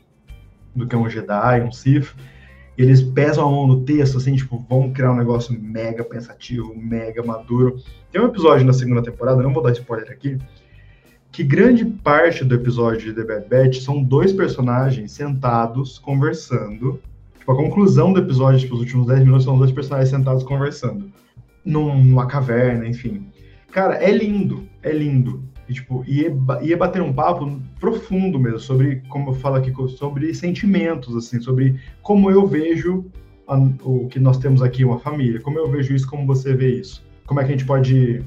do 0.76 0.86
que 0.86 0.96
um 0.96 1.10
Jedi, 1.10 1.62
um 1.62 1.72
Sith. 1.72 2.14
Eles 2.78 3.02
pesam 3.02 3.48
a 3.48 3.52
mão 3.52 3.66
no 3.66 3.86
texto, 3.86 4.18
assim, 4.18 4.36
tipo, 4.36 4.64
vão 4.70 4.92
criar 4.92 5.14
um 5.14 5.16
negócio 5.16 5.58
mega 5.58 6.04
pensativo, 6.04 6.76
mega 6.76 7.24
maduro. 7.24 7.78
Tem 8.12 8.22
um 8.22 8.26
episódio 8.26 8.66
na 8.66 8.74
segunda 8.74 9.02
temporada, 9.02 9.42
não 9.42 9.54
vou 9.54 9.64
dar 9.64 9.72
spoiler 9.72 10.12
aqui, 10.12 10.38
que 11.36 11.44
grande 11.44 11.84
parte 11.84 12.46
do 12.46 12.56
episódio 12.56 13.14
de 13.14 13.14
The 13.14 13.26
Bad 13.26 13.50
Batch 13.50 13.82
são 13.82 14.02
dois 14.02 14.32
personagens 14.32 15.12
sentados 15.12 16.00
conversando. 16.00 17.02
Tipo, 17.38 17.52
a 17.52 17.56
conclusão 17.58 18.14
do 18.14 18.22
episódio, 18.22 18.62
tipo, 18.62 18.76
os 18.76 18.80
últimos 18.80 19.08
10 19.08 19.20
minutos 19.20 19.44
são 19.44 19.58
dois 19.58 19.70
personagens 19.70 20.10
sentados 20.10 20.44
conversando. 20.44 21.12
Numa 21.66 22.26
caverna, 22.26 22.88
enfim. 22.88 23.28
Cara, 23.70 23.96
é 23.96 24.10
lindo, 24.12 24.66
é 24.82 24.94
lindo. 24.94 25.44
E, 25.68 25.74
tipo, 25.74 26.06
ia, 26.08 26.34
ia 26.62 26.78
bater 26.78 27.02
um 27.02 27.12
papo 27.12 27.60
profundo 27.82 28.40
mesmo, 28.40 28.60
sobre, 28.60 29.04
como 29.10 29.32
eu 29.32 29.34
falo 29.34 29.56
aqui, 29.56 29.74
sobre 29.90 30.34
sentimentos, 30.34 31.18
assim, 31.18 31.42
sobre 31.42 31.78
como 32.02 32.32
eu 32.32 32.48
vejo 32.48 33.08
a, 33.46 33.58
o 33.84 34.08
que 34.08 34.22
nós 34.22 34.38
temos 34.38 34.62
aqui, 34.62 34.86
uma 34.86 35.00
família, 35.00 35.42
como 35.42 35.60
eu 35.60 35.70
vejo 35.70 35.94
isso, 35.94 36.10
como 36.10 36.26
você 36.26 36.54
vê 36.56 36.80
isso. 36.80 37.04
Como 37.26 37.42
é 37.42 37.44
que 37.44 37.50
a 37.50 37.58
gente 37.58 37.66
pode 37.66 38.24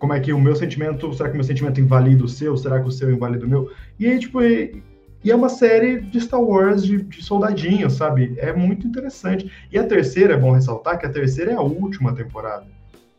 como 0.00 0.14
é 0.14 0.18
que 0.18 0.32
o 0.32 0.40
meu 0.40 0.56
sentimento, 0.56 1.12
será 1.12 1.28
que 1.28 1.34
o 1.34 1.36
meu 1.36 1.44
sentimento 1.44 1.78
invalida 1.78 2.24
o 2.24 2.28
seu? 2.28 2.56
Será 2.56 2.80
que 2.80 2.88
o 2.88 2.90
seu 2.90 3.12
invalida 3.12 3.44
o 3.44 3.48
meu? 3.48 3.70
E 3.98 4.06
aí, 4.06 4.18
tipo, 4.18 4.42
e, 4.42 4.82
e 5.22 5.30
é 5.30 5.36
uma 5.36 5.50
série 5.50 6.00
de 6.00 6.18
Star 6.18 6.40
Wars 6.40 6.82
de, 6.82 7.02
de 7.02 7.22
soldadinhos, 7.22 7.92
sabe? 7.92 8.34
É 8.38 8.50
muito 8.50 8.86
interessante. 8.86 9.52
E 9.70 9.78
a 9.78 9.86
terceira, 9.86 10.32
é 10.32 10.36
bom 10.38 10.52
ressaltar 10.52 10.98
que 10.98 11.04
a 11.04 11.10
terceira 11.10 11.52
é 11.52 11.54
a 11.54 11.60
última 11.60 12.14
temporada. 12.14 12.66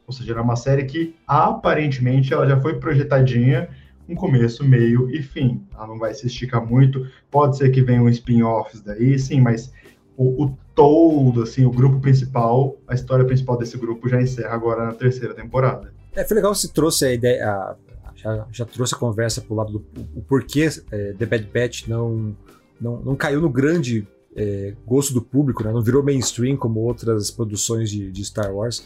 Ou 0.08 0.12
seja, 0.12 0.34
é 0.34 0.42
uma 0.42 0.56
série 0.56 0.86
que 0.86 1.16
aparentemente 1.28 2.34
ela 2.34 2.48
já 2.48 2.60
foi 2.60 2.80
projetadinha 2.80 3.70
um 4.10 4.16
começo, 4.16 4.68
meio 4.68 5.08
e 5.12 5.22
fim. 5.22 5.64
Ela 5.76 5.86
não 5.86 6.00
vai 6.00 6.16
se 6.16 6.26
esticar 6.26 6.66
muito. 6.66 7.08
Pode 7.30 7.58
ser 7.58 7.70
que 7.70 7.84
venham 7.84 8.10
spin-offs 8.10 8.82
daí, 8.82 9.20
sim, 9.20 9.40
mas 9.40 9.72
o, 10.18 10.46
o, 10.46 10.58
todo, 10.74 11.44
assim, 11.44 11.64
o 11.64 11.70
grupo 11.70 12.00
principal, 12.00 12.76
a 12.88 12.96
história 12.96 13.24
principal 13.24 13.56
desse 13.56 13.78
grupo 13.78 14.10
já 14.10 14.20
encerra 14.20 14.56
agora 14.56 14.84
na 14.84 14.94
terceira 14.94 15.36
temporada. 15.36 15.91
É, 16.16 16.24
foi 16.26 16.36
legal 16.36 16.54
se 16.54 16.74
trouxe 16.74 17.06
a 17.06 17.14
ideia, 17.14 17.48
a, 17.48 17.76
já, 18.16 18.48
já 18.52 18.66
trouxe 18.66 18.96
a 18.96 18.98
conversa 18.98 19.42
pro 19.42 19.56
lado 19.56 19.72
do 19.74 19.86
o 20.16 20.22
porquê 20.22 20.70
é, 20.92 21.14
The 21.14 21.26
Bad 21.26 21.50
Batch 21.54 21.88
não, 21.88 22.36
não, 22.80 23.02
não 23.02 23.16
caiu 23.16 23.42
no 23.42 23.50
grande 23.50 24.08
é, 24.36 24.74
gosto 24.86 25.14
do 25.14 25.22
público, 25.22 25.64
né? 25.64 25.72
não 25.72 25.82
virou 25.82 26.04
mainstream 26.04 26.56
como 26.56 26.80
outras 26.82 27.32
produções 27.32 27.90
de, 27.90 28.12
de 28.12 28.26
Star 28.26 28.54
Wars. 28.54 28.86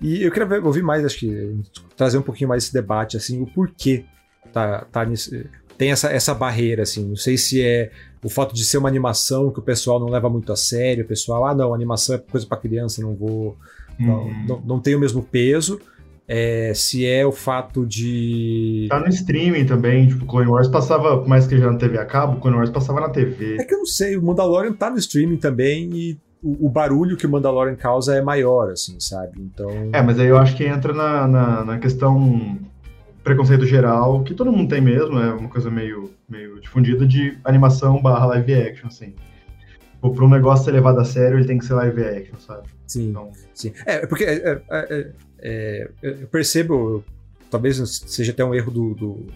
E 0.00 0.22
eu 0.22 0.30
queria 0.30 0.46
ver, 0.46 0.64
ouvir 0.64 0.82
mais, 0.82 1.04
acho 1.04 1.18
que 1.18 1.60
trazer 1.96 2.16
um 2.16 2.22
pouquinho 2.22 2.48
mais 2.48 2.64
esse 2.64 2.72
debate, 2.72 3.16
assim, 3.16 3.42
o 3.42 3.46
porquê 3.46 4.04
tá, 4.52 4.86
tá 4.90 5.04
nesse, 5.04 5.46
tem 5.80 5.90
essa, 5.90 6.08
essa 6.08 6.34
barreira, 6.34 6.82
assim. 6.82 7.02
Não 7.06 7.16
sei 7.16 7.38
se 7.38 7.62
é 7.62 7.90
o 8.22 8.28
fato 8.28 8.54
de 8.54 8.64
ser 8.64 8.76
uma 8.76 8.88
animação 8.88 9.50
que 9.50 9.60
o 9.60 9.62
pessoal 9.62 9.98
não 9.98 10.10
leva 10.10 10.28
muito 10.28 10.52
a 10.52 10.56
sério, 10.56 11.04
o 11.04 11.08
pessoal, 11.08 11.46
ah, 11.46 11.54
não, 11.54 11.72
animação 11.72 12.16
é 12.16 12.18
coisa 12.18 12.46
para 12.46 12.58
criança, 12.58 13.00
não 13.00 13.14
vou. 13.14 13.56
Uhum. 13.98 14.06
Não, 14.06 14.46
não, 14.46 14.60
não, 14.60 14.80
tem 14.80 14.94
o 14.94 15.00
mesmo 15.00 15.22
peso. 15.22 15.80
É, 16.32 16.72
se 16.76 17.04
é 17.04 17.26
o 17.26 17.32
fato 17.32 17.84
de. 17.84 18.86
Tá 18.88 19.00
no 19.00 19.08
streaming 19.08 19.66
também, 19.66 20.06
tipo, 20.06 20.24
Clone 20.26 20.46
Wars 20.46 20.68
passava, 20.68 21.18
por 21.18 21.26
mais 21.26 21.44
que 21.44 21.58
já 21.58 21.68
na 21.68 21.76
TV 21.76 21.98
a 21.98 22.04
cabo, 22.04 22.40
Clone 22.40 22.56
Wars 22.56 22.70
passava 22.70 23.00
na 23.00 23.08
TV. 23.08 23.56
É 23.58 23.64
que 23.64 23.74
eu 23.74 23.78
não 23.78 23.86
sei, 23.86 24.16
o 24.16 24.22
Mandalorian 24.22 24.72
tá 24.72 24.88
no 24.88 24.96
streaming 24.96 25.38
também 25.38 25.90
e 25.92 26.18
o, 26.40 26.66
o 26.66 26.68
barulho 26.68 27.16
que 27.16 27.26
o 27.26 27.28
Mandalorian 27.28 27.74
causa 27.74 28.14
é 28.14 28.22
maior, 28.22 28.70
assim, 28.70 28.94
sabe? 29.00 29.40
Então. 29.40 29.90
É, 29.92 30.00
mas 30.00 30.20
aí 30.20 30.28
eu 30.28 30.38
acho 30.38 30.56
que 30.56 30.64
entra 30.64 30.92
na, 30.92 31.26
na, 31.26 31.64
na 31.64 31.78
questão 31.80 32.56
preconceito 33.24 33.66
geral, 33.66 34.22
que 34.22 34.32
todo 34.32 34.52
mundo 34.52 34.68
tem 34.68 34.80
mesmo, 34.80 35.18
é 35.18 35.34
uma 35.34 35.48
coisa 35.48 35.68
meio, 35.68 36.12
meio 36.28 36.60
difundida 36.60 37.04
de 37.04 37.36
animação 37.44 38.00
barra 38.00 38.26
live 38.26 38.54
action, 38.54 38.86
assim. 38.86 39.14
Para 40.00 40.24
um 40.24 40.30
negócio 40.30 40.64
ser 40.64 40.72
levado 40.72 40.98
a 40.98 41.04
sério, 41.04 41.38
ele 41.38 41.46
tem 41.46 41.58
que 41.58 41.64
ser 41.64 41.74
live 41.74 42.02
action, 42.02 42.38
sabe? 42.38 42.68
Sim, 42.86 43.10
então... 43.10 43.30
sim. 43.54 43.72
É, 43.84 44.06
porque 44.06 44.24
é, 44.24 44.34
é, 44.34 44.62
é, 44.70 45.12
é 45.42 45.90
eu 46.02 46.26
percebo, 46.28 47.04
talvez 47.50 47.76
seja 48.06 48.32
até 48.32 48.44
um 48.44 48.54
erro 48.54 48.70
do, 48.70 48.94
do 48.94 49.26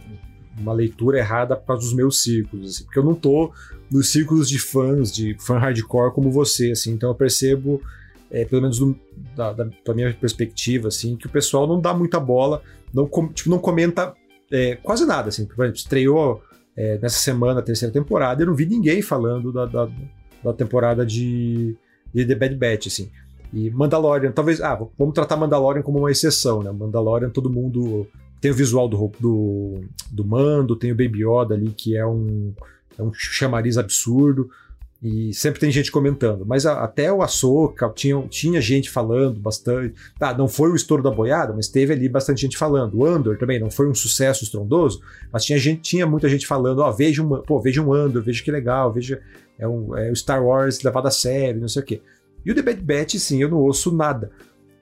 uma 0.58 0.72
leitura 0.72 1.18
errada 1.18 1.56
para 1.56 1.76
os 1.76 1.92
meus 1.92 2.22
círculos, 2.22 2.70
assim, 2.70 2.84
porque 2.84 2.98
eu 2.98 3.04
não 3.04 3.14
tô 3.14 3.52
nos 3.90 4.10
círculos 4.10 4.48
de 4.48 4.58
fãs, 4.58 5.12
de 5.12 5.36
fã 5.38 5.58
hardcore 5.58 6.12
como 6.12 6.30
você, 6.30 6.70
assim, 6.70 6.92
então 6.92 7.10
eu 7.10 7.14
percebo, 7.14 7.82
é, 8.30 8.44
pelo 8.44 8.62
menos 8.62 8.78
do, 8.78 8.98
da, 9.36 9.52
da, 9.52 9.68
da, 9.84 9.94
minha 9.94 10.12
perspectiva, 10.14 10.88
assim, 10.88 11.16
que 11.16 11.26
o 11.26 11.30
pessoal 11.30 11.66
não 11.66 11.80
dá 11.80 11.92
muita 11.92 12.20
bola, 12.20 12.62
não, 12.92 13.08
tipo, 13.32 13.50
não 13.50 13.58
comenta 13.58 14.14
é, 14.50 14.76
quase 14.76 15.04
nada, 15.04 15.28
assim, 15.28 15.44
por 15.44 15.64
exemplo, 15.64 15.78
estreou 15.78 16.42
é, 16.76 16.98
nessa 16.98 17.18
semana 17.18 17.60
a 17.60 17.62
terceira 17.62 17.92
temporada, 17.92 18.42
eu 18.42 18.46
não 18.46 18.54
vi 18.54 18.66
ninguém 18.66 19.02
falando 19.02 19.52
da, 19.52 19.66
da, 19.66 19.88
da 20.44 20.52
temporada 20.52 21.04
de, 21.04 21.76
de 22.12 22.24
The 22.24 22.34
Bad 22.34 22.54
Batch, 22.56 22.86
assim. 22.86 23.10
E 23.52 23.70
Mandalorian, 23.70 24.32
talvez. 24.32 24.60
Ah, 24.60 24.78
vamos 24.98 25.14
tratar 25.14 25.36
Mandalorian 25.36 25.82
como 25.82 25.98
uma 25.98 26.10
exceção, 26.10 26.62
né? 26.62 26.70
Mandalorian, 26.70 27.30
todo 27.30 27.48
mundo 27.48 28.06
tem 28.40 28.50
o 28.50 28.54
visual 28.54 28.88
do, 28.88 29.10
do, 29.18 29.80
do 30.10 30.24
Mando, 30.24 30.76
tem 30.76 30.92
o 30.92 30.96
Baby 30.96 31.24
Yoda 31.24 31.54
ali, 31.54 31.70
que 31.70 31.96
é 31.96 32.04
um, 32.04 32.52
é 32.98 33.02
um 33.02 33.12
chamariz 33.14 33.78
absurdo. 33.78 34.50
E 35.04 35.34
sempre 35.34 35.60
tem 35.60 35.70
gente 35.70 35.92
comentando. 35.92 36.46
Mas 36.46 36.64
a, 36.64 36.82
até 36.82 37.12
o 37.12 37.20
Ahsoka, 37.20 37.92
tinha, 37.94 38.18
tinha 38.28 38.58
gente 38.58 38.90
falando 38.90 39.38
bastante. 39.38 39.94
Tá, 40.18 40.36
não 40.36 40.48
foi 40.48 40.70
o 40.70 40.74
estouro 40.74 41.02
da 41.02 41.10
boiada, 41.10 41.52
mas 41.52 41.68
teve 41.68 41.92
ali 41.92 42.08
bastante 42.08 42.40
gente 42.40 42.56
falando. 42.56 42.94
O 42.94 43.04
Andor 43.04 43.36
também 43.36 43.60
não 43.60 43.70
foi 43.70 43.86
um 43.86 43.94
sucesso 43.94 44.44
estrondoso, 44.44 45.02
mas 45.30 45.44
tinha, 45.44 45.58
gente, 45.58 45.82
tinha 45.82 46.06
muita 46.06 46.26
gente 46.26 46.46
falando: 46.46 46.78
ó, 46.78 46.88
oh, 46.88 46.92
veja 46.92 47.22
um, 47.22 47.42
pô, 47.42 47.60
veja 47.60 47.82
um 47.82 47.92
Andor, 47.92 48.22
veja 48.22 48.42
que 48.42 48.50
legal, 48.50 48.90
veja. 48.92 49.20
É, 49.58 49.66
um, 49.66 49.96
é 49.96 50.10
o 50.10 50.16
Star 50.16 50.44
Wars 50.44 50.82
levado 50.82 51.06
a 51.06 51.10
sério, 51.10 51.60
não 51.60 51.68
sei 51.68 51.82
o 51.82 51.84
quê. 51.84 52.02
E 52.44 52.50
o 52.50 52.54
The 52.54 52.62
Bad 52.62 52.80
Batch, 52.82 53.14
sim, 53.16 53.40
eu 53.40 53.48
não 53.48 53.58
ouço 53.58 53.94
nada. 53.94 54.30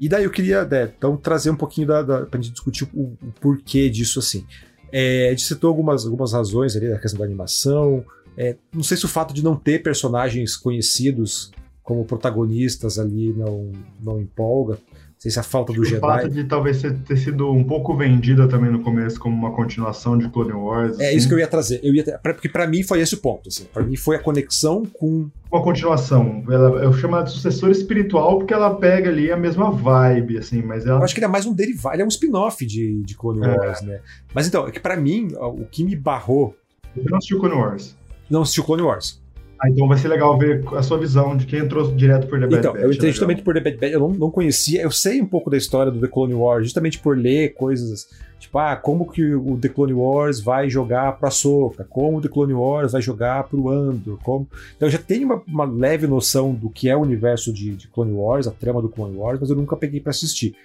E 0.00 0.08
daí 0.08 0.24
eu 0.24 0.30
queria, 0.30 0.64
né, 0.64 0.92
então, 0.96 1.16
trazer 1.16 1.50
um 1.50 1.56
pouquinho 1.56 1.87
da, 1.87 2.02
da, 2.02 2.26
pra 2.26 2.40
gente 2.40 2.52
discutir 2.52 2.88
o, 2.92 3.16
o 3.22 3.32
porquê 3.40 3.88
disso 3.88 4.18
assim. 4.18 4.44
É, 4.90 5.28
a 5.28 5.30
gente 5.30 5.44
citou 5.44 5.68
algumas, 5.68 6.04
algumas 6.04 6.32
razões 6.32 6.76
ali 6.76 6.88
da 6.88 6.98
questão 6.98 7.20
da 7.20 7.24
animação. 7.24 8.04
É, 8.37 8.56
não 8.74 8.82
sei 8.82 8.96
se 8.96 9.04
o 9.04 9.08
fato 9.08 9.32
de 9.32 9.44
não 9.44 9.54
ter 9.54 9.82
personagens 9.82 10.56
conhecidos 10.56 11.50
como 11.82 12.04
protagonistas 12.04 12.98
ali 12.98 13.32
não, 13.32 13.70
não 14.02 14.20
empolga 14.20 14.78
sei 15.22 15.30
se 15.30 15.38
a 15.38 15.42
falta 15.44 15.72
do 15.72 15.82
o 15.82 15.85
Jedi. 15.85 15.98
O 15.98 16.00
fato 16.00 16.28
de 16.28 16.42
talvez 16.42 16.82
ter 16.82 17.16
sido 17.16 17.48
um 17.52 17.62
pouco 17.62 17.96
vendida 17.96 18.48
também 18.48 18.72
no 18.72 18.80
começo 18.80 19.20
como 19.20 19.37
uma 19.37 19.54
continuação 19.54 20.18
de 20.18 20.28
Clone 20.28 20.52
Wars. 20.52 20.98
É 20.98 21.06
assim. 21.08 21.16
isso 21.16 21.28
que 21.28 21.35
eu 21.35 21.38
ia 21.38 21.46
trazer. 21.46 21.78
Eu 21.80 21.94
ia, 21.94 22.02
porque 22.18 22.48
para 22.48 22.66
mim 22.66 22.82
foi 22.82 23.00
esse 23.00 23.14
o 23.14 23.18
ponto. 23.18 23.48
Assim. 23.48 23.64
Para 23.72 23.85
mim 23.85 23.94
foi 23.94 24.16
a 24.16 24.18
conexão 24.18 24.85
com. 24.85 25.30
Uma 25.48 25.62
continuação. 25.62 26.42
Ela, 26.50 26.82
eu 26.82 26.92
chamo 26.94 27.14
ela 27.14 27.24
de 27.24 27.30
sucessor 27.30 27.70
espiritual 27.70 28.38
porque 28.38 28.52
ela 28.52 28.74
pega 28.74 29.11
ali 29.11 29.30
a 29.30 29.37
mesma 29.37 29.70
vibe, 29.70 30.38
assim, 30.38 30.61
mas 30.61 30.87
ela. 30.87 30.98
Eu 30.98 31.04
acho 31.04 31.14
que 31.14 31.20
ele 31.20 31.26
é 31.26 31.28
mais 31.28 31.46
um 31.46 31.54
derivado, 31.54 31.94
ele 31.94 32.02
é 32.02 32.04
um 32.04 32.08
spin-off 32.08 32.66
de, 32.66 33.00
de 33.04 33.14
Clone 33.14 33.46
é. 33.46 33.48
Wars, 33.48 33.80
né? 33.82 34.00
Mas 34.35 34.48
então, 34.48 34.66
é 34.66 34.72
que 34.72 34.80
para 34.80 34.96
mim, 34.96 35.28
o 35.38 35.64
que 35.66 35.85
me 35.85 35.94
barrou. 35.94 36.56
Você 36.96 37.08
não 37.08 37.18
assistiu 37.18 37.38
Clone 37.38 37.54
Wars? 37.54 37.96
Não 38.28 38.42
assistiu 38.42 38.64
Clone 38.64 38.82
Wars. 38.82 39.21
Ah, 39.62 39.68
então 39.68 39.87
vai 39.87 39.96
ser 39.96 40.09
legal 40.09 40.37
ver 40.37 40.64
a 40.75 40.83
sua 40.83 40.98
visão 40.98 41.37
de 41.37 41.46
quem 41.46 41.61
entrou 41.61 41.94
direto 41.94 42.27
por 42.27 42.40
The 42.40 42.46
Bad 42.46 42.59
então, 42.59 42.72
Batch. 42.72 42.83
eu 42.83 42.92
entrei 42.92 43.11
é 43.11 43.12
justamente 43.12 43.42
por 43.42 43.55
The 43.55 43.61
Bad 43.61 43.77
Batch, 43.77 43.92
eu 43.92 44.01
não, 44.01 44.09
não 44.09 44.31
conhecia, 44.31 44.83
eu 44.83 44.90
sei 44.90 45.22
um 45.22 45.27
pouco 45.27 45.48
da 45.48 45.57
história 45.57 45.92
do 45.92 46.01
The 46.01 46.09
Clone 46.09 46.35
Wars, 46.35 46.64
justamente 46.64 46.98
por 46.98 47.16
ler 47.16 47.55
coisas, 47.55 48.09
tipo, 48.40 48.59
ah, 48.59 48.75
como 48.75 49.09
que 49.09 49.22
o 49.37 49.57
The 49.57 49.68
Clone 49.68 49.92
Wars 49.92 50.40
vai 50.40 50.68
jogar 50.68 51.12
pra 51.12 51.31
Soca, 51.31 51.85
como 51.85 52.18
o 52.18 52.20
The 52.20 52.29
Clone 52.29 52.55
Wars 52.55 52.90
vai 52.90 53.01
jogar 53.01 53.44
pro 53.44 53.68
Andor, 53.68 54.18
como... 54.25 54.48
Então 54.77 54.88
eu 54.88 54.92
já 54.92 54.98
tenho 54.98 55.27
uma, 55.27 55.40
uma 55.46 55.64
leve 55.64 56.09
noção 56.09 56.53
do 56.53 56.68
que 56.68 56.88
é 56.88 56.96
o 56.96 57.01
universo 57.01 57.53
de, 57.53 57.77
de, 57.77 57.87
Clone 57.87 58.12
Wars, 58.12 58.48
a 58.48 58.51
trama 58.51 58.83
do 58.83 58.88
Clone 58.88 59.16
Wars, 59.16 59.38
mas 59.38 59.48
eu 59.48 59.55
nunca 59.55 59.77
peguei 59.77 60.01
para 60.01 60.11
assistir. 60.11 60.57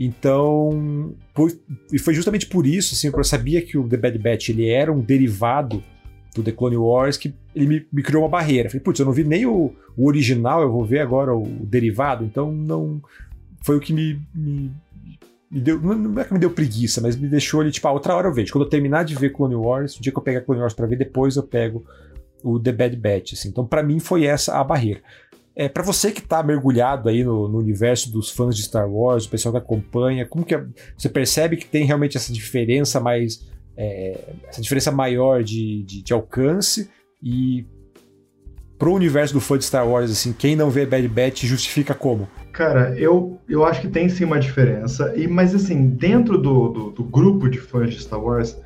Então, 0.00 1.12
por, 1.34 1.52
e 1.92 1.98
foi 1.98 2.14
justamente 2.14 2.46
por 2.46 2.66
isso, 2.66 2.94
assim, 2.94 3.14
eu 3.14 3.24
sabia 3.24 3.60
que 3.60 3.76
o 3.76 3.86
The 3.86 3.98
Bad 3.98 4.18
Batch 4.18 4.48
ele 4.48 4.66
era 4.70 4.90
um 4.90 5.00
derivado 5.00 5.82
do 6.34 6.42
The 6.42 6.52
Clone 6.52 6.76
Wars 6.76 7.16
que 7.16 7.34
ele 7.54 7.66
me, 7.66 7.86
me 7.92 8.02
criou 8.02 8.22
uma 8.22 8.28
barreira. 8.28 8.68
Falei, 8.68 8.82
putz, 8.82 8.98
eu 8.98 9.06
não 9.06 9.12
vi 9.12 9.24
nem 9.24 9.46
o, 9.46 9.72
o, 9.96 10.06
original, 10.06 10.62
eu 10.62 10.70
vou 10.70 10.84
ver 10.84 11.00
agora 11.00 11.34
o 11.34 11.44
derivado, 11.44 12.24
então 12.24 12.52
não. 12.52 13.00
Foi 13.62 13.76
o 13.76 13.80
que 13.80 13.92
me, 13.92 14.20
me, 14.34 14.70
me 15.50 15.60
deu. 15.60 15.80
Não 15.80 16.20
é 16.20 16.24
que 16.24 16.32
me 16.32 16.38
deu 16.38 16.50
preguiça, 16.50 17.00
mas 17.00 17.16
me 17.16 17.28
deixou 17.28 17.60
ali, 17.60 17.70
tipo, 17.70 17.86
ah, 17.86 17.92
outra 17.92 18.14
hora 18.14 18.28
eu 18.28 18.34
vejo. 18.34 18.52
Quando 18.52 18.64
eu 18.64 18.70
terminar 18.70 19.04
de 19.04 19.14
ver 19.14 19.30
Clone 19.30 19.54
Wars, 19.54 19.96
o 19.96 20.02
dia 20.02 20.12
que 20.12 20.18
eu 20.18 20.22
pegar 20.22 20.40
Clone 20.40 20.60
Wars 20.60 20.74
pra 20.74 20.86
ver, 20.86 20.96
depois 20.96 21.36
eu 21.36 21.42
pego 21.42 21.84
o 22.42 22.58
The 22.58 22.72
Bad 22.72 22.96
Batch. 22.96 23.32
Assim. 23.34 23.48
Então, 23.48 23.64
para 23.64 23.82
mim, 23.82 24.00
foi 24.00 24.24
essa 24.24 24.58
a 24.58 24.64
barreira. 24.64 25.00
É, 25.56 25.68
para 25.68 25.84
você 25.84 26.10
que 26.10 26.20
tá 26.20 26.42
mergulhado 26.42 27.08
aí 27.08 27.22
no, 27.22 27.48
no, 27.48 27.58
universo 27.58 28.10
dos 28.10 28.28
fãs 28.28 28.56
de 28.56 28.64
Star 28.64 28.90
Wars, 28.90 29.24
o 29.24 29.30
pessoal 29.30 29.52
que 29.52 29.58
acompanha, 29.58 30.26
como 30.26 30.44
que 30.44 30.54
é, 30.54 30.64
você 30.98 31.08
percebe 31.08 31.56
que 31.56 31.64
tem 31.64 31.84
realmente 31.84 32.16
essa 32.16 32.32
diferença 32.32 32.98
mais 32.98 33.46
é, 33.76 34.34
essa 34.48 34.60
diferença 34.60 34.90
maior 34.90 35.42
de, 35.42 35.82
de, 35.84 36.02
de 36.02 36.12
alcance 36.12 36.90
e 37.22 37.66
pro 38.78 38.92
universo 38.92 39.32
do 39.32 39.40
fã 39.40 39.56
de 39.56 39.64
Star 39.64 39.88
Wars, 39.88 40.10
assim, 40.10 40.32
quem 40.32 40.56
não 40.56 40.70
vê 40.70 40.84
Bad 40.84 41.06
Batch 41.08 41.44
justifica 41.44 41.94
como? 41.94 42.28
Cara, 42.52 42.98
eu, 42.98 43.40
eu 43.48 43.64
acho 43.64 43.80
que 43.80 43.88
tem 43.88 44.08
sim 44.08 44.24
uma 44.24 44.38
diferença, 44.38 45.12
e 45.16 45.26
mas 45.26 45.54
assim, 45.54 45.88
dentro 45.88 46.36
do, 46.36 46.68
do, 46.68 46.90
do 46.90 47.04
grupo 47.04 47.48
de 47.48 47.58
fãs 47.58 47.90
de 47.90 48.00
Star 48.00 48.22
Wars, 48.22 48.56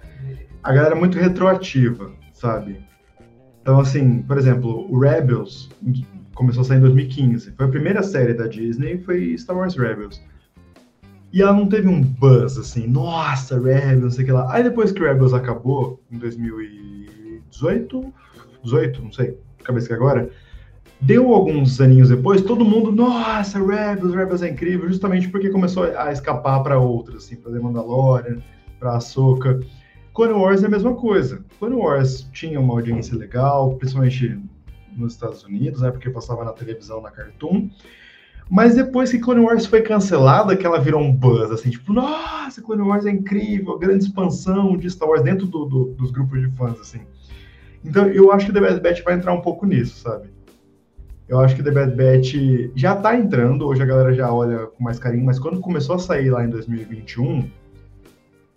a 0.62 0.72
galera 0.72 0.94
é 0.94 0.98
muito 0.98 1.18
retroativa, 1.18 2.10
sabe? 2.32 2.80
Então, 3.62 3.80
assim, 3.80 4.22
por 4.22 4.38
exemplo, 4.38 4.90
o 4.90 4.98
Rebels 4.98 5.70
começou 6.34 6.62
a 6.62 6.64
sair 6.64 6.78
em 6.78 6.80
2015. 6.80 7.52
Foi 7.52 7.66
a 7.66 7.68
primeira 7.68 8.02
série 8.02 8.32
da 8.32 8.46
Disney, 8.46 8.98
foi 8.98 9.36
Star 9.36 9.56
Wars 9.56 9.76
Rebels. 9.76 10.22
E 11.32 11.42
ela 11.42 11.52
não 11.52 11.68
teve 11.68 11.88
um 11.88 12.00
buzz 12.00 12.56
assim, 12.56 12.86
nossa, 12.86 13.58
Rebels, 13.58 14.02
não 14.02 14.10
sei 14.10 14.24
o 14.24 14.26
que 14.26 14.32
lá. 14.32 14.52
Aí 14.52 14.62
depois 14.62 14.92
que 14.92 15.00
Rebels 15.00 15.34
acabou, 15.34 16.02
em 16.10 16.18
2018, 16.18 18.12
18, 18.62 19.02
não 19.02 19.12
sei, 19.12 19.38
cabeça 19.62 19.88
que 19.88 19.92
agora, 19.92 20.30
deu 21.00 21.32
alguns 21.32 21.80
aninhos 21.80 22.08
depois, 22.08 22.42
todo 22.42 22.64
mundo, 22.64 22.90
nossa, 22.90 23.58
Rebels, 23.58 24.14
Rebels 24.14 24.42
é 24.42 24.48
incrível, 24.48 24.88
justamente 24.88 25.28
porque 25.28 25.50
começou 25.50 25.84
a 25.84 26.10
escapar 26.12 26.62
para 26.62 26.78
outras, 26.78 27.24
assim, 27.24 27.36
para 27.36 27.52
The 27.52 27.58
Mandalorian, 27.60 28.38
para 28.78 28.96
Ahsoka. 28.96 29.60
Clone 30.14 30.32
Wars 30.32 30.62
é 30.62 30.66
a 30.66 30.70
mesma 30.70 30.94
coisa. 30.94 31.44
Clone 31.58 31.76
Wars 31.76 32.28
tinha 32.32 32.58
uma 32.58 32.74
audiência 32.74 33.16
legal, 33.16 33.76
principalmente 33.76 34.40
nos 34.96 35.12
Estados 35.12 35.44
Unidos, 35.44 35.80
né, 35.80 35.90
porque 35.90 36.10
passava 36.10 36.44
na 36.44 36.52
televisão, 36.52 37.00
na 37.00 37.10
Cartoon. 37.10 37.70
Mas 38.50 38.74
depois 38.74 39.10
que 39.10 39.18
Clone 39.18 39.40
Wars 39.40 39.66
foi 39.66 39.82
cancelada, 39.82 40.56
que 40.56 40.64
ela 40.64 40.80
virou 40.80 41.00
um 41.02 41.12
buzz, 41.12 41.50
assim, 41.50 41.68
tipo, 41.68 41.92
nossa, 41.92 42.62
Clone 42.62 42.82
Wars 42.82 43.04
é 43.04 43.10
incrível, 43.10 43.78
grande 43.78 44.04
expansão 44.04 44.76
de 44.76 44.88
Star 44.88 45.08
Wars 45.08 45.22
dentro 45.22 45.46
do, 45.46 45.66
do, 45.66 45.84
dos 45.90 46.10
grupos 46.10 46.40
de 46.40 46.48
fãs, 46.56 46.80
assim. 46.80 47.00
Então, 47.84 48.06
eu 48.06 48.32
acho 48.32 48.46
que 48.46 48.52
The 48.52 48.60
Bad 48.60 48.80
Batch 48.80 49.02
vai 49.02 49.14
entrar 49.14 49.32
um 49.32 49.42
pouco 49.42 49.66
nisso, 49.66 50.00
sabe? 50.00 50.30
Eu 51.28 51.38
acho 51.40 51.54
que 51.54 51.62
The 51.62 51.70
Bad 51.70 51.94
Batch 51.94 52.34
já 52.74 52.96
tá 52.96 53.14
entrando, 53.14 53.66
hoje 53.66 53.82
a 53.82 53.86
galera 53.86 54.14
já 54.14 54.32
olha 54.32 54.66
com 54.66 54.82
mais 54.82 54.98
carinho, 54.98 55.26
mas 55.26 55.38
quando 55.38 55.60
começou 55.60 55.96
a 55.96 55.98
sair 55.98 56.30
lá 56.30 56.42
em 56.42 56.48
2021, 56.48 57.50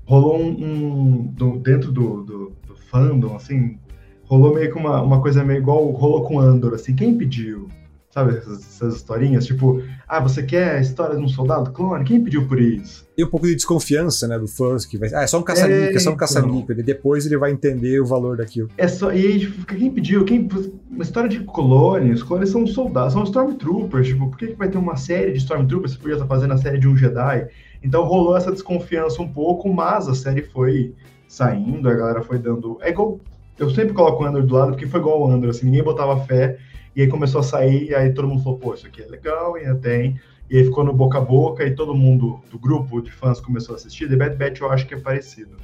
rolou 0.06 0.40
um, 0.42 0.48
um 0.48 1.24
do, 1.34 1.60
dentro 1.60 1.92
do, 1.92 2.24
do, 2.24 2.52
do, 2.66 2.76
fandom, 2.90 3.36
assim, 3.36 3.78
rolou 4.24 4.56
meio 4.56 4.72
que 4.72 4.78
uma, 4.78 5.02
uma 5.02 5.22
coisa 5.22 5.44
meio 5.44 5.60
igual 5.60 5.86
rolou 5.92 6.24
com 6.24 6.40
Andor, 6.40 6.74
assim, 6.74 6.96
quem 6.96 7.18
pediu? 7.18 7.68
Sabe 8.12 8.38
essas, 8.38 8.60
essas, 8.60 8.96
historinhas? 8.98 9.46
Tipo, 9.46 9.82
ah, 10.06 10.20
você 10.20 10.44
quer 10.44 10.76
a 10.76 10.82
história 10.82 11.16
de 11.16 11.24
um 11.24 11.30
soldado 11.30 11.72
clone? 11.72 12.04
Quem 12.04 12.22
pediu 12.22 12.46
por 12.46 12.60
isso? 12.60 13.08
E 13.18 13.24
um 13.24 13.30
pouco 13.30 13.48
de 13.48 13.56
desconfiança, 13.56 14.28
né, 14.28 14.38
do 14.38 14.50
fã, 14.50 14.76
que 14.78 14.98
vai. 14.98 15.14
Ah, 15.14 15.22
é 15.22 15.28
só 15.28 15.40
um 15.40 15.44
caça-níquel, 15.44 15.86
é, 15.86 15.96
é 15.96 16.00
só 16.00 16.12
um 16.12 16.18
caça-níquel. 16.18 16.78
E 16.78 16.84
depois 16.84 17.26
ele 17.26 17.38
vai 17.38 17.52
entender 17.52 18.02
o 18.02 18.06
valor 18.06 18.36
daquilo. 18.36 18.68
É 18.78 18.86
só. 18.86 19.14
E 19.14 19.26
aí, 19.26 19.40
tipo, 19.40 19.66
quem 19.66 19.90
pediu? 19.90 20.26
Quem... 20.26 20.46
Uma 20.90 21.04
história 21.04 21.30
de 21.30 21.40
clones, 21.46 22.18
os 22.18 22.24
clones 22.24 22.50
são 22.50 22.68
soldados, 22.68 23.14
são 23.14 23.24
Stormtroopers. 23.24 24.08
Tipo, 24.08 24.30
por 24.30 24.38
que, 24.38 24.48
que 24.48 24.56
vai 24.56 24.68
ter 24.68 24.78
uma 24.78 24.98
série 24.98 25.32
de 25.32 25.38
Stormtroopers? 25.38 25.94
Você 25.94 25.98
podia 25.98 26.16
estar 26.16 26.28
fazendo 26.28 26.54
a 26.54 26.58
série 26.58 26.80
de 26.80 26.90
um 26.90 26.98
Jedi. 26.98 27.48
Então 27.82 28.04
rolou 28.04 28.36
essa 28.36 28.52
desconfiança 28.52 29.22
um 29.22 29.28
pouco, 29.28 29.74
mas 29.74 30.10
a 30.10 30.14
série 30.14 30.42
foi 30.42 30.94
saindo, 31.30 31.88
a 31.88 31.94
galera 31.94 32.22
foi 32.22 32.38
dando. 32.38 32.78
É 32.82 32.90
igual. 32.90 33.22
Eu 33.58 33.70
sempre 33.70 33.94
coloco 33.94 34.22
o 34.22 34.26
Andor 34.26 34.44
do 34.44 34.54
lado 34.54 34.72
porque 34.72 34.88
foi 34.88 35.00
igual 35.00 35.22
o 35.22 35.32
Andor, 35.32 35.52
assim, 35.52 35.68
ninguém 35.68 35.84
botava 35.84 36.20
fé 36.26 36.58
e 36.96 37.02
aí 37.02 37.08
começou 37.08 37.40
a 37.40 37.44
sair, 37.44 37.90
e 37.90 37.96
aí 37.96 38.14
todo 38.14 38.28
mundo 38.28 38.44
falou, 38.44 38.60
pô, 38.60 38.74
isso 38.74 38.88
aqui 38.88 39.02
é 39.02 39.08
legal, 39.08 39.58
e 39.58 39.74
tem. 39.76 40.20
E 40.50 40.58
aí 40.58 40.66
ficou 40.66 40.84
no 40.84 40.92
boca 40.92 41.18
a 41.18 41.22
boca, 41.22 41.66
e 41.66 41.74
todo 41.74 41.96
mundo 41.96 42.42
do 42.52 42.60
grupo 42.60 43.02
de 43.02 43.12
fãs 43.12 43.40
começou 43.40 43.74
a 43.74 43.78
assistir. 43.78 44.10
The 44.10 44.16
Bad 44.16 44.36
Batch 44.36 44.60
eu 44.60 44.70
acho 44.70 44.86
que 44.86 44.94
é 44.94 45.00
parecido. 45.00 45.56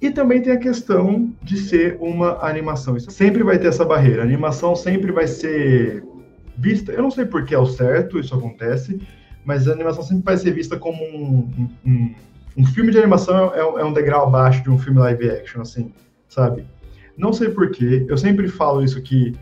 E 0.00 0.10
também 0.10 0.42
tem 0.42 0.52
a 0.52 0.58
questão 0.58 1.32
de 1.42 1.56
ser 1.56 1.96
uma 2.00 2.44
animação. 2.44 2.96
Isso 2.96 3.10
sempre 3.10 3.42
vai 3.44 3.58
ter 3.58 3.68
essa 3.68 3.84
barreira. 3.84 4.22
A 4.22 4.24
animação 4.24 4.74
sempre 4.74 5.12
vai 5.12 5.28
ser 5.28 6.04
vista. 6.56 6.90
Eu 6.90 7.02
não 7.02 7.10
sei 7.10 7.24
por 7.24 7.44
que 7.44 7.54
é 7.54 7.58
o 7.58 7.66
certo 7.66 8.18
isso 8.18 8.34
acontece, 8.34 9.00
mas 9.44 9.68
a 9.68 9.72
animação 9.72 10.02
sempre 10.02 10.24
vai 10.24 10.36
ser 10.36 10.52
vista 10.52 10.76
como 10.76 11.02
um. 11.04 11.68
Um, 11.86 12.14
um 12.54 12.66
filme 12.66 12.90
de 12.90 12.98
animação 12.98 13.54
é, 13.54 13.60
é 13.60 13.84
um 13.84 13.92
degrau 13.92 14.26
abaixo 14.26 14.62
de 14.62 14.70
um 14.70 14.78
filme 14.78 14.98
live 14.98 15.30
action, 15.30 15.62
assim, 15.62 15.92
sabe? 16.28 16.66
Não 17.16 17.32
sei 17.32 17.48
por 17.48 17.70
que. 17.70 18.04
Eu 18.08 18.18
sempre 18.18 18.48
falo 18.48 18.82
isso 18.82 19.00
que 19.00 19.34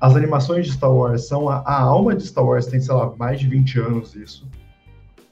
as 0.00 0.14
animações 0.14 0.66
de 0.66 0.72
Star 0.72 0.92
Wars 0.92 1.26
são 1.26 1.48
a, 1.48 1.56
a, 1.58 1.80
alma 1.80 2.14
de 2.14 2.26
Star 2.26 2.44
Wars, 2.44 2.66
tem, 2.66 2.80
sei 2.80 2.94
lá, 2.94 3.14
mais 3.16 3.40
de 3.40 3.48
20 3.48 3.80
anos 3.80 4.14
isso. 4.14 4.46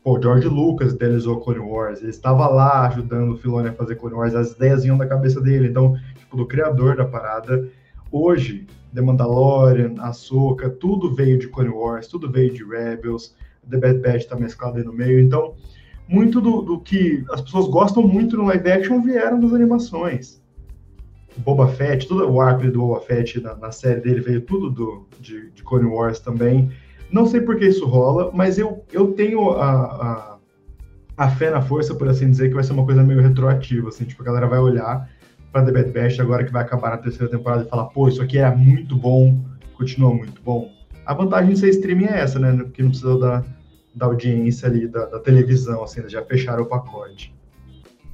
Pô, 0.03 0.21
George 0.21 0.49
Lucas 0.49 0.93
idealizou 0.93 1.41
Clone 1.41 1.61
Wars, 1.61 2.01
ele 2.01 2.11
estava 2.11 2.47
lá 2.47 2.87
ajudando 2.87 3.33
o 3.33 3.37
Filoni 3.39 3.69
a 3.69 3.73
fazer 3.73 3.97
Clone 3.97 4.17
Wars, 4.17 4.35
as 4.35 4.53
ideias 4.53 4.85
iam 4.85 4.99
da 4.99 5.07
cabeça 5.07 5.41
dele, 5.41 5.69
então, 5.69 5.97
tipo, 6.17 6.37
do 6.37 6.47
criador 6.47 6.97
da 6.97 7.05
parada. 7.05 7.69
Hoje, 8.11 8.67
The 8.95 9.01
Mandalorian, 9.01 9.95
Ahsoka, 9.99 10.69
tudo 10.69 11.15
veio 11.15 11.39
de 11.39 11.49
Clone 11.49 11.71
Wars, 11.71 12.07
tudo 12.07 12.31
veio 12.31 12.53
de 12.53 12.63
Rebels, 12.65 13.35
The 13.69 13.79
Bad 13.79 13.99
Batch 14.01 14.27
tá 14.27 14.37
mesclado 14.37 14.77
aí 14.77 14.85
no 14.85 14.93
meio, 14.93 15.19
então, 15.19 15.55
muito 16.07 16.41
do, 16.41 16.61
do 16.61 16.81
que 16.81 17.25
as 17.31 17.41
pessoas 17.41 17.67
gostam 17.67 18.07
muito 18.07 18.37
no 18.37 18.45
live 18.45 18.71
action 18.71 19.01
vieram 19.01 19.41
das 19.41 19.53
animações. 19.53 20.44
Boba 21.39 21.69
Fett, 21.69 22.07
tudo 22.07 22.31
o 22.31 22.41
arco 22.41 22.65
do 22.71 22.79
Boba 22.79 23.01
Fett 23.01 23.41
na, 23.41 23.55
na, 23.57 23.73
série 23.73 24.01
dele 24.01 24.21
veio 24.21 24.41
tudo 24.41 24.71
do, 24.71 25.07
de, 25.21 25.51
de 25.51 25.63
Clone 25.63 25.87
Wars 25.87 26.21
também. 26.21 26.71
Não 27.11 27.27
sei 27.27 27.41
por 27.41 27.57
que 27.57 27.67
isso 27.67 27.87
rola, 27.87 28.31
mas 28.33 28.59
eu, 28.59 28.85
eu 28.93 29.13
tenho 29.13 29.51
a, 29.51 29.71
a, 29.75 30.39
a, 31.17 31.31
fé 31.31 31.51
na 31.51 31.61
força, 31.61 31.95
por 31.95 32.09
assim 32.09 32.31
dizer, 32.31 32.49
que 32.49 32.55
vai 32.55 32.65
ser 32.65 32.73
uma 32.73 32.85
coisa 32.85 33.03
meio 33.03 33.21
retroativa, 33.21 33.89
assim, 33.89 34.05
tipo, 34.05 34.23
a 34.23 34.25
galera 34.25 34.47
vai 34.47 34.59
olhar 34.59 35.09
para 35.53 35.65
The 35.65 35.73
Bad 35.73 35.91
Batch 35.93 36.21
agora 36.21 36.45
que 36.45 36.53
vai 36.53 36.63
acabar 36.63 36.91
na 36.91 36.99
terceira 36.99 37.31
temporada 37.31 37.65
e 37.65 37.69
falar, 37.69 37.85
pô, 37.87 38.09
isso 38.09 38.23
aqui 38.23 38.39
é 38.39 38.51
muito 38.55 38.97
bom, 38.97 39.41
continua 39.77 40.13
muito 40.13 40.43
bom. 40.43 40.71
A 41.07 41.15
vantagem 41.15 41.53
de 41.53 41.61
ser 41.61 41.69
streaming 41.69 42.07
é 42.07 42.21
essa, 42.21 42.39
né? 42.39 42.53
Porque 42.57 42.83
não 42.83 42.91
precisa 42.91 43.19
da, 43.19 43.45
da 43.95 44.07
audiência 44.07 44.69
ali, 44.69 44.89
da, 44.89 45.07
da 45.07 45.21
televisão, 45.21 45.85
assim, 45.85 46.09
já 46.09 46.25
fecharam 46.25 46.65
o 46.65 46.67
pacote. 46.67 47.35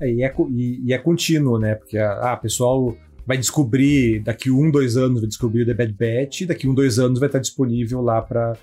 É, 0.00 0.10
e, 0.10 0.22
é, 0.22 0.34
e, 0.50 0.88
e, 0.88 0.92
é 0.92 0.98
contínuo, 0.98 1.58
né? 1.58 1.74
Porque, 1.74 1.96
ah, 1.98 2.36
pessoal 2.36 2.96
vai 3.30 3.38
descobrir, 3.38 4.24
daqui 4.24 4.50
um, 4.50 4.72
dois 4.72 4.96
anos 4.96 5.20
vai 5.20 5.28
descobrir 5.28 5.62
o 5.62 5.66
The 5.66 5.72
Bad 5.72 5.92
Batch, 5.92 6.42
daqui 6.48 6.66
um, 6.68 6.74
dois 6.74 6.98
anos 6.98 7.20
vai 7.20 7.28
estar 7.28 7.38
disponível 7.38 8.02
lá 8.02 8.20
para 8.20 8.56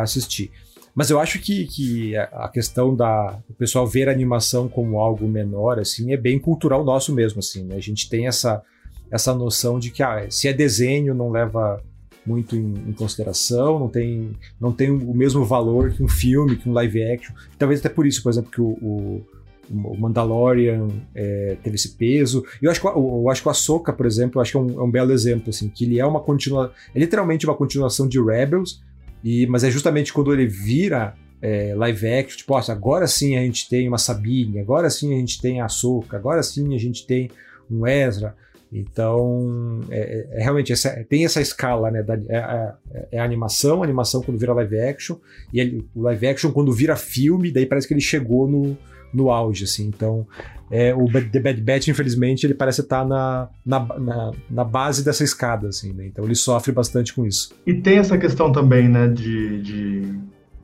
assistir. 0.00 0.50
Mas 0.94 1.10
eu 1.10 1.20
acho 1.20 1.38
que, 1.38 1.66
que 1.66 2.16
a 2.16 2.48
questão 2.48 2.96
da 2.96 3.38
o 3.50 3.52
pessoal 3.52 3.86
ver 3.86 4.08
a 4.08 4.12
animação 4.12 4.66
como 4.66 4.98
algo 4.98 5.28
menor, 5.28 5.78
assim, 5.78 6.14
é 6.14 6.16
bem 6.16 6.38
cultural 6.38 6.82
nosso 6.82 7.14
mesmo, 7.14 7.40
assim, 7.40 7.64
né? 7.64 7.74
A 7.76 7.80
gente 7.80 8.08
tem 8.08 8.26
essa, 8.26 8.62
essa 9.10 9.34
noção 9.34 9.78
de 9.78 9.90
que 9.90 10.02
ah, 10.02 10.24
se 10.30 10.48
é 10.48 10.54
desenho 10.54 11.14
não 11.14 11.30
leva 11.30 11.82
muito 12.24 12.56
em, 12.56 12.72
em, 12.88 12.92
consideração, 12.94 13.78
não 13.78 13.90
tem, 13.90 14.32
não 14.58 14.72
tem 14.72 14.90
o 14.90 15.12
mesmo 15.12 15.44
valor 15.44 15.92
que 15.92 16.02
um 16.02 16.08
filme, 16.08 16.56
que 16.56 16.66
um 16.66 16.72
live 16.72 17.02
action. 17.12 17.34
Talvez 17.58 17.80
até 17.80 17.90
por 17.90 18.06
isso, 18.06 18.22
por 18.22 18.30
exemplo, 18.30 18.50
que 18.50 18.62
o, 18.62 18.68
o 18.80 19.26
o 19.70 19.96
Mandalorian 19.96 20.88
é, 21.14 21.56
teve 21.62 21.76
esse 21.76 21.96
peso. 21.96 22.44
Eu 22.60 22.70
acho 22.70 22.80
que, 22.80 22.86
eu, 22.86 23.28
acho 23.30 23.42
que 23.42 23.48
o 23.48 23.50
Ahsoka, 23.50 23.92
por 23.92 24.06
exemplo, 24.06 24.38
eu 24.38 24.42
acho 24.42 24.52
que 24.52 24.56
é 24.56 24.60
um, 24.60 24.80
é 24.80 24.82
um 24.82 24.90
belo 24.90 25.12
exemplo, 25.12 25.50
assim, 25.50 25.68
que 25.68 25.84
ele 25.84 25.98
é 25.98 26.06
uma 26.06 26.20
continuação, 26.20 26.74
é 26.94 26.98
literalmente 26.98 27.46
uma 27.46 27.54
continuação 27.54 28.08
de 28.08 28.22
Rebels, 28.22 28.82
e, 29.22 29.46
mas 29.46 29.64
é 29.64 29.70
justamente 29.70 30.12
quando 30.12 30.32
ele 30.32 30.46
vira 30.46 31.14
é, 31.40 31.74
live 31.74 32.06
action, 32.08 32.38
tipo, 32.38 32.54
agora 32.54 33.06
sim 33.06 33.36
a 33.36 33.40
gente 33.40 33.68
tem 33.68 33.88
uma 33.88 33.98
Sabine, 33.98 34.60
agora 34.60 34.88
sim 34.90 35.14
a 35.14 35.18
gente 35.18 35.40
tem 35.40 35.60
a 35.60 35.66
Ahsoka, 35.66 36.16
agora 36.16 36.42
sim 36.42 36.74
a 36.74 36.78
gente 36.78 37.06
tem 37.06 37.30
um 37.70 37.86
Ezra. 37.86 38.34
Então, 38.72 39.80
é, 39.88 39.98
é, 39.98 40.40
é 40.40 40.42
realmente 40.42 40.72
essa, 40.72 40.90
tem 41.08 41.24
essa 41.24 41.40
escala, 41.40 41.92
né? 41.92 42.02
Da, 42.02 42.14
é, 42.14 42.36
é, 42.36 43.08
é, 43.12 43.18
a 43.20 43.24
animação, 43.24 43.82
a 43.82 43.84
animação 43.84 44.20
quando 44.20 44.36
vira 44.36 44.52
live 44.52 44.80
action, 44.80 45.16
e 45.52 45.60
ele, 45.60 45.86
o 45.94 46.02
live 46.02 46.26
action 46.26 46.50
quando 46.50 46.72
vira 46.72 46.96
filme, 46.96 47.52
daí 47.52 47.66
parece 47.66 47.86
que 47.86 47.94
ele 47.94 48.00
chegou 48.00 48.48
no, 48.48 48.76
no 49.14 49.30
auge, 49.30 49.64
assim. 49.64 49.86
Então, 49.86 50.26
é, 50.70 50.94
o 50.94 51.06
The 51.06 51.40
Bad 51.40 51.60
Batch, 51.60 51.88
infelizmente, 51.88 52.44
ele 52.44 52.54
parece 52.54 52.80
estar 52.80 53.06
na, 53.06 53.48
na, 53.64 53.80
na, 53.98 54.30
na 54.50 54.64
base 54.64 55.04
dessa 55.04 55.22
escada, 55.22 55.68
assim, 55.68 55.92
né? 55.92 56.06
Então 56.06 56.24
ele 56.24 56.34
sofre 56.34 56.72
bastante 56.72 57.14
com 57.14 57.24
isso. 57.24 57.54
E 57.66 57.74
tem 57.74 57.98
essa 57.98 58.18
questão 58.18 58.50
também, 58.50 58.88
né, 58.88 59.08
de... 59.08 59.62
de, 59.62 60.18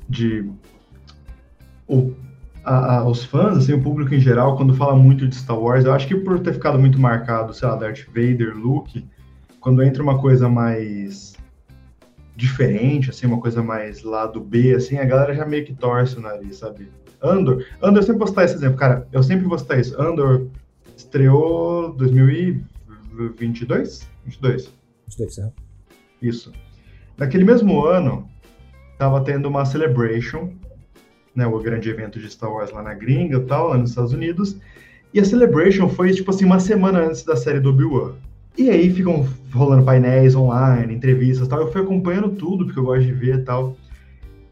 de 0.08 0.50
o, 1.86 2.12
a, 2.64 2.96
a, 2.98 3.08
os 3.08 3.24
fãs, 3.24 3.56
assim, 3.56 3.72
o 3.72 3.80
público 3.80 4.14
em 4.14 4.20
geral, 4.20 4.56
quando 4.56 4.74
fala 4.74 4.94
muito 4.94 5.26
de 5.26 5.34
Star 5.34 5.58
Wars, 5.58 5.84
eu 5.84 5.92
acho 5.92 6.06
que 6.06 6.14
por 6.14 6.38
ter 6.40 6.52
ficado 6.52 6.78
muito 6.78 7.00
marcado, 7.00 7.54
sei 7.54 7.68
lá, 7.68 7.76
Darth 7.76 8.06
Vader, 8.08 8.56
Luke, 8.56 9.04
quando 9.60 9.82
entra 9.82 10.02
uma 10.02 10.18
coisa 10.18 10.48
mais 10.48 11.34
diferente, 12.36 13.10
assim, 13.10 13.26
uma 13.26 13.40
coisa 13.40 13.62
mais 13.62 14.02
lado 14.02 14.40
B, 14.40 14.74
assim, 14.74 14.98
a 14.98 15.04
galera 15.04 15.34
já 15.34 15.44
meio 15.44 15.64
que 15.64 15.74
torce 15.74 16.16
o 16.16 16.20
nariz, 16.20 16.56
sabe? 16.56 16.88
Andor, 17.22 17.64
Andor, 17.82 17.98
eu 17.98 18.02
sempre 18.02 18.18
vou 18.18 18.26
citar 18.26 18.44
esse 18.44 18.54
exemplo, 18.54 18.78
cara, 18.78 19.06
eu 19.12 19.22
sempre 19.22 19.46
vou 19.46 19.58
citar 19.58 19.78
isso. 19.78 20.00
Andor 20.00 20.46
estreou 20.96 21.92
2022? 21.92 24.08
22. 24.24 24.72
22, 25.06 25.38
é. 25.38 25.52
Isso. 26.22 26.52
Naquele 27.16 27.44
mesmo 27.44 27.84
ano, 27.84 28.28
tava 28.98 29.22
tendo 29.22 29.48
uma 29.48 29.64
Celebration, 29.64 30.52
né, 31.34 31.46
o 31.46 31.58
grande 31.58 31.88
evento 31.88 32.18
de 32.18 32.30
Star 32.30 32.52
Wars 32.52 32.70
lá 32.70 32.82
na 32.82 32.94
gringa 32.94 33.38
e 33.38 33.44
tal, 33.44 33.68
lá 33.68 33.78
nos 33.78 33.90
Estados 33.90 34.12
Unidos, 34.12 34.56
e 35.12 35.20
a 35.20 35.24
Celebration 35.24 35.88
foi, 35.88 36.12
tipo 36.12 36.30
assim, 36.30 36.44
uma 36.44 36.60
semana 36.60 37.00
antes 37.00 37.24
da 37.24 37.36
série 37.36 37.60
do 37.60 37.70
Obi-Wan. 37.70 38.12
E 38.56 38.70
aí 38.70 38.92
ficam 38.92 39.26
rolando 39.52 39.84
painéis 39.84 40.34
online, 40.34 40.94
entrevistas 40.94 41.46
e 41.46 41.50
tal. 41.50 41.60
Eu 41.60 41.72
fui 41.72 41.80
acompanhando 41.80 42.30
tudo, 42.30 42.64
porque 42.64 42.78
eu 42.78 42.84
gosto 42.84 43.04
de 43.04 43.12
ver 43.12 43.38
e 43.38 43.42
tal 43.42 43.76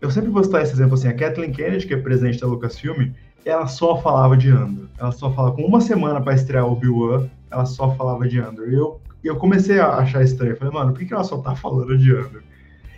eu 0.00 0.10
sempre 0.10 0.30
vou 0.30 0.42
citar 0.44 0.62
esse 0.62 0.72
exemplo 0.72 0.94
assim, 0.94 1.08
a 1.08 1.14
Kathleen 1.14 1.52
Kennedy, 1.52 1.86
que 1.86 1.94
é 1.94 1.96
presidente 1.96 2.40
da 2.40 2.46
Lucasfilm, 2.46 3.12
ela 3.44 3.66
só 3.66 3.96
falava 4.00 4.36
de 4.36 4.50
Andor. 4.50 4.86
Ela 4.98 5.12
só 5.12 5.32
falava, 5.32 5.56
com 5.56 5.62
uma 5.62 5.80
semana 5.80 6.20
para 6.20 6.34
estrear 6.34 6.66
Obi-Wan, 6.66 7.28
ela 7.50 7.64
só 7.64 7.94
falava 7.94 8.28
de 8.28 8.38
Andor. 8.38 8.68
E 8.68 8.74
eu, 8.74 9.00
eu 9.24 9.36
comecei 9.36 9.80
a 9.80 9.96
achar 9.96 10.22
estranho. 10.22 10.56
Falei, 10.56 10.72
mano, 10.72 10.92
por 10.92 11.04
que 11.04 11.12
ela 11.12 11.24
só 11.24 11.38
tá 11.38 11.54
falando 11.56 11.96
de 11.96 12.12
Andor? 12.12 12.42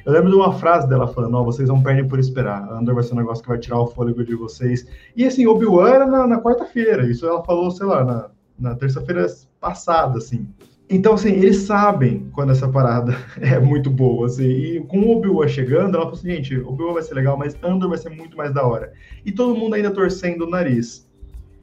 Eu 0.04 0.12
lembro 0.12 0.30
de 0.30 0.36
uma 0.36 0.52
frase 0.52 0.88
dela 0.88 1.06
falando, 1.06 1.34
ó, 1.34 1.44
vocês 1.44 1.68
não 1.68 1.82
perdem 1.82 2.08
por 2.08 2.18
esperar. 2.18 2.68
Andor 2.72 2.94
vai 2.94 3.04
ser 3.04 3.14
um 3.14 3.18
negócio 3.18 3.42
que 3.42 3.48
vai 3.48 3.58
tirar 3.58 3.80
o 3.80 3.86
fôlego 3.86 4.24
de 4.24 4.34
vocês. 4.34 4.86
E 5.14 5.24
assim, 5.24 5.46
Obi-Wan 5.46 5.88
era 5.88 6.06
na, 6.06 6.26
na 6.26 6.40
quarta-feira. 6.40 7.08
Isso 7.08 7.26
ela 7.26 7.44
falou, 7.44 7.70
sei 7.70 7.86
lá, 7.86 8.04
na, 8.04 8.30
na 8.58 8.74
terça-feira 8.74 9.26
passada, 9.60 10.18
assim. 10.18 10.48
Então, 10.92 11.14
assim, 11.14 11.30
eles 11.30 11.58
sabem 11.58 12.28
quando 12.32 12.50
essa 12.50 12.68
parada 12.68 13.16
é 13.40 13.60
muito 13.60 13.88
boa, 13.88 14.26
assim, 14.26 14.42
e 14.42 14.80
com 14.80 14.98
o 14.98 15.16
Obi-Wan 15.16 15.46
chegando, 15.46 15.94
ela 15.94 16.06
falou 16.06 16.18
assim, 16.18 16.30
gente, 16.30 16.58
Obi-Wan 16.58 16.94
vai 16.94 17.02
ser 17.02 17.14
legal, 17.14 17.38
mas 17.38 17.56
Andor 17.62 17.90
vai 17.90 17.98
ser 17.98 18.10
muito 18.10 18.36
mais 18.36 18.52
da 18.52 18.66
hora. 18.66 18.92
E 19.24 19.30
todo 19.30 19.54
mundo 19.54 19.74
ainda 19.74 19.92
torcendo 19.92 20.42
o 20.42 20.50
nariz. 20.50 21.08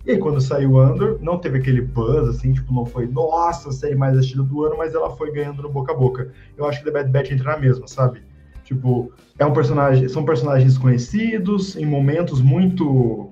E 0.05 0.11
aí, 0.11 0.17
quando 0.17 0.39
saiu 0.39 0.79
Andor, 0.79 1.19
não 1.21 1.37
teve 1.37 1.57
aquele 1.57 1.81
buzz, 1.81 2.29
assim, 2.29 2.53
tipo, 2.53 2.73
não 2.73 2.85
foi, 2.85 3.05
nossa, 3.05 3.69
série 3.73 3.95
mais 3.95 4.17
assistida 4.17 4.43
do 4.43 4.63
ano, 4.63 4.77
mas 4.77 4.95
ela 4.95 5.09
foi 5.09 5.29
ganhando 5.33 5.61
no 5.61 5.69
boca 5.69 5.91
a 5.91 5.95
boca. 5.95 6.31
Eu 6.55 6.65
acho 6.65 6.79
que 6.79 6.85
The 6.85 6.91
Bad 6.91 7.11
Batch 7.11 7.31
entra 7.31 7.51
na 7.51 7.57
mesma, 7.57 7.85
sabe? 7.85 8.21
Tipo, 8.63 9.11
é 9.37 9.45
um 9.45 9.51
personagem, 9.51 10.07
são 10.07 10.23
personagens 10.23 10.77
conhecidos, 10.77 11.75
em 11.75 11.85
momentos 11.85 12.41
muito 12.41 13.26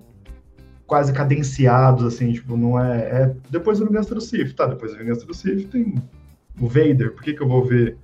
quase 0.86 1.12
cadenciados, 1.12 2.06
assim, 2.06 2.34
tipo, 2.34 2.56
não 2.56 2.80
é, 2.80 2.98
é 2.98 3.36
depois 3.50 3.80
da 3.80 3.86
Vingança 3.86 4.13
do 4.13 4.21
Sith, 4.21 4.54
tá, 4.56 4.67
depois 4.67 4.91
da 4.91 4.98
Vingança 4.98 5.26
do 5.26 5.34
Sith 5.34 5.69
tem 5.69 5.95
o 6.60 6.67
Vader, 6.67 7.12
por 7.12 7.24
que 7.24 7.34
que 7.34 7.41
eu 7.41 7.48
vou 7.48 7.63
ver 7.63 7.98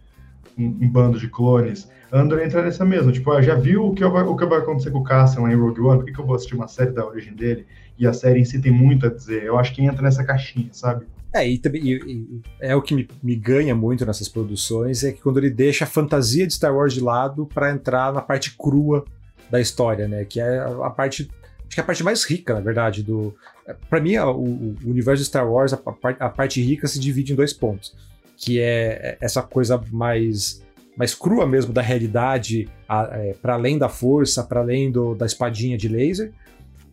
um, 0.57 0.65
um, 0.65 0.89
bando 0.89 1.19
de 1.19 1.27
clones. 1.27 1.89
Andor 2.11 2.41
entra 2.41 2.61
nessa 2.61 2.83
mesma, 2.83 3.11
tipo, 3.11 3.31
ah, 3.31 3.41
já 3.41 3.55
viu 3.55 3.85
o 3.85 3.93
que, 3.93 4.05
vai, 4.05 4.23
o 4.23 4.35
que 4.35 4.45
vai 4.45 4.59
acontecer 4.59 4.91
com 4.91 4.99
o 4.99 5.03
Cassian 5.03 5.43
lá 5.43 5.51
em 5.51 5.55
Rogue 5.55 5.79
One? 5.79 5.99
Por 5.99 6.05
que, 6.05 6.13
que 6.13 6.19
eu 6.19 6.25
vou 6.25 6.35
assistir 6.35 6.55
uma 6.55 6.67
série 6.67 6.91
da 6.91 7.05
origem 7.05 7.33
dele? 7.33 7.65
E 7.97 8.05
a 8.05 8.11
série 8.11 8.39
em 8.39 8.45
si 8.45 8.59
tem 8.59 8.71
muito 8.71 9.05
a 9.05 9.09
dizer. 9.09 9.43
Eu 9.43 9.57
acho 9.57 9.73
que 9.73 9.81
entra 9.81 10.01
nessa 10.01 10.23
caixinha, 10.23 10.69
sabe? 10.73 11.05
É, 11.33 11.47
e 11.47 11.57
também 11.57 11.81
e, 11.81 11.93
e, 11.95 12.41
é 12.59 12.75
o 12.75 12.81
que 12.81 12.93
me, 12.93 13.07
me, 13.23 13.35
ganha 13.35 13.73
muito 13.73 14.05
nessas 14.05 14.27
produções, 14.27 15.03
é 15.05 15.13
que 15.13 15.21
quando 15.21 15.37
ele 15.37 15.49
deixa 15.49 15.85
a 15.85 15.87
fantasia 15.87 16.45
de 16.45 16.53
Star 16.53 16.75
Wars 16.75 16.93
de 16.93 16.99
lado 16.99 17.45
para 17.45 17.71
entrar 17.71 18.11
na 18.11 18.21
parte 18.21 18.53
crua 18.57 19.05
da 19.49 19.61
história, 19.61 20.09
né? 20.09 20.25
Que 20.25 20.41
é 20.41 20.59
a, 20.59 20.87
a 20.87 20.89
parte 20.89 21.31
acho 21.71 21.75
que 21.75 21.79
é 21.79 21.83
a 21.83 21.85
parte 21.85 22.03
mais 22.03 22.25
rica, 22.25 22.53
na 22.53 22.59
verdade, 22.59 23.01
do. 23.01 23.33
para 23.89 24.01
mim, 24.01 24.17
o, 24.17 24.31
o, 24.31 24.75
universo 24.85 25.23
de 25.23 25.29
Star 25.29 25.49
Wars, 25.49 25.73
a, 25.73 25.79
a, 26.19 26.29
parte 26.29 26.61
rica 26.61 26.85
se 26.85 26.99
divide 26.99 27.31
em 27.31 27.35
dois 27.35 27.53
pontos. 27.53 27.95
Que 28.35 28.59
é 28.59 29.17
essa 29.21 29.41
coisa 29.41 29.81
mais, 29.89 30.61
mais 30.97 31.15
crua 31.15 31.47
mesmo 31.47 31.71
da 31.71 31.81
realidade, 31.81 32.67
é, 32.89 33.35
para 33.41 33.53
além 33.53 33.77
da 33.77 33.87
força, 33.87 34.43
para 34.43 34.59
além 34.59 34.91
do, 34.91 35.15
da 35.15 35.25
espadinha 35.25 35.77
de 35.77 35.87
laser, 35.87 36.33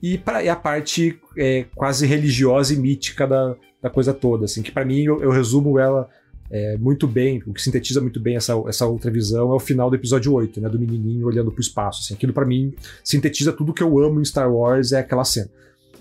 e, 0.00 0.16
pra, 0.16 0.44
e 0.44 0.48
a 0.48 0.54
parte 0.54 1.18
é, 1.36 1.64
quase 1.74 2.06
religiosa 2.06 2.72
e 2.72 2.76
mítica 2.76 3.26
da, 3.26 3.56
da 3.82 3.90
coisa 3.90 4.14
toda, 4.14 4.44
assim, 4.44 4.62
que 4.62 4.70
para 4.70 4.84
mim 4.84 5.02
eu, 5.02 5.20
eu, 5.20 5.30
resumo 5.30 5.76
ela 5.76 6.08
é, 6.50 6.76
muito 6.78 7.06
bem, 7.06 7.42
o 7.46 7.52
que 7.52 7.60
sintetiza 7.60 8.00
muito 8.00 8.18
bem 8.18 8.36
essa, 8.36 8.54
essa 8.66 8.86
outra 8.86 9.10
visão 9.10 9.52
é 9.52 9.54
o 9.54 9.60
final 9.60 9.90
do 9.90 9.96
episódio 9.96 10.32
8, 10.32 10.60
né, 10.60 10.68
do 10.68 10.78
menininho 10.78 11.26
olhando 11.26 11.52
pro 11.52 11.60
espaço, 11.60 12.02
assim, 12.02 12.14
aquilo 12.14 12.32
para 12.32 12.46
mim 12.46 12.74
sintetiza 13.04 13.52
tudo 13.52 13.74
que 13.74 13.82
eu 13.82 13.98
amo 13.98 14.20
em 14.20 14.24
Star 14.24 14.50
Wars, 14.52 14.92
é 14.92 15.00
aquela 15.00 15.24
cena. 15.24 15.50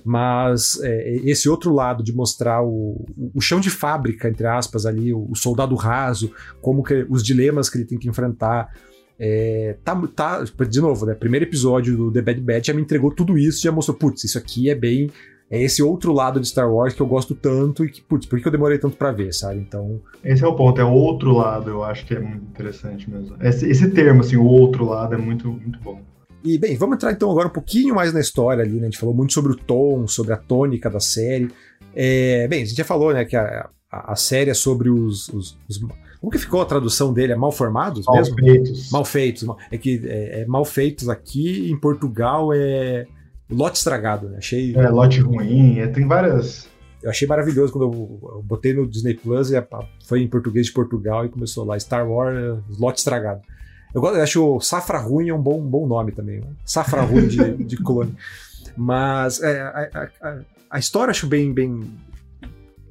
Mas 0.06 0.80
é, 0.82 1.16
esse 1.26 1.50
outro 1.50 1.74
lado 1.74 2.02
de 2.02 2.14
mostrar 2.14 2.64
o, 2.64 3.06
o 3.36 3.42
chão 3.42 3.60
de 3.60 3.70
fábrica, 3.70 4.30
entre 4.30 4.48
aspas, 4.48 4.86
ali, 4.86 5.14
o, 5.14 5.30
o 5.30 5.36
soldado 5.36 5.76
raso, 5.76 6.32
como 6.62 6.82
que 6.82 7.06
os 7.10 7.22
dilemas 7.22 7.70
que 7.70 7.78
ele 7.78 7.84
tem 7.84 7.98
que 7.98 8.08
enfrentar, 8.08 8.74
é, 9.20 9.76
tá, 9.84 10.02
tá, 10.16 10.44
de 10.44 10.80
novo, 10.80 11.06
né? 11.06 11.14
Primeiro 11.14 11.46
episódio 11.46 11.98
do 11.98 12.12
The 12.12 12.22
Bad 12.22 12.40
Batch 12.40 12.68
já 12.68 12.74
me 12.74 12.82
entregou 12.82 13.12
tudo 13.12 13.38
isso, 13.38 13.62
já 13.62 13.72
mostrou, 13.72 13.98
putz, 13.98 14.24
isso 14.24 14.38
aqui 14.38 14.70
é 14.70 14.76
bem 14.76 15.12
é 15.50 15.62
esse 15.62 15.82
outro 15.82 16.12
lado 16.12 16.40
de 16.40 16.48
Star 16.48 16.72
Wars 16.72 16.94
que 16.94 17.02
eu 17.02 17.08
gosto 17.08 17.34
tanto 17.34 17.86
e 17.86 17.90
que, 17.90 18.02
putz, 18.02 18.26
por 18.26 18.40
que 18.40 18.48
eu 18.48 18.52
demorei 18.52 18.78
tanto 18.78 18.98
para 18.98 19.12
ver, 19.12 19.34
sabe? 19.34 19.60
Então. 19.60 20.02
Esse 20.24 20.44
é 20.44 20.48
o 20.48 20.56
ponto, 20.56 20.80
é 20.82 20.84
o 20.84 20.92
outro 20.92 21.32
lado, 21.32 21.70
eu 21.70 21.84
acho 21.84 22.06
que 22.06 22.14
é 22.14 22.20
muito 22.20 22.44
interessante 22.44 23.10
mesmo. 23.10 23.36
Esse, 23.42 23.70
esse 23.70 23.90
termo, 23.92 24.22
assim, 24.22 24.36
o 24.36 24.46
outro 24.46 24.86
lado, 24.86 25.16
é 25.16 25.18
muito, 25.18 25.48
muito 25.48 25.80
bom. 25.80 26.02
E, 26.44 26.58
bem, 26.58 26.76
vamos 26.76 26.96
entrar 26.96 27.14
então 27.14 27.32
agora 27.32 27.48
um 27.48 27.52
pouquinho 27.52 27.96
mais 27.96 28.14
na 28.14 28.20
história 28.20 28.64
ali, 28.64 28.76
né? 28.76 28.82
A 28.82 28.86
gente 28.86 28.98
falou 28.98 29.16
muito 29.16 29.34
sobre 29.34 29.54
o 29.54 29.56
tom, 29.56 30.06
sobre 30.08 30.34
a 30.34 30.38
tônica 30.38 30.90
da 30.90 31.00
série. 31.00 31.50
É, 31.96 32.48
bem, 32.48 32.64
a 32.64 32.66
gente 32.66 32.78
já 32.78 32.84
falou, 32.84 33.14
né, 33.14 33.24
que 33.26 33.36
a, 33.36 33.70
a, 33.92 34.14
a 34.14 34.16
série 34.16 34.50
é 34.52 34.54
sobre 34.54 34.90
os, 34.90 35.30
os, 35.30 35.58
os, 35.68 35.80
Como 36.20 36.32
que 36.32 36.38
ficou 36.38 36.62
a 36.62 36.66
tradução 36.66 37.14
dele? 37.14 37.34
É 37.34 37.36
mal 37.36 37.52
formados 37.52 38.06
mal 38.06 38.18
mesmo? 38.18 38.36
Feitos. 38.36 38.92
Mal 38.92 39.06
feitos. 39.06 39.48
É 39.72 39.78
que 39.78 40.02
é, 40.06 40.42
é 40.42 40.46
mal 40.46 40.66
feitos 40.66 41.10
aqui, 41.10 41.72
em 41.72 41.80
Portugal 41.80 42.52
é 42.54 43.08
lote 43.50 43.78
estragado, 43.78 44.30
né? 44.30 44.38
Achei. 44.38 44.76
É, 44.76 44.90
lote 44.90 45.20
ruim, 45.20 45.80
é, 45.80 45.88
tem 45.88 46.08
várias. 46.08 46.68
Eu 47.02 47.10
achei 47.10 47.28
maravilhoso 47.28 47.72
quando 47.72 47.94
eu, 47.94 48.36
eu 48.36 48.44
botei 48.44 48.74
no 48.74 48.88
Disney 48.88 49.14
Plus 49.14 49.52
e 49.52 49.56
foi 50.06 50.22
em 50.22 50.28
português 50.28 50.68
de 50.68 50.74
Portugal 50.74 51.26
e 51.26 51.30
começou 51.30 51.64
lá 51.64 51.80
Star 51.80 52.10
Wars, 52.10 52.60
lote 52.80 53.00
estragado. 53.00 53.42
Eu, 53.94 54.04
eu 54.04 54.22
acho 54.22 54.60
Safra 54.60 55.00
Ruim 55.00 55.30
é 55.30 55.34
um 55.34 55.42
bom, 55.42 55.60
um 55.60 55.70
bom 55.70 55.88
nome 55.88 56.12
também. 56.12 56.40
Né? 56.40 56.48
Safra 56.66 57.02
Ruim 57.02 57.28
de, 57.28 57.64
de 57.64 57.78
clone. 57.82 58.16
Mas 58.76 59.42
é, 59.42 59.62
a, 59.62 60.10
a, 60.22 60.40
a, 60.72 60.80
história 60.80 61.10
eu 61.10 61.12
acho 61.12 61.28
bem, 61.28 61.54
bem. 61.54 61.82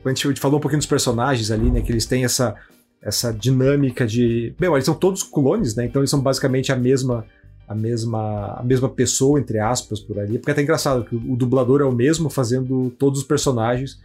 A 0.05 0.09
gente 0.09 0.41
falou 0.41 0.59
um 0.59 0.61
pouquinho 0.61 0.79
dos 0.79 0.87
personagens 0.87 1.51
ali, 1.51 1.71
né? 1.71 1.81
Que 1.81 1.93
eles 1.93 2.07
têm 2.07 2.25
essa, 2.25 2.55
essa 3.03 3.33
dinâmica 3.33 4.07
de. 4.07 4.55
Bem, 4.59 4.71
eles 4.73 4.85
são 4.85 4.95
todos 4.95 5.23
clones, 5.23 5.75
né? 5.75 5.85
Então 5.85 6.01
eles 6.01 6.11
são 6.11 6.21
basicamente 6.21 6.73
a 6.73 6.77
mesma 6.77 7.27
a 7.69 7.75
mesma, 7.75 8.57
a 8.59 8.63
mesma 8.63 8.89
pessoa, 8.89 9.41
entre 9.41 9.59
aspas, 9.59 10.01
por 10.01 10.19
ali. 10.19 10.39
Porque 10.39 10.51
é 10.51 10.53
até 10.53 10.63
engraçado 10.63 11.05
que 11.05 11.17
o 11.17 11.37
dublador 11.37 11.81
é 11.81 11.85
o 11.85 11.93
mesmo 11.93 12.31
fazendo 12.31 12.91
todos 12.99 13.21
os 13.21 13.27
personagens. 13.27 14.01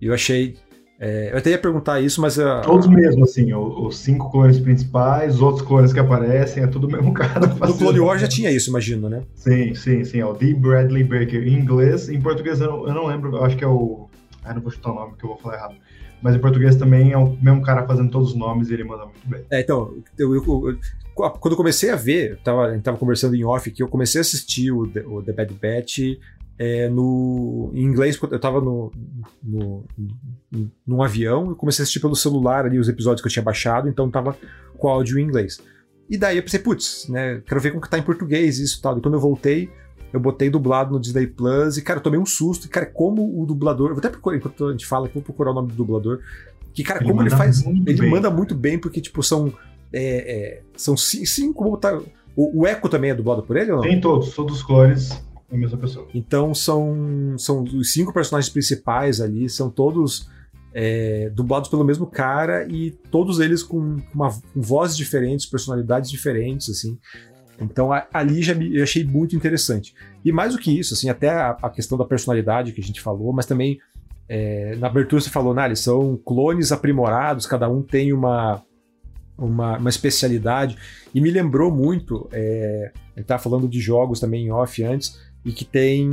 E 0.00 0.06
eu 0.06 0.14
achei. 0.14 0.56
É, 1.00 1.32
eu 1.32 1.38
até 1.38 1.50
ia 1.50 1.58
perguntar 1.58 2.00
isso, 2.00 2.20
mas. 2.20 2.38
A, 2.38 2.60
todos 2.60 2.86
mesmo, 2.86 3.24
assim, 3.24 3.52
os 3.52 3.98
cinco 3.98 4.30
clones 4.30 4.60
principais, 4.60 5.34
os 5.34 5.42
outros 5.42 5.66
clones 5.66 5.92
que 5.92 5.98
aparecem, 5.98 6.62
é 6.62 6.66
tudo 6.68 6.86
o 6.86 6.90
mesmo 6.90 7.12
cara. 7.14 7.46
No 7.46 7.76
Clone 7.76 7.98
Wars 7.98 8.20
já 8.20 8.28
tinha 8.28 8.50
isso, 8.52 8.70
imagino, 8.70 9.08
né? 9.08 9.22
Sim, 9.34 9.74
sim, 9.74 10.04
sim. 10.04 10.20
É 10.20 10.26
o 10.26 10.32
D. 10.32 10.54
Bradley 10.54 11.02
Baker 11.02 11.42
em 11.46 11.54
inglês. 11.54 12.08
Em 12.08 12.20
português 12.20 12.60
eu 12.60 12.68
não, 12.68 12.88
eu 12.88 12.94
não 12.94 13.06
lembro, 13.06 13.34
eu 13.34 13.44
acho 13.44 13.56
que 13.56 13.64
é 13.64 13.68
o. 13.68 14.08
Ah, 14.44 14.54
não 14.54 14.62
vou 14.62 14.70
chutar 14.70 14.92
o 14.92 14.94
nome 14.94 15.14
que 15.18 15.24
eu 15.24 15.30
vou 15.30 15.38
falar 15.38 15.56
errado. 15.56 15.74
Mas 16.22 16.36
em 16.36 16.38
português 16.38 16.76
também 16.76 17.12
é 17.12 17.18
o 17.18 17.36
mesmo 17.42 17.62
cara 17.62 17.86
fazendo 17.86 18.10
todos 18.10 18.30
os 18.30 18.34
nomes 18.34 18.70
e 18.70 18.74
ele 18.74 18.84
manda 18.84 19.04
muito 19.04 19.28
bem. 19.28 19.44
É, 19.50 19.60
então, 19.60 19.92
eu, 20.16 20.34
eu, 20.34 20.68
eu, 20.68 20.78
quando 21.14 21.52
eu 21.52 21.56
comecei 21.56 21.90
a 21.90 21.96
ver, 21.96 22.38
tava, 22.44 22.66
a 22.66 22.72
gente 22.72 22.82
tava 22.82 22.96
conversando 22.96 23.34
em 23.34 23.44
off 23.44 23.70
que 23.70 23.82
eu 23.82 23.88
comecei 23.88 24.20
a 24.20 24.22
assistir 24.22 24.70
o, 24.70 24.82
o 24.82 25.22
The 25.22 25.32
Bad 25.32 25.54
Batch 25.54 25.98
é, 26.58 26.88
no, 26.88 27.72
em 27.74 27.82
inglês, 27.82 28.18
eu 28.22 28.38
tava 28.38 28.60
no, 28.60 28.92
no, 29.42 29.84
num 30.86 31.02
avião 31.02 31.50
e 31.50 31.56
comecei 31.56 31.82
a 31.82 31.84
assistir 31.84 32.00
pelo 32.00 32.14
celular 32.14 32.66
ali 32.66 32.78
os 32.78 32.88
episódios 32.88 33.20
que 33.20 33.26
eu 33.26 33.32
tinha 33.32 33.42
baixado, 33.42 33.88
então 33.88 34.08
tava 34.08 34.36
com 34.78 34.88
áudio 34.88 35.18
em 35.18 35.24
inglês. 35.24 35.58
E 36.08 36.16
daí 36.16 36.36
eu 36.36 36.42
pensei, 36.42 36.60
putz, 36.60 37.08
né, 37.08 37.42
quero 37.46 37.60
ver 37.60 37.70
como 37.70 37.82
que 37.82 37.90
tá 37.90 37.98
em 37.98 38.02
português 38.02 38.58
isso 38.58 38.78
e 38.78 38.82
tal. 38.82 38.98
E 38.98 39.00
quando 39.00 39.14
eu 39.14 39.20
voltei, 39.20 39.70
eu 40.12 40.20
botei 40.20 40.50
dublado 40.50 40.92
no 40.92 41.00
Disney 41.00 41.26
Plus 41.26 41.76
e, 41.76 41.82
cara, 41.82 41.98
eu 41.98 42.02
tomei 42.02 42.18
um 42.18 42.26
susto. 42.26 42.66
E, 42.66 42.68
cara, 42.68 42.86
como 42.86 43.40
o 43.40 43.46
dublador. 43.46 43.88
Eu 43.90 43.94
vou 43.94 43.98
até 43.98 44.08
procurar, 44.08 44.36
enquanto 44.36 44.66
a 44.66 44.72
gente 44.72 44.86
fala, 44.86 45.08
que 45.08 45.14
vou 45.14 45.22
procurar 45.22 45.52
o 45.52 45.54
nome 45.54 45.68
do 45.68 45.74
dublador. 45.74 46.20
Que, 46.74 46.82
cara, 46.82 47.00
ele 47.00 47.08
como 47.08 47.22
ele 47.22 47.30
faz. 47.30 47.64
Ele 47.64 47.82
bem. 47.82 48.10
manda 48.10 48.30
muito 48.30 48.54
bem, 48.54 48.78
porque, 48.78 49.00
tipo, 49.00 49.22
são. 49.22 49.52
É, 49.92 50.58
é, 50.58 50.62
são 50.76 50.96
cinco. 50.96 51.76
Tá, 51.76 51.98
o, 52.36 52.62
o 52.62 52.66
Echo 52.66 52.88
também 52.88 53.10
é 53.10 53.14
dublado 53.14 53.42
por 53.42 53.56
ele 53.56 53.70
ou 53.70 53.76
não? 53.76 53.84
Tem 53.84 54.00
todos, 54.00 54.34
todos 54.34 54.56
os 54.56 54.62
clones 54.62 55.20
a 55.52 55.56
mesma 55.56 55.78
pessoa. 55.78 56.08
Então 56.14 56.54
são, 56.54 57.34
são 57.36 57.62
os 57.62 57.92
cinco 57.92 58.12
personagens 58.12 58.50
principais 58.50 59.20
ali, 59.20 59.48
são 59.48 59.68
todos 59.68 60.28
é, 60.72 61.30
dublados 61.30 61.68
pelo 61.68 61.84
mesmo 61.84 62.06
cara 62.06 62.66
e 62.66 62.90
todos 63.10 63.38
eles 63.38 63.62
com, 63.62 63.98
uma, 64.14 64.30
com 64.30 64.60
vozes 64.60 64.96
diferentes, 64.96 65.44
personalidades 65.44 66.10
diferentes, 66.10 66.70
assim. 66.70 66.98
Então 67.60 67.90
ali 68.12 68.42
já 68.42 68.54
me, 68.54 68.76
eu 68.76 68.82
achei 68.82 69.04
muito 69.04 69.36
interessante. 69.36 69.94
E 70.24 70.32
mais 70.32 70.52
do 70.52 70.58
que 70.58 70.76
isso, 70.76 70.94
assim, 70.94 71.08
até 71.08 71.30
a, 71.30 71.56
a 71.62 71.70
questão 71.70 71.96
da 71.96 72.04
personalidade 72.04 72.72
que 72.72 72.80
a 72.80 72.84
gente 72.84 73.00
falou, 73.00 73.32
mas 73.32 73.46
também 73.46 73.78
é, 74.28 74.76
na 74.76 74.86
abertura 74.86 75.20
você 75.20 75.30
falou, 75.30 75.54
né, 75.54 75.66
eles 75.66 75.80
são 75.80 76.16
clones 76.16 76.72
aprimorados, 76.72 77.46
cada 77.46 77.68
um 77.68 77.82
tem 77.82 78.12
uma, 78.12 78.62
uma, 79.36 79.76
uma 79.76 79.90
especialidade. 79.90 80.76
E 81.14 81.20
me 81.20 81.30
lembrou 81.30 81.70
muito, 81.70 82.28
é, 82.32 82.92
estava 83.16 83.42
falando 83.42 83.68
de 83.68 83.80
jogos 83.80 84.20
também 84.20 84.46
em 84.46 84.50
off 84.50 84.82
antes, 84.82 85.20
e 85.44 85.52
que 85.52 85.64
tem. 85.64 86.10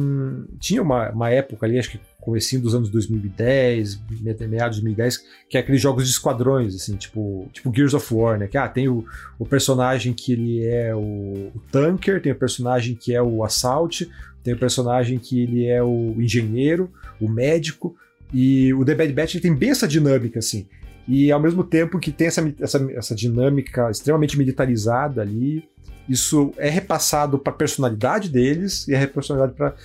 Tinha 0.59 0.81
uma, 0.81 1.09
uma 1.11 1.29
época 1.29 1.65
ali, 1.65 1.77
acho 1.77 1.91
que 1.91 1.99
comecinho 2.19 2.61
dos 2.61 2.75
anos 2.75 2.89
2010, 2.89 4.01
meados 4.49 4.77
de 4.77 4.83
2010, 4.83 5.23
que 5.49 5.57
é 5.57 5.61
aqueles 5.61 5.81
jogos 5.81 6.05
de 6.05 6.11
esquadrões, 6.11 6.75
assim, 6.75 6.95
tipo, 6.95 7.47
tipo 7.53 7.73
Gears 7.73 7.93
of 7.93 8.13
War, 8.13 8.37
né? 8.37 8.47
Que 8.47 8.57
ah, 8.57 8.67
tem 8.67 8.87
o, 8.87 9.05
o 9.37 9.45
personagem 9.45 10.13
que 10.13 10.33
ele 10.33 10.65
é 10.65 10.93
o, 10.93 11.51
o 11.55 11.61
tanker, 11.71 12.21
tem 12.21 12.31
o 12.31 12.35
personagem 12.35 12.95
que 12.95 13.13
é 13.13 13.21
o 13.21 13.43
assault, 13.43 14.09
tem 14.43 14.53
o 14.53 14.57
personagem 14.57 15.17
que 15.17 15.41
ele 15.41 15.65
é 15.65 15.81
o 15.81 16.15
engenheiro, 16.17 16.91
o 17.19 17.27
médico, 17.29 17.95
e 18.33 18.73
o 18.73 18.85
The 18.85 18.95
Bad 18.95 19.13
Batch 19.13 19.35
ele 19.35 19.41
tem 19.41 19.55
bem 19.55 19.71
essa 19.71 19.87
dinâmica, 19.87 20.39
assim. 20.39 20.67
E 21.07 21.31
ao 21.31 21.39
mesmo 21.39 21.63
tempo 21.63 21.97
que 21.97 22.11
tem 22.11 22.27
essa, 22.27 22.53
essa, 22.59 22.91
essa 22.91 23.15
dinâmica 23.15 23.89
extremamente 23.89 24.37
militarizada 24.37 25.21
ali, 25.21 25.67
isso 26.09 26.51
é 26.57 26.69
repassado 26.69 27.37
para 27.37 27.53
a 27.53 27.55
personalidade 27.55 28.29
deles 28.29 28.87
e 28.87 28.93
é 28.93 29.05
personalidade 29.05 29.53
para 29.53 29.75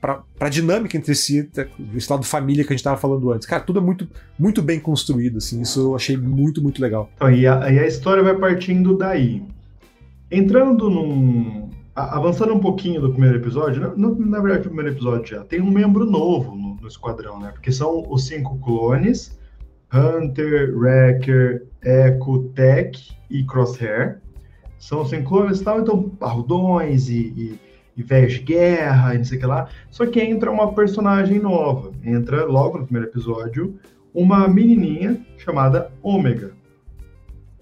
para 0.00 0.22
a 0.38 0.48
dinâmica 0.48 0.96
entre 0.96 1.14
si, 1.14 1.50
esse 1.96 2.10
lado 2.12 2.24
família 2.24 2.62
que 2.62 2.72
a 2.72 2.74
gente 2.74 2.80
estava 2.80 2.96
falando 2.96 3.32
antes. 3.32 3.48
Cara, 3.48 3.62
tudo 3.62 3.80
é 3.80 3.82
muito, 3.82 4.06
muito 4.38 4.62
bem 4.62 4.78
construído, 4.78 5.38
assim, 5.38 5.60
isso 5.60 5.80
eu 5.80 5.96
achei 5.96 6.16
muito, 6.16 6.62
muito 6.62 6.80
legal. 6.80 7.10
Então, 7.16 7.30
e, 7.30 7.46
a, 7.46 7.72
e 7.72 7.78
a 7.78 7.86
história 7.86 8.22
vai 8.22 8.36
partindo 8.36 8.96
daí. 8.96 9.42
Entrando 10.30 10.90
num. 10.90 11.70
Avançando 11.94 12.52
um 12.52 12.60
pouquinho 12.60 13.00
do 13.00 13.10
primeiro 13.10 13.38
episódio, 13.38 13.94
no, 13.96 14.14
na 14.14 14.38
verdade, 14.38 14.66
o 14.66 14.70
primeiro 14.70 14.90
episódio 14.90 15.26
já 15.26 15.42
tem 15.44 15.62
um 15.62 15.70
membro 15.70 16.04
novo 16.04 16.54
no, 16.54 16.76
no 16.76 16.86
esquadrão, 16.86 17.40
né? 17.40 17.50
Porque 17.52 17.72
são 17.72 18.04
os 18.08 18.26
cinco 18.26 18.58
clones: 18.58 19.38
Hunter, 19.92 20.76
Wrecker, 20.76 21.66
Echo, 21.82 22.50
Tech 22.54 23.16
e 23.30 23.44
Crosshair. 23.44 24.20
São 24.86 25.04
cinco 25.04 25.30
clones 25.30 25.60
e 25.60 25.64
tal, 25.64 25.80
então 25.80 26.00
parrudões 26.00 27.08
e, 27.08 27.18
e 27.36 27.58
e 27.96 28.02
velhos 28.02 28.34
de 28.34 28.40
guerra 28.40 29.14
e 29.14 29.18
não 29.18 29.24
sei 29.24 29.38
o 29.38 29.40
que 29.40 29.46
lá. 29.46 29.68
Só 29.90 30.06
que 30.06 30.20
entra 30.20 30.50
uma 30.50 30.74
personagem 30.74 31.38
nova. 31.38 31.92
Entra 32.04 32.44
logo 32.44 32.78
no 32.78 32.84
primeiro 32.84 33.08
episódio 33.08 33.78
uma 34.12 34.46
menininha 34.46 35.18
chamada 35.38 35.90
Ômega. 36.02 36.52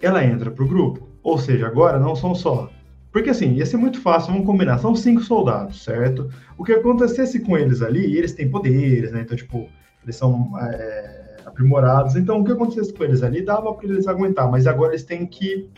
Ela 0.01 0.25
entra 0.25 0.51
pro 0.51 0.67
grupo. 0.67 1.07
Ou 1.23 1.37
seja, 1.37 1.65
agora 1.65 1.97
não 1.97 2.15
são 2.15 2.35
só. 2.35 2.69
Porque 3.11 3.29
assim, 3.29 3.53
ia 3.53 3.65
ser 3.65 3.77
muito 3.77 4.01
fácil, 4.01 4.33
vamos 4.33 4.45
combinar. 4.45 4.77
São 4.77 4.93
cinco 4.93 5.21
soldados, 5.21 5.83
certo? 5.83 6.29
O 6.57 6.65
que 6.65 6.73
acontecesse 6.73 7.39
com 7.39 7.57
eles 7.57 7.81
ali, 7.81 8.17
eles 8.17 8.33
têm 8.33 8.49
poderes, 8.49 9.13
né? 9.13 9.21
Então, 9.21 9.37
tipo, 9.37 9.69
eles 10.03 10.17
são. 10.17 10.51
É, 10.59 11.25
aprimorados. 11.45 12.15
Então, 12.15 12.41
o 12.41 12.43
que 12.43 12.51
acontecesse 12.51 12.91
com 12.91 13.03
eles 13.03 13.23
ali 13.23 13.41
dava 13.41 13.73
para 13.73 13.87
eles 13.87 14.07
aguentar, 14.07 14.49
mas 14.49 14.67
agora 14.67 14.91
eles 14.91 15.03
têm 15.03 15.25
que 15.25 15.69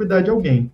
cuidar 0.00 0.22
de 0.22 0.30
alguém. 0.30 0.72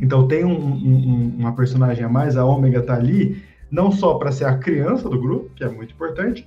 Então, 0.00 0.28
tem 0.28 0.44
um, 0.44 0.52
um, 0.52 1.34
uma 1.36 1.52
personagem 1.52 2.04
a 2.04 2.08
mais, 2.08 2.36
a 2.36 2.44
Ômega 2.44 2.80
tá 2.80 2.94
ali, 2.94 3.42
não 3.68 3.90
só 3.90 4.14
para 4.14 4.30
ser 4.30 4.44
a 4.44 4.56
criança 4.56 5.08
do 5.08 5.20
grupo, 5.20 5.50
que 5.56 5.64
é 5.64 5.68
muito 5.68 5.92
importante, 5.92 6.46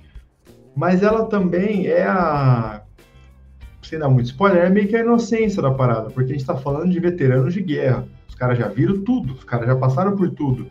mas 0.74 1.02
ela 1.02 1.26
também 1.26 1.86
é 1.86 2.04
a. 2.04 2.82
Sem 3.82 3.98
dar 3.98 4.08
muito 4.08 4.26
spoiler, 4.26 4.64
é 4.64 4.70
meio 4.70 4.88
que 4.88 4.96
a 4.96 5.00
inocência 5.00 5.60
da 5.60 5.70
parada, 5.70 6.08
porque 6.08 6.30
a 6.30 6.32
gente 6.32 6.40
está 6.40 6.56
falando 6.56 6.90
de 6.90 6.98
veteranos 6.98 7.52
de 7.52 7.60
guerra. 7.60 8.08
Os 8.26 8.34
caras 8.34 8.58
já 8.58 8.66
viram 8.66 9.02
tudo, 9.02 9.34
os 9.34 9.44
caras 9.44 9.66
já 9.66 9.76
passaram 9.76 10.16
por 10.16 10.30
tudo. 10.30 10.66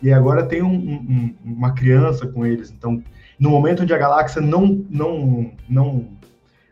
E 0.00 0.12
agora 0.12 0.46
tem 0.46 0.62
um, 0.62 0.72
um, 0.72 1.34
uma 1.44 1.72
criança 1.72 2.24
com 2.24 2.46
eles. 2.46 2.70
Então, 2.70 3.02
no 3.36 3.50
momento 3.50 3.82
onde 3.82 3.92
a 3.92 3.98
galáxia 3.98 4.40
não, 4.40 4.80
não, 4.88 5.50
não, 5.68 6.08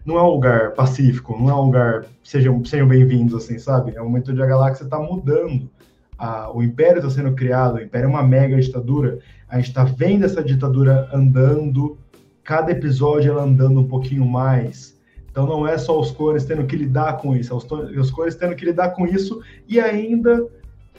não 0.05 0.19
é 0.19 0.23
um 0.23 0.31
lugar 0.31 0.73
pacífico, 0.73 1.37
não 1.39 1.51
é 1.51 1.55
um 1.55 1.65
lugar. 1.67 2.05
Sejam, 2.23 2.65
sejam 2.65 2.87
bem-vindos, 2.87 3.35
assim, 3.35 3.59
sabe? 3.59 3.95
É 3.95 4.01
o 4.01 4.05
momento 4.05 4.33
onde 4.33 4.43
a 4.43 4.47
galáxia 4.47 4.85
está 4.85 4.99
mudando. 4.99 5.71
A, 6.19 6.51
o 6.55 6.63
Império 6.63 6.99
está 6.99 7.11
sendo 7.11 7.35
criado, 7.35 7.77
o 7.77 7.81
Império 7.81 8.07
é 8.07 8.09
uma 8.09 8.23
mega 8.23 8.61
ditadura. 8.61 9.19
A 9.49 9.57
gente 9.57 9.69
está 9.69 9.85
vendo 9.85 10.25
essa 10.25 10.43
ditadura 10.43 11.09
andando 11.13 11.99
cada 12.51 12.73
episódio 12.73 13.31
ela 13.31 13.45
andando 13.45 13.81
um 13.81 13.87
pouquinho 13.87 14.27
mais. 14.27 14.99
Então 15.31 15.47
não 15.47 15.67
é 15.67 15.79
só 15.79 15.99
os 15.99 16.11
clones 16.11 16.45
tendo 16.45 16.67
que 16.67 16.75
lidar 16.75 17.19
com 17.19 17.37
isso, 17.37 17.53
é 17.53 17.57
os, 17.57 17.65
os 17.97 18.11
clones 18.11 18.35
tendo 18.35 18.57
que 18.57 18.65
lidar 18.65 18.91
com 18.91 19.07
isso 19.07 19.41
e 19.69 19.79
ainda 19.79 20.45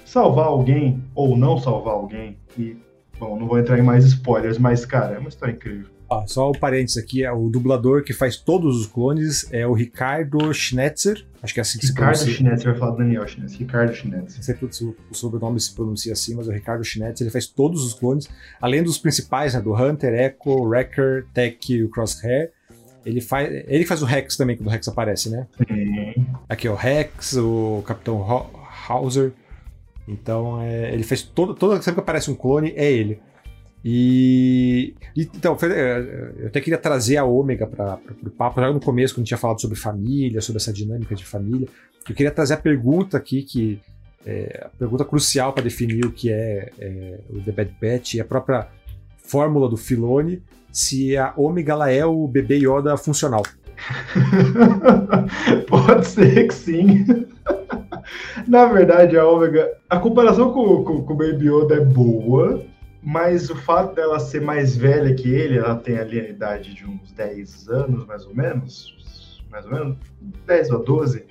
salvar 0.05 0.45
alguém 0.45 1.03
ou 1.13 1.35
não 1.35 1.57
salvar 1.57 1.93
alguém. 1.93 2.37
E, 2.57 2.77
bom, 3.19 3.37
não 3.37 3.47
vou 3.47 3.59
entrar 3.59 3.77
em 3.77 3.81
mais 3.81 4.05
spoilers, 4.05 4.57
mas, 4.57 4.85
cara, 4.85 5.15
é 5.15 5.19
uma 5.19 5.29
história 5.29 5.51
incrível. 5.51 5.87
Ah, 6.11 6.25
só 6.27 6.47
o 6.47 6.49
um 6.49 6.59
parênteses 6.59 6.97
aqui, 6.97 7.23
é 7.23 7.31
o 7.31 7.47
dublador 7.47 8.03
que 8.03 8.11
faz 8.11 8.35
todos 8.35 8.81
os 8.81 8.85
clones 8.85 9.47
é 9.49 9.65
o 9.65 9.71
Ricardo 9.71 10.53
Schnetzer. 10.53 11.25
Acho 11.41 11.53
que 11.53 11.59
é 11.59 11.61
assim 11.61 11.79
que 11.79 11.87
Ricardo 11.87 12.17
se 12.17 12.23
pronuncia. 12.25 12.45
Schnetzer, 12.45 12.71
vai 12.71 12.79
falar 12.79 12.97
Daniel 12.97 13.25
Schnetzer. 13.25 13.59
Ricardo 13.59 13.93
Schnetzer. 13.93 14.35
Não 14.35 14.43
sei 14.43 14.69
se 14.71 14.83
o 14.83 15.13
sobrenome 15.13 15.57
se 15.61 15.73
pronuncia 15.73 16.11
assim, 16.11 16.35
mas 16.35 16.49
é 16.49 16.51
o 16.51 16.53
Ricardo 16.53 16.83
Schnetzer. 16.83 17.23
Ele 17.23 17.31
faz 17.31 17.47
todos 17.47 17.85
os 17.85 17.93
clones, 17.93 18.27
além 18.59 18.83
dos 18.83 18.97
principais, 18.97 19.53
né, 19.53 19.61
do 19.61 19.73
Hunter, 19.73 20.13
Echo, 20.13 20.63
Wrecker, 20.63 21.27
Tech 21.33 21.73
e 21.73 21.81
o 21.81 21.89
Crosshair. 21.89 22.51
Ele 23.05 23.21
faz, 23.21 23.49
ele 23.67 23.85
faz 23.85 24.01
o 24.01 24.05
Rex 24.05 24.35
também, 24.35 24.57
quando 24.57 24.67
o 24.67 24.69
Rex 24.69 24.89
aparece, 24.89 25.29
né? 25.29 25.47
Sim. 25.57 26.27
Aqui, 26.49 26.67
o 26.67 26.75
Rex, 26.75 27.37
o 27.37 27.81
Capitão 27.87 28.21
Hauser. 28.89 29.31
Então, 30.05 30.61
é, 30.61 30.93
ele 30.93 31.03
fez 31.03 31.21
todo, 31.21 31.55
todo 31.55 31.75
sempre 31.75 31.93
que 31.93 31.99
aparece 32.01 32.29
um 32.29 32.35
clone, 32.35 32.73
é 32.75 32.91
ele. 32.91 33.21
E, 33.83 34.93
e, 35.15 35.23
então, 35.35 35.57
é, 35.63 36.33
eu 36.39 36.47
até 36.47 36.61
queria 36.61 36.77
trazer 36.77 37.17
a 37.17 37.25
Ômega 37.25 37.65
para 37.65 37.99
o 38.23 38.29
papo, 38.29 38.61
já 38.61 38.71
no 38.71 38.79
começo, 38.79 39.15
quando 39.15 39.25
tinha 39.25 39.37
falado 39.37 39.59
sobre 39.59 39.77
família, 39.77 40.39
sobre 40.41 40.61
essa 40.61 40.71
dinâmica 40.71 41.15
de 41.15 41.25
família. 41.25 41.67
Eu 42.07 42.15
queria 42.15 42.31
trazer 42.31 42.53
a 42.53 42.57
pergunta 42.57 43.17
aqui, 43.17 43.41
que 43.41 43.79
é 44.25 44.65
a 44.65 44.69
pergunta 44.77 45.03
crucial 45.03 45.51
para 45.53 45.63
definir 45.63 46.05
o 46.05 46.11
que 46.11 46.31
é, 46.31 46.71
é, 46.79 47.19
o 47.29 47.41
The 47.41 47.51
Bad 47.51 47.75
Batch 47.81 48.13
e 48.15 48.21
a 48.21 48.25
própria 48.25 48.67
fórmula 49.17 49.67
do 49.67 49.77
Filone, 49.77 50.43
se 50.71 51.17
a 51.17 51.33
Ômega 51.35 51.73
ela 51.73 51.89
é 51.89 52.05
o 52.05 52.27
bebê 52.27 52.57
Yoda 52.57 52.95
funcional. 52.97 53.43
Pode 55.67 56.05
ser 56.05 56.47
que 56.47 56.53
sim. 56.53 57.05
Na 58.47 58.65
verdade, 58.65 59.17
a 59.17 59.25
Ômega, 59.27 59.71
a 59.89 59.97
comparação 59.97 60.51
com, 60.51 60.83
com, 60.83 61.03
com 61.03 61.13
o 61.13 61.17
Baby 61.17 61.47
Yoda 61.47 61.75
é 61.75 61.79
boa, 61.79 62.63
mas 63.03 63.49
o 63.49 63.55
fato 63.55 63.95
dela 63.95 64.19
ser 64.19 64.41
mais 64.41 64.77
velha 64.77 65.13
que 65.15 65.29
ele, 65.29 65.57
ela 65.57 65.75
tem 65.75 65.97
ali 65.97 66.19
a 66.19 66.29
idade 66.29 66.73
de 66.73 66.85
uns 66.85 67.11
10 67.11 67.67
anos, 67.69 68.05
mais 68.05 68.25
ou 68.25 68.35
menos, 68.35 69.41
mais 69.49 69.65
ou 69.65 69.71
menos, 69.71 69.97
10 70.45 70.69
ou 70.71 70.83
12, 70.83 71.25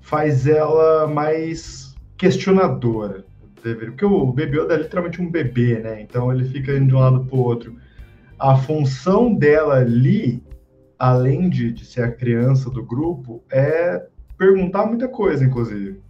faz 0.00 0.46
ela 0.46 1.06
mais 1.06 1.94
questionadora. 2.16 3.24
Porque 3.60 4.04
o 4.04 4.32
Yoda 4.38 4.74
é 4.74 4.78
literalmente 4.78 5.20
um 5.20 5.28
bebê, 5.28 5.80
né? 5.80 6.00
Então 6.00 6.32
ele 6.32 6.44
fica 6.44 6.72
indo 6.76 6.86
de 6.86 6.94
um 6.94 7.00
lado 7.00 7.24
para 7.24 7.36
o 7.36 7.40
outro. 7.40 7.76
A 8.38 8.56
função 8.56 9.34
dela 9.34 9.74
ali, 9.78 10.42
além 10.98 11.50
de, 11.50 11.72
de 11.72 11.84
ser 11.84 12.02
a 12.02 12.12
criança 12.12 12.70
do 12.70 12.84
grupo, 12.84 13.42
é 13.50 14.06
perguntar 14.38 14.86
muita 14.86 15.08
coisa, 15.08 15.44
inclusive. 15.44 16.00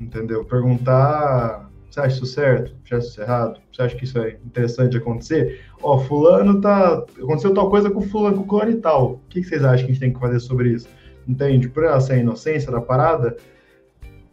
Entendeu? 0.00 0.44
Perguntar 0.44 1.65
você 1.90 2.00
acha 2.00 2.16
isso 2.16 2.26
certo? 2.26 2.74
Você 2.84 2.94
acha 2.94 3.06
isso 3.06 3.20
errado? 3.20 3.60
Você 3.72 3.82
acha 3.82 3.96
que 3.96 4.04
isso 4.04 4.18
é 4.18 4.36
interessante 4.44 4.90
de 4.90 4.98
acontecer? 4.98 5.60
Ó, 5.82 5.98
fulano 5.98 6.60
tá. 6.60 7.04
Aconteceu 7.18 7.54
tal 7.54 7.70
coisa 7.70 7.90
com 7.90 8.02
fulano, 8.02 8.36
com 8.36 8.42
o 8.42 8.46
clone 8.46 8.72
e 8.72 8.76
tal. 8.76 9.12
O 9.12 9.20
que, 9.28 9.42
vocês 9.42 9.64
acham 9.64 9.86
que 9.86 9.92
a 9.92 9.94
gente 9.94 10.00
tem 10.00 10.12
que 10.12 10.20
fazer 10.20 10.40
sobre 10.40 10.70
isso? 10.70 10.88
Entende? 11.26 11.68
Por 11.68 11.84
ela 11.84 12.00
ser 12.00 12.14
a 12.14 12.18
inocência 12.18 12.70
da 12.70 12.80
parada, 12.80 13.36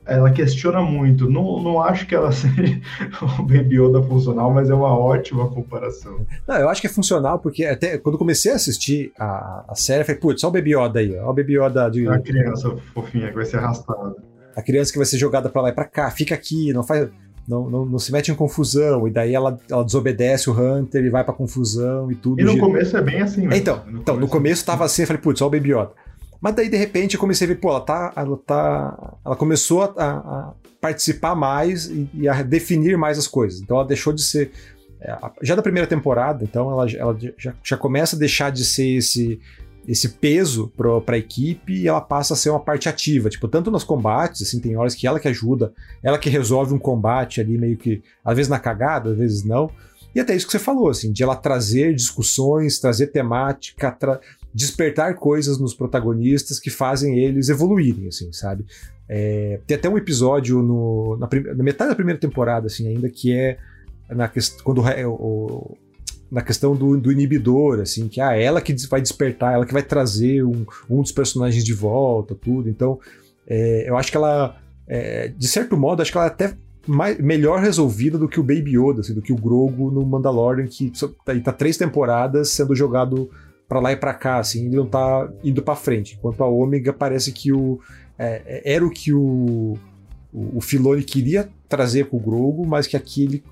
ela 0.05 0.31
questiona 0.31 0.81
muito. 0.81 1.29
Não, 1.29 1.61
não 1.61 1.81
acho 1.81 2.05
que 2.05 2.13
ela 2.13 2.31
seja 2.33 2.81
o 3.21 3.43
Baby 3.43 3.79
Yoda 3.79 4.01
funcional, 4.03 4.51
mas 4.51 4.69
é 4.69 4.73
uma 4.73 4.97
ótima 4.97 5.49
comparação. 5.49 6.25
Não, 6.47 6.55
eu 6.55 6.69
acho 6.69 6.81
que 6.81 6.87
é 6.87 6.89
funcional, 6.89 7.39
porque 7.39 7.65
até 7.65 7.97
quando 7.97 8.17
comecei 8.17 8.51
a 8.51 8.55
assistir 8.55 9.11
a, 9.17 9.65
a 9.69 9.75
série, 9.75 10.01
eu 10.01 10.05
falei, 10.05 10.19
putz, 10.19 10.43
olha 10.43 10.49
o 10.49 10.53
Baby 10.53 10.75
Yoda 10.75 10.99
aí, 10.99 11.11
olha 11.15 11.29
o 11.29 11.33
Baby 11.33 11.57
Yoda 11.59 11.89
de. 11.89 12.07
A 12.07 12.19
criança 12.19 12.75
fofinha 12.93 13.29
que 13.29 13.35
vai 13.35 13.45
ser 13.45 13.57
arrastada. 13.57 14.15
A 14.55 14.61
criança 14.61 14.91
que 14.91 14.97
vai 14.97 15.05
ser 15.05 15.17
jogada 15.17 15.49
para 15.49 15.61
lá 15.63 15.69
e 15.69 15.73
pra 15.73 15.85
cá, 15.85 16.11
fica 16.11 16.35
aqui, 16.35 16.71
não 16.73 16.83
faz 16.83 17.09
não, 17.47 17.69
não, 17.69 17.85
não, 17.85 17.99
se 17.99 18.11
mete 18.11 18.31
em 18.31 18.35
confusão, 18.35 19.07
e 19.07 19.11
daí 19.11 19.35
ela, 19.35 19.59
ela 19.69 19.83
desobedece 19.83 20.49
o 20.49 20.53
Hunter 20.53 21.03
e 21.03 21.09
vai 21.09 21.23
pra 21.23 21.33
confusão 21.33 22.11
e 22.11 22.15
tudo. 22.15 22.39
E 22.39 22.43
no 22.43 22.51
gira. 22.51 22.63
começo 22.63 22.95
é 22.95 23.01
bem 23.01 23.21
assim 23.21 23.41
mesmo. 23.41 23.55
Então, 23.55 23.83
no 23.85 23.99
então, 23.99 24.15
no 24.15 24.27
começo 24.27 24.65
tava 24.65 24.85
assim, 24.85 25.01
eu 25.03 25.07
falei, 25.07 25.21
putz, 25.21 25.41
olha 25.41 25.47
o 25.47 25.51
Baby 25.51 25.71
Yoda. 25.71 25.91
Mas 26.39 26.55
daí, 26.55 26.69
de 26.69 26.77
repente, 26.77 27.15
eu 27.15 27.19
comecei 27.19 27.45
a 27.45 27.47
ver, 27.49 27.55
pô, 27.55 27.69
ela 27.69 27.81
tá. 27.81 28.13
Ela, 28.15 28.37
tá, 28.37 29.17
ela 29.25 29.35
começou 29.35 29.83
a, 29.83 29.91
a 29.97 30.53
participar 30.79 31.35
mais 31.35 31.85
e, 31.85 32.09
e, 32.13 32.27
a 32.27 32.41
definir 32.43 32.97
mais 32.97 33.17
as 33.17 33.27
coisas. 33.27 33.61
Então 33.61 33.77
ela 33.77 33.87
deixou 33.87 34.11
de 34.11 34.21
ser. 34.21 34.51
É, 34.99 35.17
já 35.41 35.55
da 35.55 35.61
primeira 35.61 35.87
temporada, 35.87 36.43
então 36.43 36.69
ela, 36.71 36.89
ela 36.91 37.17
já, 37.37 37.53
já 37.63 37.77
começa 37.77 38.15
a 38.15 38.19
deixar 38.19 38.51
de 38.51 38.63
ser 38.63 38.97
esse 38.97 39.39
esse 39.87 40.09
peso 40.09 40.71
para 40.75 41.15
a 41.15 41.17
equipe 41.17 41.73
e 41.73 41.87
ela 41.87 42.01
passa 42.01 42.33
a 42.33 42.37
ser 42.37 42.49
uma 42.49 42.59
parte 42.59 42.87
ativa, 42.87 43.29
tipo, 43.29 43.47
tanto 43.47 43.69
nos 43.69 43.83
combates, 43.83 44.41
assim, 44.41 44.59
tem 44.59 44.77
horas 44.77 44.95
que 44.95 45.05
ela 45.05 45.19
que 45.19 45.27
ajuda, 45.27 45.73
ela 46.01 46.17
que 46.17 46.29
resolve 46.29 46.73
um 46.73 46.79
combate 46.79 47.41
ali 47.41 47.57
meio 47.57 47.77
que, 47.77 48.01
às 48.23 48.35
vezes 48.35 48.49
na 48.49 48.59
cagada, 48.59 49.11
às 49.11 49.17
vezes 49.17 49.43
não. 49.43 49.69
E 50.15 50.19
até 50.19 50.35
isso 50.35 50.45
que 50.45 50.51
você 50.51 50.59
falou, 50.59 50.89
assim, 50.89 51.11
de 51.11 51.23
ela 51.23 51.35
trazer 51.35 51.93
discussões, 51.93 52.79
trazer 52.79 53.07
temática, 53.07 53.91
tra 53.91 54.19
despertar 54.53 55.15
coisas 55.15 55.57
nos 55.57 55.73
protagonistas 55.73 56.59
que 56.59 56.69
fazem 56.69 57.17
eles 57.17 57.49
evoluírem, 57.49 58.07
assim, 58.07 58.31
sabe? 58.31 58.63
É, 59.09 59.59
tem 59.65 59.75
até 59.75 59.89
um 59.89 59.97
episódio 59.97 60.61
no, 60.61 61.17
na, 61.17 61.27
na, 61.55 61.63
metade 61.63 61.89
da 61.89 61.95
primeira 61.95 62.19
temporada, 62.19 62.67
assim, 62.67 62.87
ainda, 62.87 63.09
que 63.09 63.33
é 63.33 63.57
na, 64.09 64.31
quando 64.63 64.81
o, 64.81 65.09
o, 65.09 65.77
na 66.33 66.41
questão 66.41 66.75
do, 66.75 66.97
do, 66.97 67.11
inibidor, 67.11 67.79
assim, 67.79 68.07
que 68.07 68.19
ah, 68.19 68.35
ela 68.35 68.59
que 68.59 68.75
vai 68.87 68.99
despertar, 68.99 69.53
ela 69.53 69.67
que 69.67 69.73
vai 69.73 69.83
trazer 69.83 70.43
um, 70.43 70.65
um 70.89 71.03
dos 71.03 71.11
personagens 71.11 71.63
de 71.63 71.73
volta, 71.73 72.33
tudo. 72.33 72.67
Então, 72.67 72.99
é, 73.47 73.87
eu 73.87 73.95
acho 73.95 74.09
que 74.09 74.17
ela, 74.17 74.57
é, 74.87 75.27
de 75.27 75.47
certo 75.47 75.77
modo, 75.77 76.01
acho 76.01 76.11
que 76.11 76.17
ela 76.17 76.25
é 76.25 76.29
até 76.29 76.57
mais, 76.87 77.19
melhor 77.19 77.59
resolvida 77.59 78.17
do 78.17 78.27
que 78.27 78.39
o 78.39 78.43
Baby 78.43 78.75
Yoda, 78.75 79.01
assim, 79.01 79.13
do 79.13 79.21
que 79.21 79.31
o 79.31 79.37
Grogu 79.37 79.91
no 79.91 80.03
Mandalorian, 80.03 80.65
que 80.65 80.91
tá, 81.23 81.39
tá 81.39 81.53
três 81.53 81.77
temporadas 81.77 82.49
sendo 82.49 82.75
jogado 82.75 83.29
para 83.69 83.79
lá 83.79 83.91
e 83.91 83.95
para 83.95 84.15
cá, 84.15 84.39
assim, 84.39 84.65
e 84.65 84.75
não 84.75 84.87
tá 84.87 85.31
indo 85.43 85.61
para 85.61 85.75
frente. 85.75 86.15
Enquanto 86.17 86.43
a 86.43 86.47
Ômega 86.47 86.91
parece 86.91 87.31
que 87.31 87.53
o 87.53 87.79
é, 88.17 88.41
é, 88.43 88.73
era 88.73 88.83
o 88.83 88.89
que 88.89 89.13
o, 89.13 89.77
o, 90.33 90.57
o 90.57 90.61
Filoni 90.61 91.03
queria 91.03 91.47
trazer 91.69 92.07
com 92.07 92.17
o 92.17 92.19
Grogu, 92.19 92.65
mas 92.65 92.87
que 92.87 92.97
aqui 92.97 93.23
ele 93.23 93.43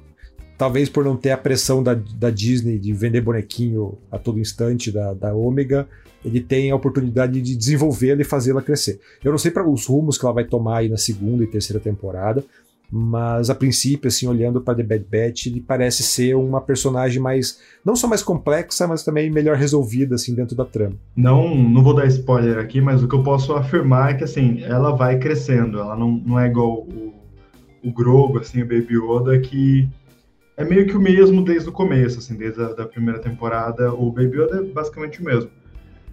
talvez 0.61 0.89
por 0.89 1.03
não 1.03 1.17
ter 1.17 1.31
a 1.31 1.37
pressão 1.37 1.81
da, 1.81 1.95
da 1.95 2.29
Disney 2.29 2.77
de 2.77 2.93
vender 2.93 3.19
bonequinho 3.19 3.97
a 4.11 4.19
todo 4.19 4.39
instante 4.39 4.91
da, 4.91 5.11
da 5.11 5.33
Ômega, 5.33 5.87
ele 6.23 6.39
tem 6.39 6.69
a 6.69 6.75
oportunidade 6.75 7.41
de 7.41 7.55
desenvolvê-la 7.55 8.21
e 8.21 8.23
fazê-la 8.23 8.61
crescer. 8.61 8.99
Eu 9.23 9.31
não 9.31 9.39
sei 9.39 9.49
para 9.49 9.67
os 9.67 9.87
rumos 9.87 10.19
que 10.19 10.23
ela 10.23 10.35
vai 10.35 10.43
tomar 10.43 10.77
aí 10.77 10.87
na 10.87 10.97
segunda 10.97 11.43
e 11.43 11.47
terceira 11.47 11.79
temporada, 11.79 12.45
mas 12.91 13.49
a 13.49 13.55
princípio, 13.55 14.07
assim, 14.07 14.27
olhando 14.27 14.61
para 14.61 14.75
The 14.75 14.83
Bad 14.83 15.05
Batch, 15.09 15.47
ele 15.47 15.61
parece 15.61 16.03
ser 16.03 16.35
uma 16.35 16.61
personagem 16.61 17.19
mais, 17.19 17.59
não 17.83 17.95
só 17.95 18.07
mais 18.07 18.21
complexa, 18.21 18.87
mas 18.87 19.03
também 19.03 19.31
melhor 19.31 19.57
resolvida, 19.57 20.13
assim, 20.13 20.35
dentro 20.35 20.55
da 20.55 20.63
trama. 20.63 20.93
Não, 21.15 21.55
não 21.55 21.81
vou 21.81 21.95
dar 21.95 22.05
spoiler 22.05 22.59
aqui, 22.59 22.79
mas 22.79 23.01
o 23.01 23.07
que 23.07 23.15
eu 23.15 23.23
posso 23.23 23.53
afirmar 23.53 24.11
é 24.11 24.13
que, 24.13 24.25
assim, 24.25 24.61
ela 24.61 24.95
vai 24.95 25.17
crescendo, 25.17 25.79
ela 25.79 25.95
não, 25.95 26.11
não 26.23 26.39
é 26.39 26.45
igual 26.45 26.81
o, 26.81 27.15
o 27.83 27.91
Grogu, 27.91 28.37
assim, 28.37 28.61
o 28.61 28.67
Baby 28.67 28.95
Yoda, 28.95 29.39
que 29.39 29.89
é 30.61 30.65
meio 30.65 30.85
que 30.85 30.95
o 30.95 31.01
mesmo 31.01 31.43
desde 31.43 31.69
o 31.69 31.71
começo, 31.71 32.19
assim, 32.19 32.35
desde 32.35 32.61
a 32.61 32.73
da 32.73 32.85
primeira 32.85 33.19
temporada. 33.19 33.91
O 33.93 34.11
Baby 34.11 34.41
Yoda 34.41 34.57
é 34.57 34.63
basicamente 34.63 35.21
o 35.21 35.25
mesmo. 35.25 35.49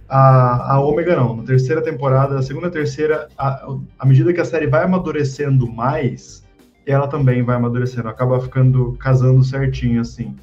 A, 0.09 0.75
a 0.75 0.81
Omega 0.81 1.15
não. 1.15 1.37
Na 1.37 1.43
terceira 1.43 1.83
temporada, 1.83 2.39
a 2.39 2.43
segunda 2.43 2.71
terceira, 2.71 3.29
à 3.37 4.07
medida 4.07 4.33
que 4.33 4.41
a 4.41 4.45
série 4.45 4.67
vai 4.67 4.85
amadurecendo 4.85 5.71
mais, 5.71 6.43
ela 6.87 7.07
também 7.07 7.43
vai 7.43 7.57
amadurecendo. 7.57 8.09
Acaba 8.09 8.41
ficando 8.41 8.93
casando 8.95 9.45
certinho, 9.45 10.01
assim. 10.01 10.35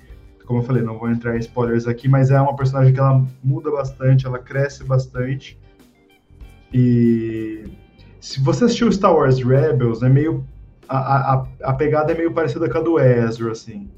como 0.46 0.60
eu 0.60 0.64
falei, 0.64 0.84
não 0.84 1.00
vou 1.00 1.10
entrar 1.10 1.36
em 1.36 1.40
spoilers 1.40 1.88
aqui, 1.88 2.08
mas 2.08 2.30
é 2.30 2.40
uma 2.40 2.56
personagem 2.56 2.94
que 2.94 3.00
ela 3.00 3.26
muda 3.44 3.72
bastante, 3.72 4.28
ela 4.28 4.38
cresce 4.38 4.84
bastante. 4.84 5.60
E 6.72 7.64
se 8.20 8.40
você 8.40 8.66
assistiu 8.66 8.92
Star 8.92 9.16
Wars 9.16 9.40
Rebels, 9.40 10.04
é 10.04 10.10
meio 10.10 10.46
a, 10.88 11.34
a, 11.34 11.48
a 11.64 11.74
pegada 11.74 12.12
é 12.12 12.18
meio 12.18 12.32
parecida 12.32 12.70
com 12.70 12.78
a 12.78 12.82
do 12.82 13.00
Ezra, 13.00 13.52
assim. 13.52 13.90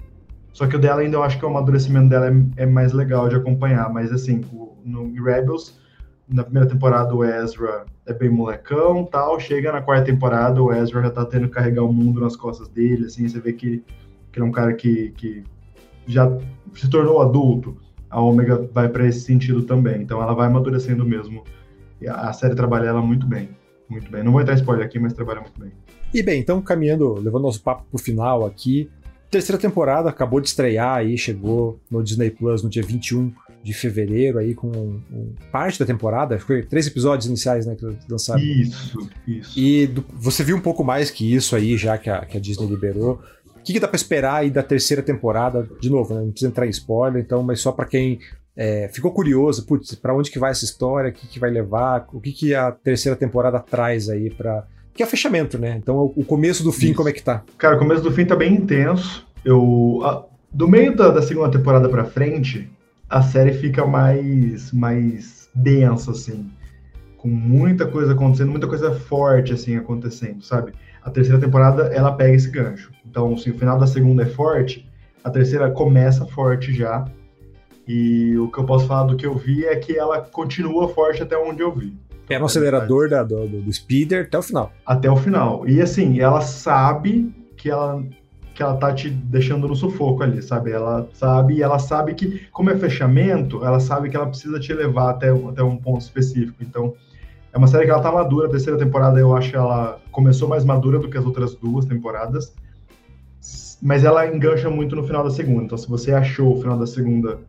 Só 0.53 0.65
que 0.65 0.75
o 0.75 0.79
dela 0.79 1.01
ainda 1.01 1.17
eu 1.17 1.23
acho 1.23 1.37
que 1.37 1.45
o 1.45 1.47
amadurecimento 1.47 2.09
dela 2.09 2.27
é, 2.27 2.63
é 2.63 2.65
mais 2.65 2.91
legal 2.91 3.29
de 3.29 3.35
acompanhar. 3.35 3.91
Mas 3.93 4.11
assim, 4.11 4.41
o, 4.51 4.75
no 4.83 5.11
Rebels, 5.23 5.79
na 6.27 6.43
primeira 6.43 6.67
temporada 6.67 7.13
o 7.13 7.23
Ezra 7.23 7.85
é 8.05 8.13
bem 8.13 8.29
molecão 8.29 9.05
tal. 9.05 9.39
Chega 9.39 9.71
na 9.71 9.81
quarta 9.81 10.05
temporada, 10.05 10.61
o 10.61 10.73
Ezra 10.73 11.03
já 11.03 11.11
tá 11.11 11.25
tendo 11.25 11.47
que 11.47 11.53
carregar 11.53 11.83
o 11.83 11.93
mundo 11.93 12.21
nas 12.21 12.35
costas 12.35 12.67
dele, 12.69 13.05
assim, 13.05 13.27
você 13.27 13.39
vê 13.39 13.53
que, 13.53 13.83
que 14.31 14.39
ele 14.39 14.45
é 14.45 14.49
um 14.49 14.51
cara 14.51 14.73
que, 14.73 15.11
que 15.11 15.43
já 16.07 16.27
se 16.73 16.89
tornou 16.89 17.21
adulto. 17.21 17.77
A 18.09 18.21
Omega 18.21 18.67
vai 18.73 18.87
para 18.87 19.05
esse 19.05 19.21
sentido 19.21 19.63
também. 19.63 20.01
Então 20.01 20.21
ela 20.21 20.33
vai 20.33 20.47
amadurecendo 20.47 21.05
mesmo. 21.05 21.43
A 22.09 22.31
série 22.31 22.55
trabalha 22.55 22.87
ela 22.87 23.01
muito 23.01 23.27
bem. 23.27 23.49
Muito 23.89 24.11
bem. 24.11 24.23
Não 24.23 24.31
vou 24.31 24.41
entrar 24.41 24.55
spoiler 24.55 24.85
aqui, 24.85 24.99
mas 24.99 25.13
trabalha 25.13 25.41
muito 25.41 25.59
bem. 25.59 25.71
E 26.13 26.23
bem, 26.23 26.39
então 26.39 26.61
caminhando, 26.61 27.13
levando 27.15 27.43
nosso 27.43 27.61
papo 27.61 27.85
pro 27.89 27.99
final 27.99 28.45
aqui, 28.45 28.89
terceira 29.29 29.59
temporada 29.59 30.09
acabou 30.09 30.39
de 30.39 30.47
estrear 30.47 30.97
aí, 30.97 31.17
chegou 31.17 31.79
no 31.89 32.03
Disney 32.03 32.29
Plus 32.29 32.63
no 32.63 32.69
dia 32.69 32.83
21 32.83 33.33
de 33.63 33.73
fevereiro 33.73 34.39
aí 34.39 34.53
com 34.53 34.67
um, 34.67 35.01
um, 35.11 35.33
parte 35.51 35.77
da 35.77 35.85
temporada, 35.85 36.39
foi 36.39 36.63
três 36.63 36.87
episódios 36.87 37.27
iniciais, 37.27 37.65
né, 37.65 37.75
que 37.75 37.85
lançaram. 38.09 38.41
Isso, 38.41 39.09
isso. 39.27 39.59
E 39.59 39.87
do, 39.87 40.05
você 40.13 40.43
viu 40.43 40.55
um 40.55 40.61
pouco 40.61 40.83
mais 40.83 41.11
que 41.11 41.33
isso 41.33 41.55
aí, 41.55 41.75
já 41.75 41.97
que 41.97 42.09
a, 42.09 42.25
que 42.25 42.37
a 42.37 42.39
Disney 42.39 42.67
liberou. 42.67 43.21
O 43.57 43.59
que, 43.67 43.73
que 43.73 43.79
dá 43.81 43.87
para 43.87 43.97
esperar 43.97 44.35
aí 44.35 44.49
da 44.49 44.63
terceira 44.63 45.03
temporada? 45.03 45.67
De 45.81 45.89
novo, 45.89 46.13
né, 46.13 46.21
não 46.21 46.31
precisa 46.31 46.49
entrar 46.49 46.65
em 46.65 46.69
spoiler, 46.69 47.21
então, 47.21 47.43
mas 47.43 47.59
só 47.59 47.73
para 47.73 47.85
quem 47.85 48.19
é, 48.57 48.89
ficou 48.91 49.11
curioso, 49.11 49.65
putz, 49.65 49.93
para 49.93 50.15
onde 50.15 50.31
que 50.31 50.39
vai 50.39 50.49
essa 50.49 50.65
história, 50.65 51.11
o 51.11 51.13
que, 51.13 51.27
que 51.27 51.39
vai 51.39 51.51
levar, 51.51 52.07
o 52.11 52.19
que, 52.19 52.31
que 52.31 52.55
a 52.55 52.71
terceira 52.71 53.15
temporada 53.15 53.59
traz 53.59 54.09
aí 54.09 54.31
para 54.31 54.65
que 54.95 55.03
é 55.03 55.05
fechamento, 55.05 55.59
né? 55.59 55.77
Então, 55.77 56.11
o 56.15 56.25
começo 56.25 56.63
do 56.63 56.71
fim, 56.71 56.87
Isso. 56.87 56.95
como 56.95 57.07
é 57.07 57.11
que 57.11 57.21
tá? 57.21 57.43
Cara, 57.55 57.75
o 57.75 57.79
começo 57.79 58.01
do 58.01 58.11
fim 58.11 58.25
tá 58.25 58.35
bem 58.35 58.55
intenso. 58.55 59.27
Eu, 59.45 60.01
a, 60.03 60.25
do 60.51 60.67
meio 60.67 60.95
da, 60.95 61.09
da 61.09 61.21
segunda 61.21 61.51
temporada 61.51 61.87
para 61.87 62.03
frente, 62.03 62.67
a 63.07 63.21
série 63.21 63.53
fica 63.53 63.85
mais, 63.85 64.71
mais 64.71 65.49
densa, 65.53 66.09
assim. 66.09 66.49
Com 67.15 67.27
muita 67.27 67.85
coisa 67.85 68.13
acontecendo, 68.13 68.49
muita 68.49 68.65
coisa 68.65 68.91
forte, 68.91 69.53
assim, 69.53 69.75
acontecendo, 69.75 70.43
sabe? 70.43 70.73
A 71.03 71.11
terceira 71.11 71.39
temporada, 71.39 71.93
ela 71.93 72.11
pega 72.13 72.33
esse 72.33 72.49
gancho. 72.49 72.91
Então, 73.05 73.37
se 73.37 73.51
o 73.51 73.57
final 73.57 73.77
da 73.77 73.85
segunda 73.85 74.23
é 74.23 74.25
forte, 74.25 74.89
a 75.23 75.29
terceira 75.29 75.69
começa 75.69 76.25
forte 76.25 76.73
já. 76.73 77.05
E 77.87 78.37
o 78.37 78.51
que 78.51 78.59
eu 78.59 78.65
posso 78.65 78.85
falar 78.85 79.05
do 79.05 79.15
que 79.15 79.25
eu 79.25 79.35
vi 79.35 79.65
é 79.65 79.75
que 79.77 79.97
ela 79.97 80.19
continua 80.21 80.89
forte 80.89 81.23
até 81.23 81.37
onde 81.37 81.61
eu 81.61 81.71
vi. 81.71 81.95
É 82.29 82.37
no 82.37 82.45
acelerador 82.45 83.09
da, 83.09 83.23
do, 83.23 83.47
do, 83.47 83.71
speeder 83.71 84.25
até 84.25 84.37
o 84.37 84.41
final. 84.41 84.73
Até 84.85 85.09
o 85.09 85.15
final. 85.15 85.67
E 85.67 85.81
assim, 85.81 86.19
ela 86.19 86.41
sabe 86.41 87.33
que 87.55 87.69
ela 87.69 88.03
que 88.53 88.63
ela 88.63 88.75
tá 88.75 88.91
te 88.91 89.07
deixando 89.07 89.67
no 89.67 89.75
sufoco 89.75 90.23
ali, 90.23 90.41
sabe? 90.41 90.71
Ela 90.71 91.07
sabe, 91.13 91.61
ela 91.61 91.77
sabe 91.77 92.15
que, 92.15 92.41
como 92.51 92.71
é 92.71 92.75
fechamento, 92.75 93.63
ela 93.63 93.79
sabe 93.79 94.09
que 94.09 94.17
ela 94.17 94.25
precisa 94.25 94.59
te 94.59 94.73
levar 94.73 95.11
até, 95.11 95.29
até 95.29 95.61
um 95.61 95.77
ponto 95.77 96.01
específico. 96.01 96.57
Então, 96.61 96.95
é 97.53 97.57
uma 97.57 97.67
série 97.67 97.85
que 97.85 97.91
ela 97.91 98.01
tá 98.01 98.11
madura. 98.11 98.47
A 98.47 98.49
terceira 98.49 98.79
temporada 98.79 99.19
eu 99.19 99.35
acho 99.37 99.51
que 99.51 99.55
ela 99.55 99.99
começou 100.11 100.49
mais 100.49 100.65
madura 100.65 100.97
do 100.97 101.07
que 101.07 101.19
as 101.19 101.23
outras 101.23 101.53
duas 101.53 101.85
temporadas. 101.85 102.51
Mas 103.79 104.03
ela 104.03 104.25
engancha 104.25 104.71
muito 104.71 104.95
no 104.95 105.03
final 105.03 105.23
da 105.23 105.29
segunda. 105.29 105.65
Então, 105.65 105.77
se 105.77 105.87
você 105.87 106.11
achou 106.11 106.57
o 106.57 106.59
final 106.59 106.79
da 106.79 106.87
segunda 106.87 107.39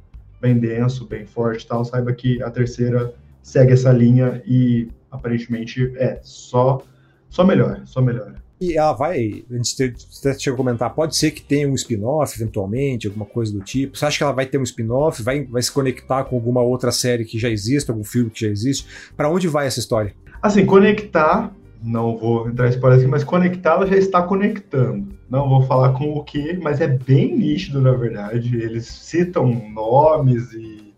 bem 0.41 0.59
denso, 0.59 1.07
bem 1.07 1.26
forte 1.26 1.64
e 1.64 1.68
tal, 1.68 1.84
saiba 1.84 2.12
que 2.12 2.43
a 2.43 2.51
terceira 2.51 3.14
segue 3.43 3.72
essa 3.72 3.91
linha 3.93 4.43
e 4.47 4.89
aparentemente 5.11 5.93
é 5.97 6.20
só 6.22 6.82
só 7.28 7.45
melhora, 7.45 7.82
só 7.84 8.01
melhora. 8.01 8.36
E 8.61 8.76
ela 8.76 8.93
vai, 8.93 9.45
a 9.49 9.55
gente 9.55 9.95
chegou 10.41 10.55
a 10.55 10.57
comentar, 10.57 10.93
pode 10.93 11.16
ser 11.16 11.30
que 11.30 11.43
tenha 11.43 11.68
um 11.68 11.74
spin-off 11.74 12.36
eventualmente, 12.36 13.07
alguma 13.07 13.24
coisa 13.24 13.53
do 13.53 13.61
tipo. 13.61 13.97
Você 13.97 14.05
acha 14.05 14.18
que 14.18 14.24
ela 14.24 14.32
vai 14.32 14.47
ter 14.47 14.59
um 14.59 14.64
spin-off, 14.64 15.22
vai, 15.22 15.45
vai 15.45 15.62
se 15.62 15.70
conectar 15.70 16.24
com 16.24 16.34
alguma 16.34 16.61
outra 16.61 16.91
série 16.91 17.24
que 17.24 17.39
já 17.39 17.49
existe, 17.49 17.89
algum 17.89 18.03
filme 18.03 18.30
que 18.30 18.41
já 18.41 18.49
existe? 18.49 18.84
Para 19.16 19.30
onde 19.30 19.47
vai 19.47 19.68
essa 19.68 19.78
história? 19.78 20.12
Assim, 20.43 20.66
conectar, 20.66 21.55
não 21.82 22.16
vou 22.16 22.48
entrar 22.48 22.66
em 22.66 22.70
spoiler 22.70 22.98
aqui, 22.98 23.08
mas 23.08 23.24
conectar 23.24 23.72
ela 23.72 23.86
já 23.86 23.96
está 23.96 24.22
conectando. 24.22 25.16
Não 25.28 25.48
vou 25.48 25.62
falar 25.62 25.92
com 25.92 26.14
o 26.14 26.24
que, 26.24 26.56
mas 26.58 26.80
é 26.80 26.88
bem 26.88 27.36
nítido, 27.36 27.80
na 27.80 27.92
verdade. 27.92 28.56
Eles 28.56 28.86
citam 28.86 29.46
nomes 29.72 30.52
e 30.52 30.94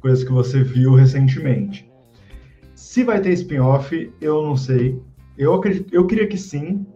coisas 0.00 0.24
que 0.24 0.32
você 0.32 0.62
viu 0.62 0.94
recentemente. 0.94 1.90
Se 2.74 3.04
vai 3.04 3.20
ter 3.20 3.32
spin-off, 3.32 4.12
eu 4.20 4.42
não 4.42 4.56
sei. 4.56 5.00
Eu, 5.36 5.54
acredito, 5.54 5.94
eu 5.94 6.06
queria 6.06 6.26
que 6.26 6.38
sim, 6.38 6.86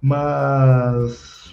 mas 0.00 1.52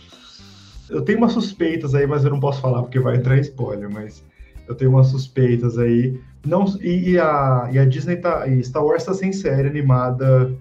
eu 0.90 1.02
tenho 1.02 1.18
umas 1.18 1.32
suspeitas 1.32 1.96
aí, 1.96 2.06
mas 2.06 2.24
eu 2.24 2.30
não 2.30 2.40
posso 2.40 2.62
falar 2.62 2.82
porque 2.82 3.00
vai 3.00 3.16
entrar 3.16 3.40
spoiler, 3.40 3.90
mas 3.90 4.24
eu 4.68 4.76
tenho 4.76 4.92
umas 4.92 5.08
suspeitas 5.08 5.78
aí. 5.78 6.20
Não, 6.46 6.66
e, 6.82 7.12
e 7.12 7.20
a, 7.20 7.70
e 7.72 7.80
a 7.80 7.86
Disney 7.86 8.18
tá. 8.18 8.48
E 8.48 8.64
Star 8.64 8.84
Wars 8.84 9.04
tá 9.04 9.14
sem 9.14 9.32
série 9.32 9.68
animada 9.68 10.56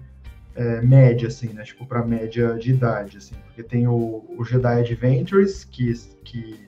é, 0.55 0.81
média, 0.81 1.27
assim, 1.27 1.53
né? 1.53 1.63
Tipo, 1.63 1.85
pra 1.85 2.05
média 2.05 2.57
de 2.57 2.71
idade, 2.71 3.17
assim. 3.17 3.35
Porque 3.45 3.63
tem 3.63 3.87
o, 3.87 4.23
o 4.37 4.43
Jedi 4.43 4.79
Adventures, 4.79 5.63
que, 5.63 5.93
que 6.23 6.59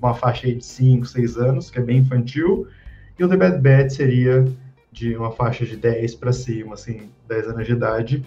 uma 0.00 0.14
faixa 0.14 0.46
aí 0.46 0.54
de 0.54 0.64
5, 0.64 1.06
6 1.06 1.36
anos, 1.36 1.70
que 1.70 1.78
é 1.78 1.82
bem 1.82 1.98
infantil, 1.98 2.66
e 3.18 3.24
o 3.24 3.28
The 3.28 3.36
Bad 3.36 3.58
Batch 3.58 3.92
seria 3.92 4.44
de 4.90 5.16
uma 5.16 5.32
faixa 5.32 5.64
de 5.64 5.76
10 5.76 6.14
para 6.16 6.32
cima, 6.32 6.74
assim, 6.74 7.10
10 7.28 7.48
anos 7.48 7.66
de 7.66 7.72
idade. 7.72 8.24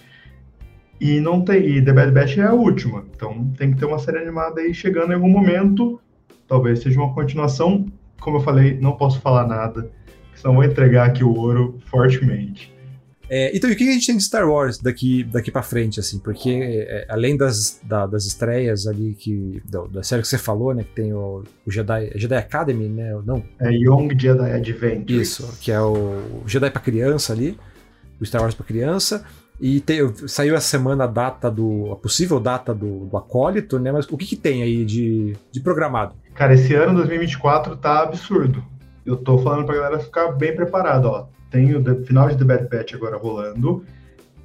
E 0.99 1.19
não 1.19 1.43
tem, 1.43 1.63
e 1.65 1.83
The 1.83 1.93
Bad 1.93 2.11
Batch 2.11 2.37
é 2.37 2.43
a 2.43 2.53
última. 2.53 3.05
Então 3.15 3.51
tem 3.57 3.71
que 3.71 3.79
ter 3.79 3.85
uma 3.85 3.99
série 3.99 4.17
animada 4.17 4.61
aí 4.61 4.73
chegando 4.73 5.11
em 5.11 5.15
algum 5.15 5.29
momento. 5.29 5.99
Talvez 6.47 6.79
seja 6.79 6.99
uma 6.99 7.13
continuação. 7.13 7.85
Como 8.19 8.37
eu 8.37 8.41
falei, 8.41 8.79
não 8.79 8.93
posso 8.93 9.19
falar 9.21 9.45
nada, 9.47 9.91
senão 10.33 10.55
vou 10.55 10.63
entregar 10.63 11.05
aqui 11.07 11.23
o 11.23 11.35
ouro 11.35 11.77
fortemente. 11.85 12.74
É, 13.29 13.55
então, 13.55 13.69
e 13.69 13.73
o 13.73 13.75
que 13.75 13.89
a 13.89 13.91
gente 13.91 14.05
tem 14.05 14.17
de 14.17 14.23
Star 14.23 14.47
Wars 14.47 14.77
daqui, 14.77 15.23
daqui 15.23 15.51
para 15.51 15.63
frente, 15.63 15.99
assim? 15.99 16.19
Porque 16.19 16.49
é, 16.61 17.05
além 17.09 17.35
das, 17.35 17.79
da, 17.83 18.05
das 18.05 18.25
estreias 18.25 18.87
ali 18.87 19.15
que 19.15 19.61
da, 19.65 19.83
da, 19.85 20.03
série 20.03 20.21
que 20.21 20.27
você 20.27 20.37
falou, 20.37 20.73
né, 20.73 20.83
que 20.83 20.93
tem 20.93 21.13
o, 21.13 21.43
o 21.65 21.71
Jedi, 21.71 22.11
Jedi 22.15 22.35
Academy, 22.35 22.87
né? 22.87 23.17
Não? 23.25 23.43
É 23.59 23.71
Young 23.71 24.09
Jedi 24.17 24.51
Adventure. 24.51 25.21
Isso, 25.21 25.57
que 25.59 25.71
é 25.71 25.79
o, 25.79 25.93
o 25.93 26.43
Jedi 26.45 26.69
para 26.69 26.81
criança 26.81 27.33
ali, 27.33 27.57
o 28.19 28.25
Star 28.25 28.41
Wars 28.41 28.53
para 28.53 28.65
criança. 28.65 29.25
E 29.59 29.79
tem, 29.79 30.13
saiu 30.27 30.53
essa 30.55 30.67
semana 30.67 31.05
a 31.05 31.07
data 31.07 31.49
do. 31.49 31.89
a 31.91 31.95
possível 31.95 32.41
data 32.41 32.73
do, 32.73 33.05
do 33.05 33.17
acólito, 33.17 33.79
né? 33.79 33.89
Mas 33.89 34.05
o 34.09 34.17
que, 34.17 34.25
que 34.25 34.35
tem 34.35 34.61
aí 34.61 34.83
de, 34.83 35.33
de 35.49 35.61
programado? 35.61 36.13
Cara, 36.33 36.53
esse 36.53 36.75
ano 36.75 36.95
2024 36.95 37.77
tá 37.77 38.03
absurdo. 38.03 38.61
Eu 39.05 39.15
tô 39.15 39.37
falando 39.37 39.65
pra 39.65 39.75
galera 39.75 39.99
ficar 39.99 40.33
bem 40.33 40.53
preparado, 40.53 41.05
ó 41.05 41.27
tem 41.55 41.73
o 41.73 42.05
final 42.05 42.27
de 42.27 42.37
The 42.37 42.43
Bad 42.43 42.67
Batch 42.69 42.93
agora 42.93 43.15
rolando. 43.15 43.85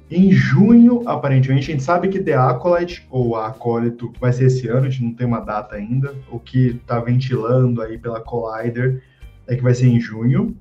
Em 0.09 0.31
junho, 0.31 1.03
aparentemente, 1.05 1.69
a 1.69 1.73
gente 1.73 1.83
sabe 1.83 2.07
que 2.07 2.19
The 2.19 2.33
Acolyte, 2.33 3.05
ou 3.09 3.35
a 3.35 3.47
Acólito, 3.47 4.11
vai 4.19 4.31
ser 4.31 4.45
esse 4.45 4.67
ano, 4.69 4.87
a 4.87 4.89
gente 4.89 5.03
não 5.03 5.13
tem 5.13 5.27
uma 5.27 5.41
data 5.41 5.75
ainda. 5.75 6.15
O 6.29 6.39
que 6.39 6.67
está 6.67 6.99
ventilando 7.01 7.81
aí 7.81 7.97
pela 7.97 8.21
Collider 8.21 9.03
é 9.45 9.55
que 9.55 9.61
vai 9.61 9.73
ser 9.73 9.87
em 9.87 9.99
junho. 9.99 10.55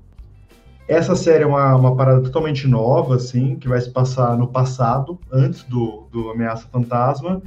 Essa 0.88 1.14
série 1.14 1.44
é 1.44 1.46
uma, 1.46 1.76
uma 1.76 1.94
parada 1.94 2.20
totalmente 2.20 2.66
nova, 2.66 3.14
assim, 3.14 3.54
que 3.54 3.68
vai 3.68 3.80
se 3.80 3.90
passar 3.90 4.36
no 4.36 4.48
passado, 4.48 5.20
antes 5.30 5.62
do, 5.64 6.08
do 6.10 6.30
Ameaça 6.30 6.66
Fantasma, 6.66 7.40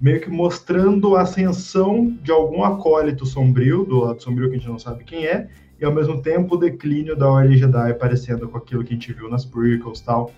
meio 0.00 0.20
que 0.20 0.28
mostrando 0.28 1.14
a 1.14 1.22
ascensão 1.22 2.12
de 2.22 2.32
algum 2.32 2.64
acólito 2.64 3.24
sombrio, 3.24 3.84
do 3.84 4.00
lado 4.00 4.20
sombrio 4.20 4.48
que 4.48 4.56
a 4.56 4.58
gente 4.58 4.68
não 4.68 4.80
sabe 4.80 5.04
quem 5.04 5.26
é, 5.26 5.48
e 5.80 5.84
ao 5.84 5.94
mesmo 5.94 6.20
tempo 6.20 6.54
o 6.54 6.58
declínio 6.58 7.16
da 7.16 7.28
Ordem 7.28 7.56
Jedi 7.56 7.94
parecendo 7.94 8.48
com 8.48 8.58
aquilo 8.58 8.82
que 8.82 8.92
a 8.92 8.96
gente 8.96 9.12
viu 9.12 9.28
nas 9.28 9.44
prequels 9.44 10.00
e 10.00 10.04
tal. 10.04 10.30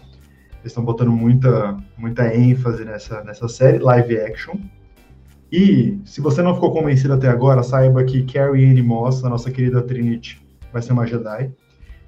Eles 0.60 0.72
estão 0.72 0.84
botando 0.84 1.10
muita, 1.10 1.76
muita 1.96 2.34
ênfase 2.34 2.84
nessa, 2.84 3.24
nessa 3.24 3.48
série, 3.48 3.78
live 3.78 4.18
action. 4.18 4.56
E, 5.50 5.98
se 6.04 6.20
você 6.20 6.42
não 6.42 6.54
ficou 6.54 6.72
convencido 6.72 7.14
até 7.14 7.28
agora, 7.28 7.62
saiba 7.62 8.04
que 8.04 8.22
Carrie 8.22 8.70
Anne 8.70 8.82
Moss, 8.82 9.24
a 9.24 9.28
nossa 9.28 9.50
querida 9.50 9.82
Trinity, 9.82 10.40
vai 10.72 10.82
ser 10.82 10.92
uma 10.92 11.06
Jedi. 11.06 11.50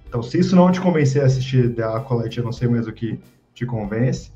Então, 0.06 0.22
se 0.22 0.38
isso 0.38 0.54
não 0.54 0.70
te 0.70 0.80
convencer 0.80 1.22
a 1.22 1.26
assistir 1.26 1.74
The 1.74 1.82
Acolyte, 1.82 2.38
eu 2.38 2.44
não 2.44 2.52
sei 2.52 2.68
mais 2.68 2.86
o 2.86 2.92
que 2.92 3.18
te 3.54 3.64
convence. 3.64 4.30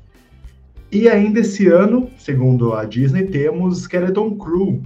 E 0.91 1.07
ainda 1.07 1.39
esse 1.39 1.67
ano, 1.67 2.09
segundo 2.17 2.73
a 2.73 2.83
Disney, 2.83 3.25
temos 3.25 3.81
Skeleton 3.81 4.37
Crew, 4.37 4.81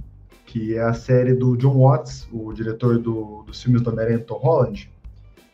que 0.52 0.76
é 0.76 0.82
a 0.82 0.92
série 0.92 1.32
do 1.32 1.56
John 1.56 1.78
Watts, 1.78 2.28
o 2.30 2.52
diretor 2.52 2.98
do, 2.98 3.42
dos 3.46 3.62
filmes 3.62 3.80
do 3.80 3.88
Homem-Aranha 3.88 4.18
Tom 4.18 4.34
Holland. 4.34 4.90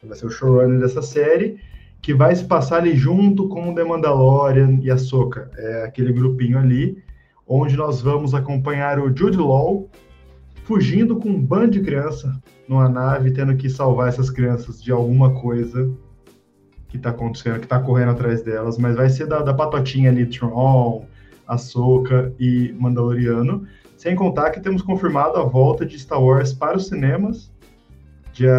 Ele 0.02 0.08
vai 0.08 0.18
ser 0.18 0.26
o 0.26 0.30
showrunner 0.30 0.80
dessa 0.80 1.02
série, 1.02 1.60
que 2.02 2.12
vai 2.12 2.34
se 2.34 2.44
passar 2.44 2.78
ali 2.78 2.96
junto 2.96 3.48
com 3.48 3.70
o 3.70 3.74
The 3.76 3.84
Mandalorian 3.84 4.80
e 4.82 4.90
a 4.90 4.98
Soca. 4.98 5.52
É 5.56 5.84
aquele 5.84 6.12
grupinho 6.12 6.58
ali, 6.58 7.00
onde 7.46 7.76
nós 7.76 8.02
vamos 8.02 8.34
acompanhar 8.34 8.98
o 8.98 9.16
Jude 9.16 9.36
Law 9.36 9.88
fugindo 10.64 11.14
com 11.14 11.28
um 11.28 11.40
bando 11.40 11.70
de 11.70 11.80
criança 11.80 12.36
numa 12.68 12.88
nave, 12.88 13.30
tendo 13.30 13.56
que 13.56 13.70
salvar 13.70 14.08
essas 14.08 14.30
crianças 14.30 14.82
de 14.82 14.90
alguma 14.90 15.30
coisa 15.30 15.88
que 16.88 16.98
tá 16.98 17.10
acontecendo, 17.10 17.60
que 17.60 17.68
tá 17.68 17.78
correndo 17.78 18.10
atrás 18.10 18.42
delas, 18.42 18.76
mas 18.76 18.96
vai 18.96 19.08
ser 19.08 19.28
da, 19.28 19.42
da 19.42 19.54
patotinha 19.54 20.10
ali, 20.10 20.26
Tron, 20.26 21.06
Ahsoka 21.46 22.34
e 22.36 22.74
Mandaloriano, 22.76 23.64
sem 23.98 24.14
contar 24.14 24.52
que 24.52 24.60
temos 24.60 24.80
confirmado 24.80 25.36
a 25.38 25.44
volta 25.44 25.84
de 25.84 25.98
Star 25.98 26.22
Wars 26.22 26.52
para 26.52 26.76
os 26.76 26.86
cinemas, 26.86 27.52
dia 28.32 28.54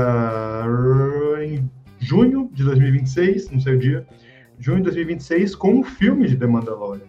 em 1.42 1.72
junho 1.98 2.50
de 2.54 2.64
2026, 2.66 3.50
não 3.50 3.60
sei 3.62 3.76
o 3.76 3.80
dia, 3.80 4.06
junho 4.60 4.80
de 4.80 4.84
2026, 4.84 5.56
com 5.56 5.80
o 5.80 5.84
filme 5.84 6.28
de 6.28 6.36
The 6.36 6.46
Mandalorian. 6.46 7.08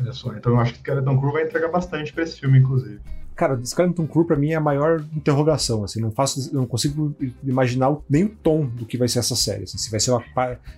Olha 0.00 0.12
só, 0.14 0.34
então 0.34 0.52
eu 0.52 0.60
acho 0.60 0.72
que 0.72 0.78
Skeleton 0.78 1.20
Crew 1.20 1.32
vai 1.32 1.44
entregar 1.44 1.68
bastante 1.68 2.14
para 2.14 2.24
esse 2.24 2.40
filme, 2.40 2.58
inclusive. 2.58 3.00
Cara, 3.36 3.58
Skeleton 3.64 4.06
Crew 4.06 4.24
pra 4.24 4.36
mim 4.36 4.50
é 4.50 4.54
a 4.54 4.60
maior 4.60 5.04
interrogação, 5.14 5.82
assim, 5.82 6.00
não 6.00 6.12
faço, 6.12 6.54
não 6.54 6.66
consigo 6.66 7.14
imaginar 7.42 7.96
nem 8.08 8.24
o 8.24 8.28
tom 8.28 8.66
do 8.66 8.86
que 8.86 8.96
vai 8.96 9.08
ser 9.08 9.18
essa 9.18 9.34
série, 9.34 9.64
assim, 9.64 9.76
se 9.76 9.90
vai 9.90 9.98
ser 9.98 10.12
uma, 10.12 10.22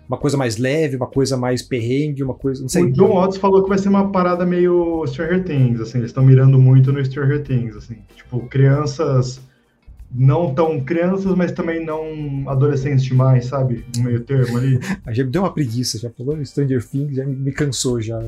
uma 0.09 0.17
coisa 0.17 0.39
mais 0.39 0.57
leve, 0.57 0.97
uma 0.97 1.07
coisa 1.07 1.37
mais 1.37 1.61
perrengue, 1.61 2.23
uma 2.23 2.35
coisa, 2.35 2.63
não 2.63 2.69
sei. 2.69 2.85
O 2.85 2.93
John 2.93 3.13
Watts 3.13 3.37
falou 3.37 3.63
que 3.63 3.69
vai 3.69 3.77
ser 3.77 3.91
uma 3.91 4.11
parada 4.11 4.47
meio 4.47 5.05
Stranger 5.07 5.45
Things, 5.45 5.81
assim, 5.81 5.99
eles 5.99 6.11
estão 6.11 6.25
mirando 6.25 6.59
muito 6.59 6.91
no 6.93 7.05
Stranger 7.05 7.43
Things, 7.43 7.77
assim, 7.77 7.97
tipo, 8.15 8.41
crianças 8.49 9.41
não 10.11 10.55
tão 10.55 10.81
crianças, 10.81 11.35
mas 11.35 11.53
também 11.53 11.85
não 11.85 12.49
adolescentes 12.49 13.05
demais, 13.05 13.47
sabe? 13.47 13.85
No 13.97 14.05
meio 14.05 14.21
termo 14.21 14.57
ali. 14.57 14.79
já 15.13 15.25
me 15.25 15.31
deu 15.31 15.43
uma 15.43 15.53
preguiça, 15.53 15.99
já 15.99 16.11
falou 16.11 16.37
no 16.37 16.47
Stranger 16.47 16.83
Things, 16.87 17.17
já 17.17 17.25
me 17.27 17.53
cansou 17.53 18.01
já 18.01 18.19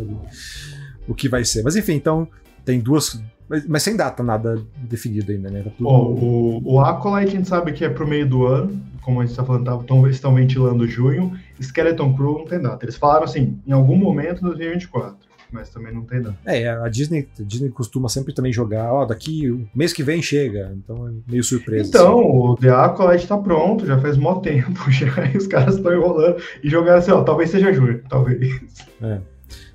o 1.06 1.14
que 1.14 1.28
vai 1.28 1.44
ser. 1.44 1.62
Mas 1.62 1.76
enfim, 1.76 1.94
então 1.94 2.28
tem 2.64 2.80
duas 2.80 3.22
mas, 3.48 3.66
mas, 3.66 3.82
sem 3.82 3.96
data 3.96 4.22
nada 4.22 4.62
definido 4.76 5.32
ainda, 5.32 5.50
né? 5.50 5.62
Tá 5.62 5.70
tudo... 5.70 5.88
o, 5.88 6.74
o 6.74 6.80
Acolyte 6.80 7.32
a 7.32 7.36
gente 7.36 7.48
sabe 7.48 7.72
que 7.72 7.84
é 7.84 7.88
pro 7.88 8.06
meio 8.06 8.28
do 8.28 8.46
ano, 8.46 8.80
como 9.08 9.22
a 9.22 9.26
gente 9.26 9.34
tá 9.34 9.42
falando, 9.42 9.64
tá, 9.64 9.76
tão, 9.84 10.04
eles 10.04 10.16
estão 10.16 10.34
ventilando 10.34 10.86
junho. 10.86 11.32
Skeleton 11.58 12.14
Crew 12.14 12.38
não 12.40 12.44
tem 12.44 12.60
data. 12.60 12.84
Eles 12.84 12.96
falaram 12.96 13.24
assim, 13.24 13.58
em 13.66 13.72
algum 13.72 13.96
momento 13.96 14.40
em 14.40 14.48
2024, 14.48 15.16
mas 15.50 15.70
também 15.70 15.94
não 15.94 16.02
tem 16.02 16.20
data. 16.20 16.36
É, 16.44 16.68
a 16.68 16.88
Disney, 16.88 17.26
a 17.40 17.42
Disney 17.42 17.70
costuma 17.70 18.10
sempre 18.10 18.34
também 18.34 18.52
jogar, 18.52 18.92
ó, 18.92 19.06
daqui 19.06 19.66
mês 19.74 19.94
que 19.94 20.02
vem 20.02 20.20
chega, 20.20 20.76
então 20.76 21.08
é 21.08 21.12
meio 21.26 21.42
surpresa. 21.42 21.88
Então, 21.88 22.18
assim. 22.18 22.28
o 22.28 22.56
The 22.56 22.70
Acolyte 22.70 23.26
tá 23.26 23.38
pronto, 23.38 23.86
já 23.86 23.98
faz 23.98 24.18
mó 24.18 24.34
tempo 24.40 24.90
já, 24.90 25.24
e 25.32 25.38
os 25.38 25.46
caras 25.46 25.76
estão 25.76 25.92
enrolando 25.92 26.36
e 26.62 26.68
jogaram 26.68 26.98
assim, 26.98 27.10
ó, 27.10 27.22
talvez 27.22 27.48
seja 27.48 27.72
junho, 27.72 28.02
talvez. 28.10 28.60
É. 29.00 29.20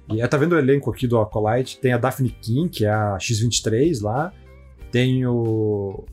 E 0.10 0.22
é, 0.22 0.28
tá 0.28 0.38
vendo 0.38 0.54
o 0.54 0.58
elenco 0.58 0.92
aqui 0.92 1.08
do 1.08 1.20
Acolyte? 1.20 1.80
Tem 1.80 1.94
a 1.94 1.98
Daphne 1.98 2.30
King, 2.30 2.70
que 2.70 2.86
é 2.86 2.92
a 2.92 3.18
X-23 3.20 4.02
lá. 4.02 4.34
Tem 4.92 5.26
o. 5.26 6.04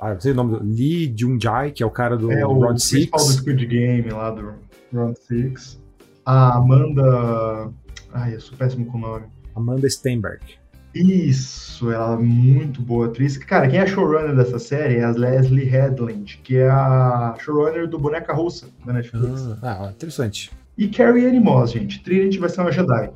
Ah, 0.00 0.14
não 0.14 0.20
sei 0.20 0.32
o 0.32 0.34
nome 0.34 0.58
do. 0.58 0.64
Lee 0.64 1.12
Jung-jae, 1.16 1.72
que 1.72 1.82
é 1.82 1.86
o 1.86 1.90
cara 1.90 2.16
do 2.16 2.30
é, 2.30 2.42
Round 2.42 2.80
6. 2.80 3.08
É 3.12 3.16
o 3.16 3.18
do 3.18 3.32
Squid 3.32 3.66
Game 3.66 4.08
lá 4.10 4.30
do 4.30 4.54
Round 4.92 5.18
6. 5.18 5.80
A 6.24 6.56
Amanda. 6.56 7.72
Ai, 8.12 8.34
eu 8.34 8.40
sou 8.40 8.56
péssimo 8.56 8.86
com 8.86 8.98
o 8.98 9.00
nome. 9.00 9.26
Amanda 9.54 9.88
Steinberg. 9.88 10.60
Isso, 10.94 11.90
ela 11.92 12.14
é 12.14 12.16
muito 12.16 12.82
boa 12.82 13.06
atriz. 13.06 13.38
Cara, 13.38 13.68
quem 13.68 13.78
é 13.78 13.82
a 13.82 13.86
showrunner 13.86 14.34
dessa 14.34 14.58
série 14.58 14.96
é 14.96 15.04
a 15.04 15.10
Leslie 15.10 15.64
Headland, 15.64 16.40
que 16.42 16.56
é 16.56 16.68
a 16.68 17.36
showrunner 17.38 17.88
do 17.88 17.98
Boneca 17.98 18.32
Russa 18.32 18.66
da 18.84 18.92
Netflix. 18.92 19.56
Ah, 19.62 19.86
ah 19.86 19.90
interessante. 19.90 20.50
E 20.76 20.88
Carrie 20.88 21.26
Anne 21.26 21.40
Moss, 21.40 21.72
gente. 21.72 22.02
Trinity 22.02 22.38
vai 22.38 22.48
ser 22.48 22.60
uma 22.60 22.72
Jedi. 22.72 23.10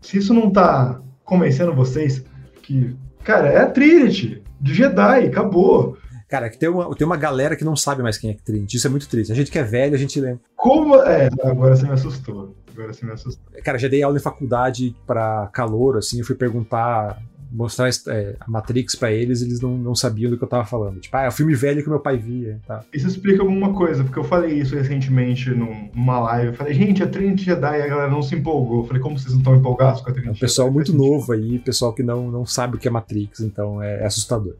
Se 0.00 0.18
isso 0.18 0.34
não 0.34 0.50
tá 0.50 1.00
convencendo 1.24 1.74
vocês 1.74 2.24
que, 2.62 2.96
cara, 3.24 3.48
é 3.48 3.58
a 3.58 3.70
Trinity 3.70 4.42
de 4.60 4.74
Jedi, 4.74 5.26
acabou. 5.26 5.96
Cara, 6.28 6.50
que 6.50 6.58
tem 6.58 6.68
uma, 6.68 6.94
tem 6.94 7.06
uma 7.06 7.16
galera 7.16 7.54
que 7.54 7.64
não 7.64 7.76
sabe 7.76 8.02
mais 8.02 8.18
quem 8.18 8.30
é 8.30 8.34
Trinity. 8.34 8.76
Isso 8.76 8.86
é 8.86 8.90
muito 8.90 9.08
triste. 9.08 9.32
A 9.32 9.34
gente 9.34 9.50
que 9.50 9.58
é 9.58 9.62
velho, 9.62 9.94
a 9.94 9.98
gente 9.98 10.20
lembra. 10.20 10.40
Como? 10.56 10.96
É, 10.96 11.28
agora 11.44 11.76
você 11.76 11.86
me 11.86 11.92
assustou. 11.92 12.56
Agora 12.72 12.92
você 12.92 13.06
me 13.06 13.12
assustou. 13.12 13.44
Cara, 13.62 13.78
já 13.78 13.88
dei 13.88 14.02
aula 14.02 14.18
em 14.18 14.22
faculdade 14.22 14.94
para 15.06 15.46
calor, 15.52 15.96
assim, 15.96 16.18
eu 16.18 16.24
fui 16.24 16.34
perguntar 16.34 17.22
mostrar 17.50 17.88
é, 18.08 18.36
a 18.40 18.50
Matrix 18.50 18.94
para 18.94 19.12
eles, 19.12 19.42
eles 19.42 19.60
não, 19.60 19.76
não 19.76 19.94
sabiam 19.94 20.30
do 20.30 20.38
que 20.38 20.44
eu 20.44 20.48
tava 20.48 20.64
falando. 20.64 21.00
Tipo, 21.00 21.16
ah, 21.16 21.22
é 21.22 21.28
o 21.28 21.32
filme 21.32 21.54
velho 21.54 21.82
que 21.82 21.88
meu 21.88 22.00
pai 22.00 22.16
via. 22.16 22.60
Tá. 22.66 22.82
Isso 22.92 23.06
explica 23.06 23.42
alguma 23.42 23.72
coisa, 23.72 24.04
porque 24.04 24.18
eu 24.18 24.24
falei 24.24 24.58
isso 24.58 24.74
recentemente 24.74 25.50
numa 25.50 26.20
live. 26.20 26.48
Eu 26.48 26.54
falei, 26.54 26.74
gente, 26.74 27.02
a 27.02 27.06
Trinity 27.06 27.44
Jedi, 27.44 27.82
a 27.82 27.86
galera 27.86 28.10
não 28.10 28.22
se 28.22 28.34
empolgou. 28.34 28.82
Eu 28.82 28.86
falei, 28.86 29.02
como 29.02 29.18
vocês 29.18 29.32
não 29.32 29.38
estão 29.38 29.56
empolgados 29.56 30.00
com 30.00 30.10
a 30.10 30.12
Trinity 30.12 30.30
É 30.30 30.32
um 30.32 30.40
pessoal 30.40 30.70
muito 30.70 30.92
novo 30.92 31.32
aí, 31.32 31.58
pessoal 31.58 31.92
que 31.92 32.02
não, 32.02 32.30
não 32.30 32.44
sabe 32.44 32.76
o 32.76 32.78
que 32.78 32.88
é 32.88 32.90
Matrix, 32.90 33.40
então 33.40 33.82
é, 33.82 34.02
é 34.02 34.06
assustador. 34.06 34.54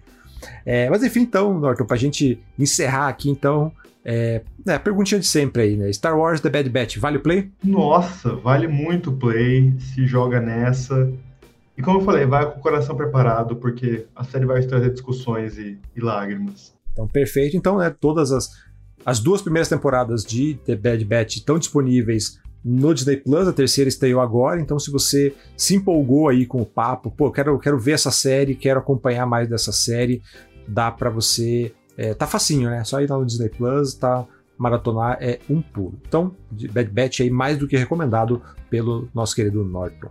É, 0.64 0.88
mas 0.90 1.02
enfim, 1.02 1.20
então, 1.20 1.58
Norton, 1.58 1.84
pra 1.84 1.96
gente 1.96 2.38
encerrar 2.58 3.08
aqui, 3.08 3.30
então, 3.30 3.72
é, 4.04 4.42
é, 4.66 4.78
perguntinha 4.78 5.18
de 5.18 5.26
sempre 5.26 5.62
aí, 5.62 5.76
né? 5.76 5.92
Star 5.92 6.16
Wars 6.16 6.40
The 6.40 6.48
Bad 6.48 6.68
Batch, 6.70 6.96
vale 6.98 7.18
o 7.18 7.20
play? 7.20 7.50
Nossa, 7.64 8.36
vale 8.36 8.68
muito 8.68 9.10
o 9.10 9.16
play, 9.16 9.74
se 9.78 10.06
joga 10.06 10.40
nessa. 10.40 11.12
E 11.76 11.82
como 11.82 12.00
eu 12.00 12.04
falei, 12.04 12.24
vai 12.24 12.50
com 12.50 12.58
o 12.58 12.62
coração 12.62 12.96
preparado, 12.96 13.56
porque 13.56 14.06
a 14.14 14.24
série 14.24 14.46
vai 14.46 14.62
trazer 14.62 14.90
discussões 14.90 15.58
e, 15.58 15.78
e 15.94 16.00
lágrimas. 16.00 16.74
Então, 16.92 17.06
perfeito. 17.06 17.56
Então, 17.56 17.78
né, 17.78 17.90
todas 17.90 18.32
as, 18.32 18.50
as 19.04 19.20
duas 19.20 19.42
primeiras 19.42 19.68
temporadas 19.68 20.24
de 20.24 20.54
The 20.64 20.74
Bad 20.74 21.04
Batch 21.04 21.36
estão 21.36 21.58
disponíveis 21.58 22.40
no 22.68 22.92
Disney 22.92 23.18
Plus, 23.18 23.46
a 23.46 23.52
terceira 23.52 23.88
estreou 23.88 24.20
agora, 24.20 24.60
então 24.60 24.76
se 24.76 24.90
você 24.90 25.32
se 25.56 25.76
empolgou 25.76 26.28
aí 26.28 26.44
com 26.44 26.60
o 26.60 26.66
papo, 26.66 27.12
pô, 27.12 27.30
quero, 27.30 27.56
quero 27.60 27.78
ver 27.78 27.92
essa 27.92 28.10
série, 28.10 28.56
quero 28.56 28.80
acompanhar 28.80 29.24
mais 29.24 29.48
dessa 29.48 29.70
série, 29.70 30.20
dá 30.66 30.90
para 30.90 31.08
você, 31.08 31.72
é, 31.96 32.12
tá 32.12 32.26
facinho, 32.26 32.68
né? 32.68 32.82
Só 32.82 33.00
ir 33.00 33.08
lá 33.08 33.16
no 33.16 33.24
Disney 33.24 33.50
Plus, 33.50 33.94
tá 33.94 34.26
maratonar 34.58 35.18
é 35.20 35.38
um 35.48 35.62
pulo. 35.62 35.94
Então, 36.08 36.34
Bad 36.72 36.90
Batch 36.90 37.20
aí 37.20 37.30
mais 37.30 37.56
do 37.56 37.68
que 37.68 37.76
recomendado 37.76 38.42
pelo 38.68 39.08
nosso 39.14 39.36
querido 39.36 39.64
Norton. 39.64 40.08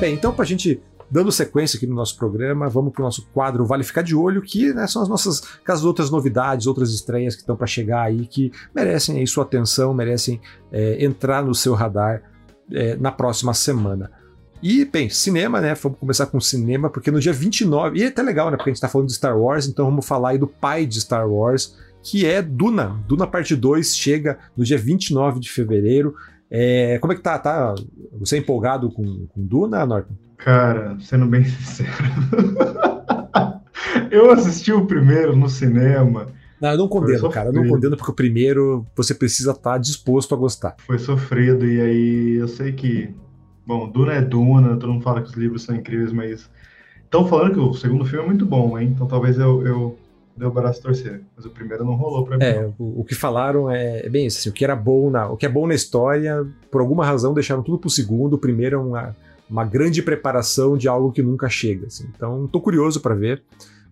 Bem, 0.00 0.14
então 0.14 0.32
para 0.32 0.44
a 0.44 0.46
gente 0.46 0.80
dando 1.10 1.30
sequência 1.30 1.76
aqui 1.76 1.86
no 1.86 1.94
nosso 1.94 2.16
programa, 2.16 2.70
vamos 2.70 2.90
para 2.90 3.02
o 3.02 3.04
nosso 3.04 3.28
quadro 3.34 3.66
Vale 3.66 3.84
Ficar 3.84 4.00
de 4.00 4.14
Olho, 4.16 4.40
que 4.40 4.72
né, 4.72 4.86
são 4.86 5.02
as 5.02 5.08
nossas 5.08 5.42
as 5.68 5.84
outras 5.84 6.10
novidades, 6.10 6.66
outras 6.66 6.90
estreias 6.94 7.34
que 7.34 7.42
estão 7.42 7.54
para 7.54 7.66
chegar 7.66 8.04
aí, 8.04 8.26
que 8.26 8.50
merecem 8.74 9.18
aí 9.18 9.26
sua 9.26 9.44
atenção, 9.44 9.92
merecem 9.92 10.40
é, 10.72 11.04
entrar 11.04 11.44
no 11.44 11.54
seu 11.54 11.74
radar 11.74 12.22
é, 12.72 12.96
na 12.96 13.12
próxima 13.12 13.52
semana. 13.52 14.10
E, 14.62 14.86
bem, 14.86 15.10
cinema, 15.10 15.60
né? 15.60 15.74
Vamos 15.74 15.98
começar 15.98 16.26
com 16.26 16.40
cinema, 16.40 16.88
porque 16.88 17.10
no 17.10 17.20
dia 17.20 17.32
29, 17.32 17.98
e 17.98 18.02
é 18.02 18.06
até 18.06 18.22
legal, 18.22 18.50
né? 18.50 18.56
Porque 18.56 18.70
a 18.70 18.72
gente 18.72 18.78
está 18.78 18.88
falando 18.88 19.08
de 19.08 19.14
Star 19.14 19.38
Wars, 19.38 19.66
então 19.66 19.84
vamos 19.84 20.06
falar 20.06 20.30
aí 20.30 20.38
do 20.38 20.46
pai 20.46 20.86
de 20.86 20.98
Star 21.00 21.28
Wars, 21.28 21.76
que 22.02 22.24
é 22.24 22.40
Duna. 22.40 22.98
Duna 23.06 23.26
Parte 23.26 23.54
2 23.54 23.94
chega 23.94 24.38
no 24.56 24.64
dia 24.64 24.78
29 24.78 25.40
de 25.40 25.50
fevereiro. 25.50 26.14
É, 26.50 26.98
como 26.98 27.12
é 27.12 27.16
que 27.16 27.22
tá, 27.22 27.38
tá? 27.38 27.74
Você 28.18 28.36
é 28.36 28.38
empolgado 28.40 28.90
com, 28.90 29.26
com 29.26 29.46
Duna, 29.46 29.86
Norton? 29.86 30.14
Cara, 30.36 30.96
sendo 31.00 31.26
bem 31.26 31.44
sincero. 31.46 31.90
eu 34.10 34.30
assisti 34.32 34.72
o 34.72 34.86
primeiro 34.86 35.36
no 35.36 35.48
cinema. 35.48 36.26
Não, 36.60 36.70
eu 36.70 36.78
não 36.78 36.88
condeno, 36.88 37.30
cara. 37.30 37.48
Eu 37.48 37.52
não 37.52 37.68
condeno 37.68 37.96
porque 37.96 38.10
o 38.10 38.14
primeiro 38.14 38.84
você 38.94 39.14
precisa 39.14 39.52
estar 39.52 39.72
tá 39.72 39.78
disposto 39.78 40.34
a 40.34 40.38
gostar. 40.38 40.76
Foi 40.86 40.98
sofrido, 40.98 41.64
e 41.66 41.80
aí 41.80 42.34
eu 42.34 42.48
sei 42.48 42.72
que. 42.72 43.14
Bom, 43.66 43.88
Duna 43.88 44.14
é 44.14 44.20
Duna, 44.20 44.76
todo 44.76 44.92
mundo 44.92 45.02
fala 45.04 45.22
que 45.22 45.28
os 45.28 45.34
livros 45.34 45.62
são 45.62 45.76
incríveis, 45.76 46.12
mas. 46.12 46.50
Estão 47.04 47.26
falando 47.26 47.54
que 47.54 47.60
o 47.60 47.74
segundo 47.74 48.04
filme 48.04 48.24
é 48.24 48.28
muito 48.28 48.46
bom, 48.46 48.78
hein? 48.78 48.92
Então 48.94 49.06
talvez 49.06 49.36
eu, 49.38 49.66
eu 49.66 49.98
deu 50.40 50.48
o 50.48 50.52
braço 50.52 50.80
torcer. 50.80 51.20
Mas 51.36 51.44
o 51.44 51.50
primeiro 51.50 51.84
não 51.84 51.94
rolou 51.94 52.24
pra 52.24 52.38
mim. 52.38 52.44
É, 52.44 52.72
o, 52.78 53.00
o, 53.00 53.04
que 53.04 53.14
falaram 53.14 53.70
é, 53.70 54.06
é 54.06 54.08
bem 54.08 54.26
isso, 54.26 54.38
assim, 54.38 54.48
o 54.48 54.52
que 54.52 54.64
era 54.64 54.74
bom 54.74 55.10
na, 55.10 55.28
o 55.28 55.36
que 55.36 55.44
é 55.44 55.48
bom 55.48 55.66
na 55.66 55.74
história, 55.74 56.44
por 56.70 56.80
alguma 56.80 57.04
razão 57.04 57.34
deixaram 57.34 57.62
tudo 57.62 57.78
pro 57.78 57.90
segundo. 57.90 58.34
O 58.34 58.38
primeiro 58.38 58.76
é 58.76 58.78
uma, 58.78 59.16
uma 59.48 59.64
grande 59.64 60.02
preparação 60.02 60.76
de 60.78 60.88
algo 60.88 61.12
que 61.12 61.22
nunca 61.22 61.48
chega. 61.48 61.86
Assim. 61.86 62.08
Então, 62.16 62.48
tô 62.48 62.60
curioso 62.60 63.00
para 63.00 63.14
ver. 63.14 63.42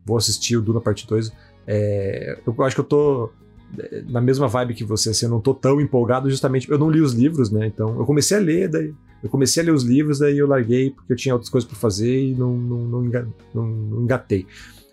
Vou 0.04 0.16
assistir 0.16 0.56
o 0.56 0.62
Duna 0.62 0.80
Parte 0.80 1.06
2. 1.06 1.30
É, 1.66 2.38
eu 2.46 2.64
acho 2.64 2.74
que 2.74 2.80
eu 2.80 2.84
tô 2.84 3.30
é, 3.78 4.02
na 4.08 4.22
mesma 4.22 4.48
vibe 4.48 4.72
que 4.72 4.84
você, 4.84 5.10
assim, 5.10 5.26
eu 5.26 5.30
não 5.30 5.40
tô 5.40 5.52
tão 5.52 5.78
empolgado, 5.82 6.30
justamente 6.30 6.70
eu 6.70 6.78
não 6.78 6.90
li 6.90 7.02
os 7.02 7.12
livros, 7.12 7.50
né? 7.50 7.66
Então, 7.66 7.98
eu 7.98 8.06
comecei 8.06 8.38
a 8.38 8.40
ler, 8.40 8.68
daí 8.68 8.94
eu 9.22 9.28
comecei 9.28 9.62
a 9.62 9.66
ler 9.66 9.72
os 9.72 9.82
livros, 9.82 10.18
daí 10.18 10.38
eu 10.38 10.46
larguei 10.46 10.90
porque 10.90 11.12
eu 11.12 11.16
tinha 11.16 11.34
outras 11.34 11.50
coisas 11.50 11.68
para 11.68 11.78
fazer 11.78 12.30
e 12.30 12.34
não, 12.34 12.56
não, 12.56 12.78
não, 12.78 13.02
não, 13.52 13.66
não 13.66 14.02
engatei. 14.02 14.46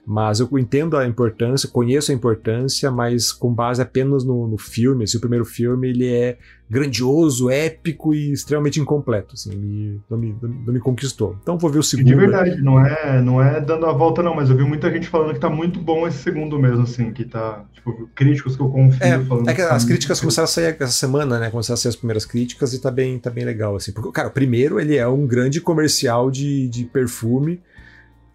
Mas 0.06 0.39
eu 0.39 0.47
entendo 0.60 0.95
a 0.95 1.08
importância, 1.08 1.68
conheço 1.68 2.12
a 2.12 2.16
importância, 2.16 2.91
mas 2.91 3.32
com 3.32 3.51
base 3.51 3.82
apenas 3.82 4.24
no, 4.24 4.47
no 4.47 4.58
filme. 4.58 5.03
Assim, 5.03 5.18
o 5.18 5.20
primeiro 5.20 5.45
filme 5.45 5.89
ele 5.89 6.08
é 6.08 6.38
grandioso, 6.70 7.49
épico 7.49 8.14
e 8.14 8.32
extremamente 8.32 8.80
incompleto. 8.80 9.34
Assim, 9.34 9.51
ele 9.51 9.99
não 10.08 10.18
me, 10.18 10.36
não 10.41 10.74
me 10.74 10.80
conquistou. 10.80 11.36
Então 11.41 11.58
vou 11.58 11.72
ver 11.72 11.80
o 11.80 11.84
segundo. 11.84 12.06
De 12.06 12.16
verdade, 12.16 12.62
não 12.62 12.84
é, 12.86 13.20
não 13.20 13.41
é 13.41 13.60
dando 13.60 13.88
a 13.88 13.93
volta, 13.93 14.22
não, 14.22 14.36
mas 14.36 14.49
eu 14.49 14.56
vi 14.56 14.64
muita 14.64 14.91
gente 14.91 15.08
falando 15.08 15.34
que 15.34 15.39
tá 15.39 15.49
muito 15.49 15.80
bom 15.80 16.08
esse 16.08 16.20
segundo 16.20 16.60
mesmo, 16.60 16.84
assim, 16.84 17.12
que 17.12 17.26
tá. 17.26 17.66
Tipo, 17.74 18.08
críticos 18.14 18.56
que 18.56 18.62
eu 18.62 18.70
confio 18.70 19.03
é, 19.03 19.20
falando. 19.24 19.49
É 19.49 19.53
que, 19.53 19.62
que 19.62 19.68
as 19.68 19.84
tá 19.84 19.88
críticas 19.88 20.20
começaram 20.20 20.45
a 20.45 20.47
sair 20.47 20.76
essa 20.80 20.88
semana, 20.88 21.39
né? 21.39 21.49
Começaram 21.49 21.76
a 21.76 21.78
sair 21.78 21.89
as 21.89 21.95
primeiras 21.95 22.26
críticas 22.26 22.74
e 22.74 22.82
tá 22.82 22.91
bem, 22.91 23.18
tá 23.18 23.32
bem 23.32 23.43
legal, 23.43 23.76
assim. 23.76 23.91
Porque, 23.91 24.12
cara, 24.12 24.28
o 24.28 24.32
primeiro 24.32 24.80
ele 24.80 24.97
é 24.97 25.08
um 25.08 25.26
grande 25.26 25.60
comercial 25.60 26.30
de, 26.30 26.68
de 26.68 26.84
perfume 26.84 27.60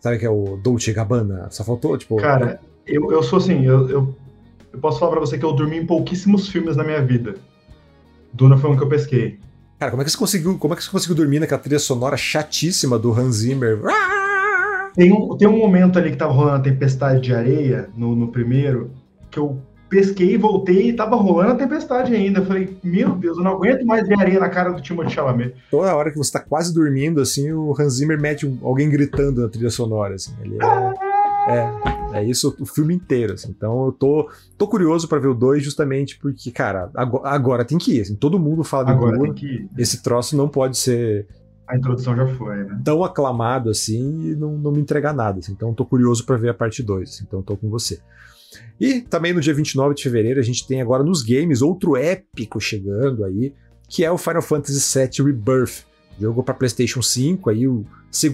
Sabe 0.01 0.18
que 0.18 0.26
é 0.26 0.30
o 0.30 0.57
Dolce 0.57 0.92
Gabbana? 0.92 1.48
Só 1.51 1.62
faltou, 1.62 1.96
tipo. 1.96 2.16
Cara, 2.16 2.59
eu, 2.86 3.12
eu 3.12 3.22
sou 3.22 3.38
assim, 3.38 3.64
eu, 3.64 3.88
eu, 3.88 4.14
eu 4.72 4.78
posso 4.80 4.98
falar 4.98 5.12
pra 5.12 5.20
você 5.20 5.38
que 5.38 5.44
eu 5.44 5.53
dormi 5.53 5.76
em 5.76 5.86
pouquíssimos 5.86 6.48
filmes 6.48 6.76
na 6.76 6.82
minha 6.82 7.05
vida. 7.05 7.36
Duna 8.32 8.57
foi 8.57 8.70
um 8.70 8.76
que 8.76 8.82
eu 8.82 8.88
pesquei. 8.88 9.38
Cara, 9.78 9.90
como 9.90 10.03
é 10.03 10.05
que 10.05 10.11
você 10.11 10.18
conseguiu, 10.18 10.59
como 10.59 10.74
é 10.74 10.76
que 10.76 10.84
você 10.84 10.90
conseguiu 10.90 11.16
dormir 11.16 11.40
naquela 11.40 11.61
trilha 11.61 11.78
sonora 11.78 12.16
chatíssima 12.16 12.98
do 12.98 13.12
Hans 13.12 13.36
Zimmer? 13.36 13.78
Tem 14.94 15.12
um, 15.12 15.36
tem 15.36 15.48
um 15.48 15.57
momento 15.57 15.98
ali 15.98 16.11
que 16.11 16.16
tava 16.16 16.32
rolando 16.32 16.57
a 16.57 16.61
tempestade 16.61 17.20
de 17.20 17.34
areia 17.34 17.88
no, 17.96 18.14
no 18.16 18.28
primeiro, 18.28 18.90
que 19.30 19.38
eu 19.38 19.61
pesquei, 19.91 20.38
voltei 20.38 20.88
e 20.88 20.93
tava 20.93 21.16
rolando 21.16 21.51
a 21.53 21.57
tempestade 21.57 22.14
ainda. 22.14 22.38
Eu 22.38 22.47
falei, 22.47 22.78
meu 22.82 23.11
Deus, 23.16 23.36
eu 23.36 23.45
não 23.45 23.53
aguento 23.53 23.84
mais 23.84 24.07
ver 24.07 24.18
areia 24.18 24.38
na 24.38 24.49
cara 24.49 24.70
do 24.70 24.80
Timothée 24.80 25.12
Chalamet. 25.12 25.55
Toda 25.70 25.95
hora 25.95 26.12
que 26.12 26.16
você 26.16 26.30
tá 26.30 26.41
quase 26.41 26.72
dormindo, 26.72 27.20
assim, 27.20 27.53
o 27.53 27.74
Hans 27.78 27.95
Zimmer 27.95 28.18
mete 28.18 28.47
um, 28.47 28.57
alguém 28.62 28.88
gritando 28.88 29.43
na 29.43 29.49
trilha 29.49 29.68
sonora, 29.68 30.14
assim. 30.14 30.32
Ele 30.41 30.57
é, 30.62 31.53
é, 31.53 32.20
é 32.20 32.24
isso 32.24 32.57
o 32.61 32.64
filme 32.64 32.95
inteiro, 32.95 33.34
assim. 33.34 33.51
Então 33.51 33.86
eu 33.86 33.93
tô, 33.93 34.30
tô 34.57 34.68
curioso 34.68 35.09
para 35.09 35.18
ver 35.18 35.28
o 35.28 35.34
2 35.34 35.62
justamente 35.62 36.18
porque, 36.18 36.53
cara, 36.53 36.88
agora, 36.95 37.28
agora, 37.28 37.64
tem 37.64 37.76
que 37.76 37.99
ir, 37.99 38.03
assim. 38.03 38.14
Todo 38.14 38.38
mundo 38.38 38.62
fala 38.62 38.84
de 38.84 38.93
agora 38.93 39.18
tem 39.18 39.34
que 39.34 39.47
ir. 39.47 39.68
Esse 39.76 40.03
troço 40.03 40.36
não 40.36 40.49
pode 40.49 40.78
ser... 40.78 41.26
A 41.66 41.76
introdução 41.76 42.16
já 42.16 42.26
foi, 42.26 42.64
né? 42.64 42.80
Tão 42.84 43.05
aclamado 43.05 43.70
assim 43.70 44.30
e 44.30 44.34
não, 44.34 44.59
não 44.59 44.72
me 44.72 44.80
entregar 44.80 45.12
nada. 45.12 45.38
Assim. 45.38 45.53
Então 45.53 45.72
tô 45.72 45.84
curioso 45.84 46.26
para 46.26 46.36
ver 46.36 46.49
a 46.49 46.55
parte 46.55 46.82
2. 46.82 47.09
Assim. 47.09 47.24
Então 47.26 47.43
tô 47.43 47.57
com 47.57 47.70
você. 47.70 48.01
E 48.80 49.01
também 49.03 49.32
no 49.32 49.40
dia 49.40 49.55
29 49.55 49.94
de 49.94 50.03
fevereiro 50.03 50.40
a 50.40 50.42
gente 50.42 50.66
tem 50.66 50.80
agora 50.80 51.05
nos 51.05 51.22
games 51.22 51.61
outro 51.62 51.96
épico 51.96 52.59
chegando 52.61 53.24
aí, 53.24 53.53
que 53.88 54.05
é 54.05 54.11
o 54.11 54.16
Final 54.16 54.42
Fantasy 54.42 54.98
VII 54.98 55.26
Rebirth. 55.26 55.84
Jogo 56.18 56.42
para 56.42 56.53
PlayStation 56.53 57.01
5, 57.01 57.48
aí 57.48 57.66
o, 57.66 57.86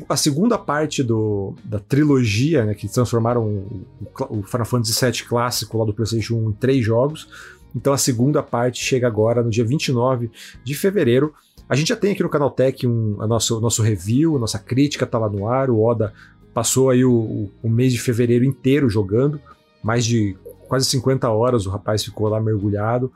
a 0.09 0.17
segunda 0.17 0.59
parte 0.59 1.05
do, 1.05 1.55
da 1.65 1.79
trilogia, 1.79 2.65
né, 2.65 2.75
que 2.75 2.89
transformaram 2.89 3.47
o, 3.47 3.87
o 4.29 4.43
Final 4.43 4.67
Fantasy 4.67 5.05
VII 5.05 5.23
clássico 5.29 5.79
lá 5.79 5.85
do 5.85 5.95
PlayStation 5.95 6.35
1 6.35 6.51
em 6.51 6.53
três 6.53 6.85
jogos. 6.85 7.29
Então 7.75 7.93
a 7.93 7.99
segunda 7.99 8.43
parte 8.43 8.83
chega 8.83 9.07
agora 9.07 9.41
no 9.43 9.51
dia 9.51 9.65
29 9.65 10.31
de 10.65 10.75
fevereiro. 10.75 11.33
A 11.69 11.77
gente 11.77 11.89
já 11.89 11.97
tem 11.97 12.13
aqui 12.13 12.23
no 12.23 12.29
Canal 12.29 12.51
Tech 12.51 12.87
um, 12.87 13.21
a 13.21 13.27
nosso, 13.27 13.61
nosso 13.61 13.83
review, 13.83 14.39
nossa 14.39 14.59
crítica 14.59 15.07
tá 15.07 15.19
lá 15.19 15.29
no 15.29 15.49
ar. 15.49 15.71
O 15.71 15.81
Oda 15.81 16.13
passou 16.53 16.91
aí 16.91 17.05
o, 17.05 17.51
o 17.63 17.69
mês 17.69 17.93
de 17.93 18.01
fevereiro 18.01 18.45
inteiro 18.45 18.89
jogando 18.89 19.41
mais 19.87 20.05
de 20.05 20.37
quase 20.67 20.85
50 20.87 21.31
horas 21.31 21.65
o 21.65 21.71
rapaz 21.71 22.05
ficou 22.05 22.29
lá 22.29 22.41
mergulhado. 22.41 23.13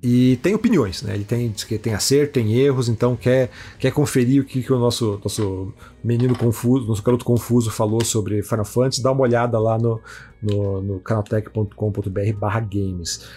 E 0.00 0.36
tem 0.42 0.54
opiniões, 0.54 1.02
né? 1.02 1.14
Ele 1.14 1.24
tem, 1.24 1.50
que 1.50 1.78
tem 1.78 1.94
acerto, 1.94 2.34
tem 2.34 2.54
erros, 2.54 2.88
então 2.88 3.14
quer, 3.16 3.50
quer 3.78 3.92
conferir 3.92 4.42
o 4.42 4.44
que, 4.44 4.62
que 4.62 4.72
o 4.72 4.78
nosso, 4.78 5.20
nosso 5.22 5.72
menino 6.02 6.36
confuso, 6.36 6.86
nosso 6.86 7.02
garoto 7.02 7.24
confuso 7.24 7.70
falou 7.70 8.04
sobre 8.04 8.42
Final 8.42 8.64
Fantasy, 8.64 9.02
dá 9.02 9.12
uma 9.12 9.22
olhada 9.22 9.58
lá 9.60 9.78
no, 9.78 10.00
no, 10.40 10.82
no 10.82 11.00
canaltech.com.br 11.00 12.32
barra 12.36 12.60
games. 12.60 13.28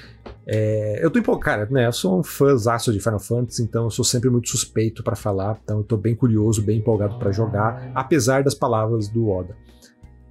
É, 0.47 0.99
eu 1.03 1.11
tô 1.11 1.19
empolgado, 1.19 1.45
cara, 1.45 1.67
né? 1.69 1.87
Eu 1.87 1.93
sou 1.93 2.19
um 2.19 2.23
fãzaço 2.23 2.91
de 2.91 2.99
Final 2.99 3.19
Fantasy, 3.19 3.61
então 3.61 3.85
eu 3.85 3.91
sou 3.91 4.05
sempre 4.05 4.29
muito 4.29 4.49
suspeito 4.49 5.03
para 5.03 5.15
falar, 5.15 5.59
então 5.63 5.79
eu 5.79 5.83
tô 5.83 5.97
bem 5.97 6.15
curioso, 6.15 6.63
bem 6.63 6.79
empolgado 6.79 7.17
para 7.19 7.31
jogar, 7.31 7.91
apesar 7.93 8.43
das 8.43 8.55
palavras 8.55 9.07
do 9.07 9.29
Oda. 9.29 9.55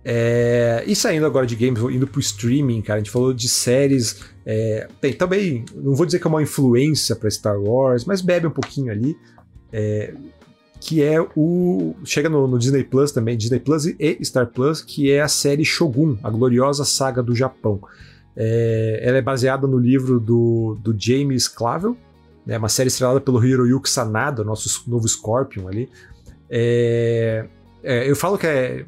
É, 0.05 0.85
e 0.87 0.95
saindo 0.95 1.25
agora 1.25 1.47
de 1.47 1.57
games, 1.57 1.81
indo 1.83 2.07
pro 2.07 2.21
streaming, 2.21 2.83
cara, 2.83 2.99
a 2.99 3.03
gente 3.03 3.11
falou 3.11 3.33
de 3.33 3.49
séries. 3.49 4.21
É, 4.45 4.87
tem 5.01 5.15
também, 5.15 5.65
não 5.75 5.95
vou 5.95 6.05
dizer 6.05 6.19
que 6.19 6.27
é 6.27 6.31
uma 6.31 6.43
influência 6.43 7.17
para 7.17 7.31
Star 7.31 7.59
Wars, 7.59 8.05
mas 8.05 8.21
bebe 8.21 8.47
um 8.47 8.51
pouquinho 8.51 8.93
ali. 8.93 9.17
É, 9.73 10.13
que 10.81 11.03
é 11.03 11.19
o. 11.35 11.95
Chega 12.05 12.29
no, 12.29 12.47
no, 12.47 12.59
Disney 12.59 12.85
Plus 12.85 13.11
também, 13.11 13.39
Disney 13.39 13.59
Plus 13.59 13.87
e 13.87 14.19
Star 14.23 14.47
Plus, 14.47 14.83
que 14.83 15.11
é 15.11 15.23
a 15.23 15.29
série 15.29 15.65
Shogun, 15.65 16.19
a 16.23 16.29
gloriosa 16.29 16.85
saga 16.85 17.23
do 17.23 17.35
Japão. 17.35 17.81
É, 18.37 19.01
ela 19.03 19.17
é 19.17 19.23
baseada 19.23 19.67
no 19.67 19.79
livro 19.79 20.21
do, 20.21 20.77
do 20.83 20.95
James 20.99 21.49
Clavel, 21.49 21.97
né, 22.45 22.59
uma 22.59 22.69
série 22.69 22.89
estrelada 22.89 23.21
pelo 23.21 23.43
Hiroyuki 23.43 23.89
Sanada, 23.89 24.45
nosso 24.45 24.83
novo 24.91 25.09
Scorpion 25.09 25.69
ali. 25.69 25.89
É, 26.51 27.47
é, 27.83 28.11
eu 28.11 28.15
falo 28.15 28.37
que 28.37 28.47
é 28.47 28.85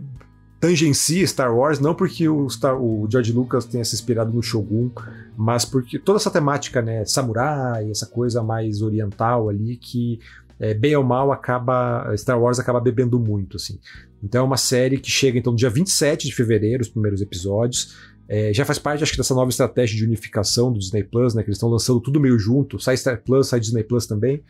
tangencia 0.60 1.26
Star 1.26 1.54
Wars, 1.54 1.78
não 1.78 1.94
porque 1.94 2.28
o, 2.28 2.48
Star, 2.48 2.80
o 2.80 3.06
George 3.10 3.32
Lucas 3.32 3.64
tenha 3.64 3.84
se 3.84 3.94
inspirado 3.94 4.32
no 4.32 4.42
Shogun, 4.42 4.90
mas 5.36 5.64
porque 5.64 5.98
toda 5.98 6.18
essa 6.18 6.30
temática, 6.30 6.80
né, 6.80 7.04
samurai, 7.04 7.90
essa 7.90 8.06
coisa 8.06 8.42
mais 8.42 8.82
oriental 8.82 9.48
ali, 9.48 9.76
que 9.76 10.18
é, 10.58 10.72
bem 10.72 10.96
ou 10.96 11.04
mal 11.04 11.32
acaba 11.32 12.10
Star 12.16 12.40
Wars 12.40 12.58
acaba 12.58 12.80
bebendo 12.80 13.18
muito, 13.18 13.56
assim. 13.56 13.78
Então 14.22 14.42
é 14.42 14.44
uma 14.44 14.56
série 14.56 14.98
que 14.98 15.10
chega 15.10 15.38
então 15.38 15.52
no 15.52 15.58
dia 15.58 15.70
27 15.70 16.26
de 16.26 16.34
fevereiro, 16.34 16.82
os 16.82 16.88
primeiros 16.88 17.20
episódios. 17.20 17.94
É, 18.28 18.52
já 18.52 18.64
faz 18.64 18.78
parte, 18.78 19.02
acho 19.02 19.12
que, 19.12 19.18
dessa 19.18 19.34
nova 19.34 19.50
estratégia 19.50 19.96
de 19.96 20.04
unificação 20.04 20.72
do 20.72 20.80
Disney 20.80 21.04
Plus, 21.04 21.34
né? 21.34 21.42
Que 21.42 21.48
eles 21.48 21.58
estão 21.58 21.68
lançando 21.68 22.00
tudo 22.00 22.18
meio 22.18 22.36
junto. 22.38 22.80
Sai 22.80 22.96
Star 22.96 23.22
Plus, 23.22 23.48
sai 23.48 23.60
Disney 23.60 23.84
Plus 23.84 24.06
também. 24.06 24.42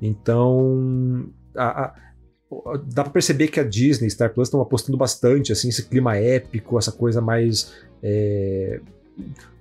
Então, 0.00 1.28
a, 1.56 1.86
a 1.86 1.94
dá 2.86 3.02
para 3.04 3.12
perceber 3.12 3.48
que 3.48 3.60
a 3.60 3.64
Disney, 3.64 4.08
Star 4.10 4.32
Plus 4.32 4.48
estão 4.48 4.60
apostando 4.60 4.96
bastante 4.96 5.52
assim 5.52 5.68
esse 5.68 5.84
clima 5.84 6.16
épico, 6.16 6.78
essa 6.78 6.92
coisa 6.92 7.20
mais 7.20 7.74
é, 8.02 8.80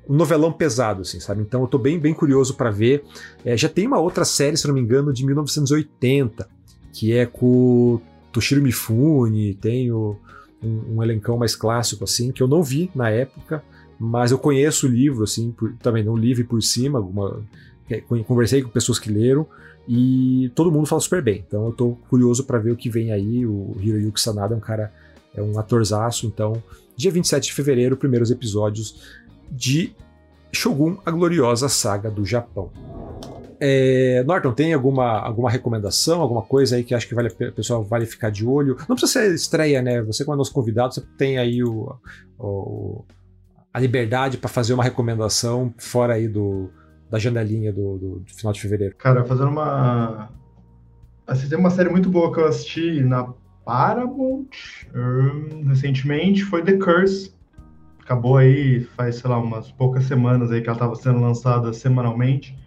um 0.10 0.16
novelão 0.16 0.52
pesado, 0.52 1.02
assim, 1.02 1.20
sabe? 1.20 1.42
Então 1.42 1.62
eu 1.62 1.68
tô 1.68 1.78
bem, 1.78 2.00
bem 2.00 2.14
curioso 2.14 2.56
para 2.56 2.72
ver. 2.72 3.04
É, 3.44 3.58
já 3.58 3.68
tem 3.68 3.86
uma 3.86 4.00
outra 4.00 4.24
série, 4.24 4.56
se 4.56 4.68
não 4.68 4.74
me 4.74 4.82
engano, 4.82 5.12
de 5.12 5.26
1980, 5.26 6.48
que 6.94 7.14
é 7.14 7.26
com 7.26 8.00
Toshiro 8.32 8.62
Mifune, 8.62 9.54
tem 9.56 9.92
o, 9.92 10.16
um, 10.64 10.96
um, 10.96 11.04
elencão 11.04 11.38
mais 11.38 11.56
clássico, 11.56 12.06
assim, 12.06 12.32
que 12.32 12.42
eu 12.42 12.48
não 12.48 12.64
vi 12.64 12.90
na 12.96 13.10
época, 13.10 13.62
mas 14.00 14.32
eu 14.32 14.38
conheço 14.38 14.88
o 14.88 14.90
livro, 14.90 15.24
assim, 15.24 15.52
por, 15.52 15.74
também 15.74 16.04
não 16.04 16.16
li 16.16 16.42
por 16.44 16.62
cima, 16.62 17.00
alguma, 17.00 17.42
é, 17.90 18.00
conversei 18.00 18.62
com 18.62 18.70
pessoas 18.70 19.00
que 19.00 19.12
leram, 19.12 19.46
e 19.88 20.52
todo 20.54 20.72
mundo 20.72 20.86
fala 20.86 21.00
super 21.00 21.22
bem. 21.22 21.44
Então 21.48 21.66
eu 21.66 21.72
tô 21.72 21.92
curioso 22.10 22.44
para 22.44 22.60
ver 22.60 22.72
o 22.72 22.76
que 22.76 22.90
vem 22.90 23.12
aí. 23.12 23.46
O 23.46 23.76
Hiroyuki 23.80 24.20
Sanada 24.20 24.54
é 24.54 24.58
um 24.58 24.60
cara, 24.60 24.92
é 25.34 25.42
um 25.42 25.58
atorzaço. 25.58 26.28
Então, 26.28 26.62
dia 26.96 27.12
27 27.12 27.46
de 27.46 27.54
fevereiro, 27.54 27.96
primeiros 27.96 28.30
episódios 28.30 29.02
de 29.50 29.96
Shogun, 30.52 30.98
a 31.06 31.12
gloriosa 31.12 31.70
saga 31.70 32.12
do 32.12 32.26
Japão. 32.26 32.70
É, 33.60 34.24
Norton, 34.28 34.52
tem 34.52 34.74
alguma, 34.74 35.20
alguma 35.20 35.50
recomendação, 35.50 36.22
alguma 36.22 36.44
coisa 36.44 36.76
aí 36.76 36.84
que 36.84 36.94
acho 36.94 37.08
que 37.08 37.16
vale, 37.16 37.30
o 37.30 37.54
pessoal 37.54 37.84
vale 37.84 38.06
ficar 38.06 38.30
de 38.30 38.46
olho? 38.46 38.78
Não 38.88 38.96
precisa 38.96 39.22
ser 39.22 39.34
estreia, 39.34 39.82
né? 39.82 40.02
Você, 40.04 40.24
como 40.24 40.36
é 40.36 40.38
nosso 40.38 40.54
convidado, 40.54 40.94
você 40.94 41.02
tem 41.18 41.38
aí 41.38 41.64
o, 41.64 41.96
o 42.38 43.04
a 43.74 43.80
liberdade 43.80 44.38
para 44.38 44.50
fazer 44.50 44.74
uma 44.74 44.84
recomendação 44.84 45.74
fora 45.78 46.16
aí 46.16 46.28
do, 46.28 46.70
da 47.10 47.20
janelinha 47.20 47.72
do, 47.72 47.98
do, 47.98 48.20
do, 48.20 48.34
final 48.34 48.54
de 48.54 48.62
fevereiro? 48.62 48.96
Cara, 48.98 49.24
fazendo 49.24 49.50
uma. 49.50 50.30
Assim, 51.26 51.50
tem 51.50 51.58
uma 51.58 51.70
série 51.70 51.90
muito 51.90 52.10
boa 52.10 52.34
que 52.34 52.40
eu 52.40 52.46
assisti 52.48 53.02
na 53.02 53.34
Paramount 53.66 54.48
um, 54.96 55.68
recentemente, 55.68 56.44
foi 56.44 56.64
The 56.64 56.78
Curse. 56.78 57.34
Acabou 58.02 58.38
aí 58.38 58.82
faz, 58.96 59.18
sei 59.18 59.30
lá, 59.30 59.38
umas 59.38 59.70
poucas 59.70 60.06
semanas 60.06 60.52
aí 60.52 60.62
que 60.62 60.70
ela 60.70 60.78
estava 60.78 60.96
sendo 60.96 61.20
lançada 61.20 61.74
semanalmente. 61.74 62.58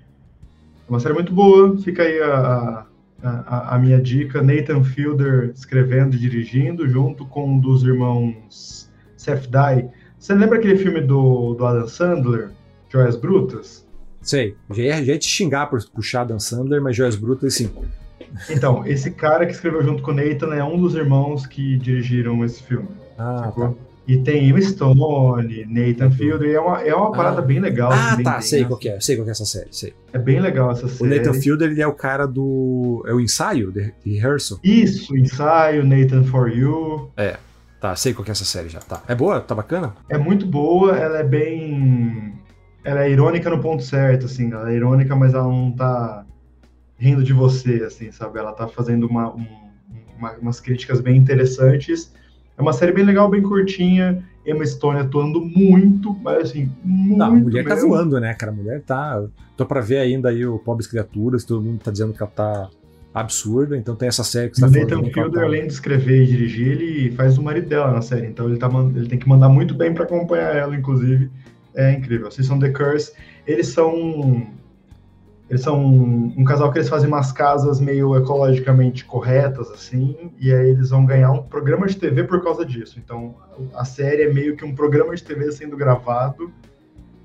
É 0.86 0.90
uma 0.90 1.00
série 1.00 1.14
muito 1.14 1.32
boa, 1.32 1.78
fica 1.78 2.02
aí 2.02 2.20
a, 2.20 2.86
a, 3.22 3.76
a, 3.76 3.78
minha 3.78 3.98
dica. 3.98 4.42
Nathan 4.42 4.84
Fielder 4.84 5.52
escrevendo 5.54 6.16
e 6.16 6.18
dirigindo, 6.18 6.86
junto 6.86 7.24
com 7.24 7.54
um 7.54 7.58
dos 7.58 7.82
irmãos 7.82 8.90
Seth 9.16 9.46
Dye. 9.48 9.88
Você 10.18 10.34
lembra 10.34 10.58
aquele 10.58 10.76
filme 10.76 11.00
do, 11.00 11.54
do 11.54 11.64
Adam 11.64 11.88
Sandler, 11.88 12.50
Joias 12.90 13.16
Brutas? 13.16 13.88
Sei. 14.22 14.54
Já 14.70 14.82
ia, 14.82 15.04
já 15.04 15.12
ia 15.12 15.18
te 15.18 15.28
xingar 15.28 15.66
por 15.66 15.82
puxar 15.90 16.24
Dan 16.24 16.38
Sandler, 16.38 16.80
mas 16.80 16.96
Joias 16.96 17.16
Brutas, 17.16 17.54
sim. 17.54 17.70
Então, 18.48 18.86
esse 18.86 19.10
cara 19.10 19.46
que 19.46 19.52
escreveu 19.52 19.82
junto 19.82 20.02
com 20.02 20.12
o 20.12 20.14
Nathan 20.14 20.54
é 20.54 20.62
um 20.62 20.80
dos 20.80 20.94
irmãos 20.94 21.46
que 21.46 21.76
dirigiram 21.76 22.44
esse 22.44 22.62
filme. 22.62 22.88
Ah, 23.18 23.52
tá. 23.54 23.72
E 24.06 24.18
tem 24.18 24.48
Emma 24.48 24.60
Stone, 24.60 25.66
Nathan 25.66 26.10
Fielder, 26.10 26.54
é 26.54 26.58
uma, 26.58 26.82
é 26.82 26.94
uma 26.94 27.12
parada 27.12 27.38
ah. 27.38 27.42
bem 27.42 27.60
legal. 27.60 27.92
Ah, 27.92 28.16
tá, 28.22 28.32
bem, 28.32 28.40
sei 28.40 28.64
qual 28.64 28.78
que 28.78 28.88
é, 28.88 28.98
sei 28.98 29.16
qual 29.16 29.24
que 29.24 29.30
é 29.30 29.32
essa 29.32 29.44
série, 29.44 29.68
sei. 29.70 29.94
É 30.12 30.18
bem 30.18 30.40
legal 30.40 30.70
essa 30.70 30.88
série. 30.88 31.12
O 31.12 31.16
Nathan 31.16 31.34
Fielder, 31.34 31.70
ele 31.70 31.82
é 31.82 31.86
o 31.86 31.92
cara 31.92 32.26
do... 32.26 33.04
é 33.06 33.12
o 33.12 33.20
ensaio, 33.20 33.70
de, 33.70 33.92
de 34.04 34.18
Rehearsal? 34.18 34.58
Isso, 34.64 35.16
ensaio, 35.16 35.84
Nathan 35.84 36.24
For 36.24 36.48
You. 36.48 37.10
É. 37.16 37.36
Tá, 37.80 37.96
sei 37.96 38.12
qual 38.12 38.24
que 38.24 38.30
é 38.30 38.32
essa 38.32 38.44
série 38.44 38.68
já. 38.68 38.80
Tá. 38.80 39.02
É 39.08 39.14
boa? 39.14 39.40
Tá 39.40 39.54
bacana? 39.54 39.94
É 40.08 40.18
muito 40.18 40.44
boa, 40.44 40.96
ela 40.96 41.18
é 41.18 41.24
bem. 41.24 42.34
Ela 42.82 43.04
é 43.04 43.10
irônica 43.10 43.48
no 43.50 43.60
ponto 43.60 43.82
certo, 43.82 44.26
assim. 44.26 44.52
Ela 44.52 44.72
é 44.72 44.76
irônica, 44.76 45.14
mas 45.14 45.34
ela 45.34 45.44
não 45.44 45.72
tá 45.72 46.24
rindo 46.98 47.22
de 47.22 47.32
você, 47.32 47.82
assim, 47.84 48.10
sabe? 48.12 48.38
Ela 48.38 48.52
tá 48.52 48.68
fazendo 48.68 49.06
uma, 49.06 49.34
um, 49.34 49.46
uma, 50.18 50.32
umas 50.32 50.60
críticas 50.60 51.00
bem 51.00 51.16
interessantes. 51.16 52.12
É 52.56 52.62
uma 52.62 52.72
série 52.72 52.92
bem 52.92 53.04
legal, 53.04 53.28
bem 53.28 53.42
curtinha. 53.42 54.22
Emma 54.44 54.64
Stone 54.64 55.00
atuando 55.00 55.40
muito, 55.40 56.14
mas 56.22 56.50
assim, 56.50 56.70
muito. 56.82 57.18
Não, 57.18 57.26
a 57.26 57.30
mulher 57.30 57.64
tá 57.64 57.74
mesmo. 57.74 57.90
tá 57.90 57.96
voando, 57.96 58.20
né, 58.20 58.34
cara? 58.34 58.52
A 58.52 58.54
mulher 58.54 58.82
tá. 58.82 59.22
Tô 59.56 59.66
pra 59.66 59.80
ver 59.80 59.98
ainda 59.98 60.30
aí 60.30 60.46
o 60.46 60.58
Pobres 60.58 60.86
Criaturas, 60.86 61.44
todo 61.44 61.62
mundo 61.62 61.78
tá 61.78 61.90
dizendo 61.90 62.12
que 62.12 62.22
ela 62.22 62.30
tá 62.30 62.70
absurda, 63.12 63.76
então 63.76 63.96
tem 63.96 64.08
essa 64.08 64.24
série 64.24 64.50
que 64.50 64.56
você 64.56 64.62
tá 64.62 64.68
falando. 64.68 64.90
Nathan 64.90 65.12
Fielder, 65.12 65.42
além 65.42 65.66
de 65.66 65.72
escrever 65.72 66.22
e 66.22 66.26
dirigir, 66.26 66.68
ele 66.68 67.10
faz 67.12 67.36
o 67.36 67.42
marido 67.42 67.68
dela 67.68 67.92
na 67.92 68.00
série, 68.00 68.28
então 68.28 68.48
ele, 68.48 68.56
tá, 68.56 68.70
ele 68.94 69.08
tem 69.08 69.18
que 69.18 69.28
mandar 69.28 69.48
muito 69.48 69.74
bem 69.74 69.92
para 69.92 70.04
acompanhar 70.04 70.54
ela, 70.56 70.76
inclusive. 70.76 71.30
É 71.74 71.92
incrível. 71.92 72.30
Vocês 72.30 72.46
são 72.46 72.58
The 72.58 72.70
Curse, 72.70 73.12
eles 73.46 73.68
são 73.68 74.46
eles 75.50 75.62
são 75.62 75.84
um, 75.84 76.32
um, 76.38 76.44
casal 76.44 76.70
que 76.70 76.78
eles 76.78 76.88
fazem 76.88 77.08
umas 77.08 77.32
casas 77.32 77.80
meio 77.80 78.16
ecologicamente 78.16 79.04
corretas, 79.04 79.68
assim, 79.68 80.30
e 80.38 80.52
aí 80.52 80.70
eles 80.70 80.90
vão 80.90 81.04
ganhar 81.04 81.32
um 81.32 81.42
programa 81.42 81.88
de 81.88 81.96
TV 81.96 82.22
por 82.22 82.40
causa 82.40 82.64
disso. 82.64 83.00
Então, 83.00 83.34
a 83.74 83.84
série 83.84 84.22
é 84.22 84.32
meio 84.32 84.56
que 84.56 84.64
um 84.64 84.72
programa 84.72 85.12
de 85.12 85.24
TV 85.24 85.50
sendo 85.50 85.76
gravado, 85.76 86.52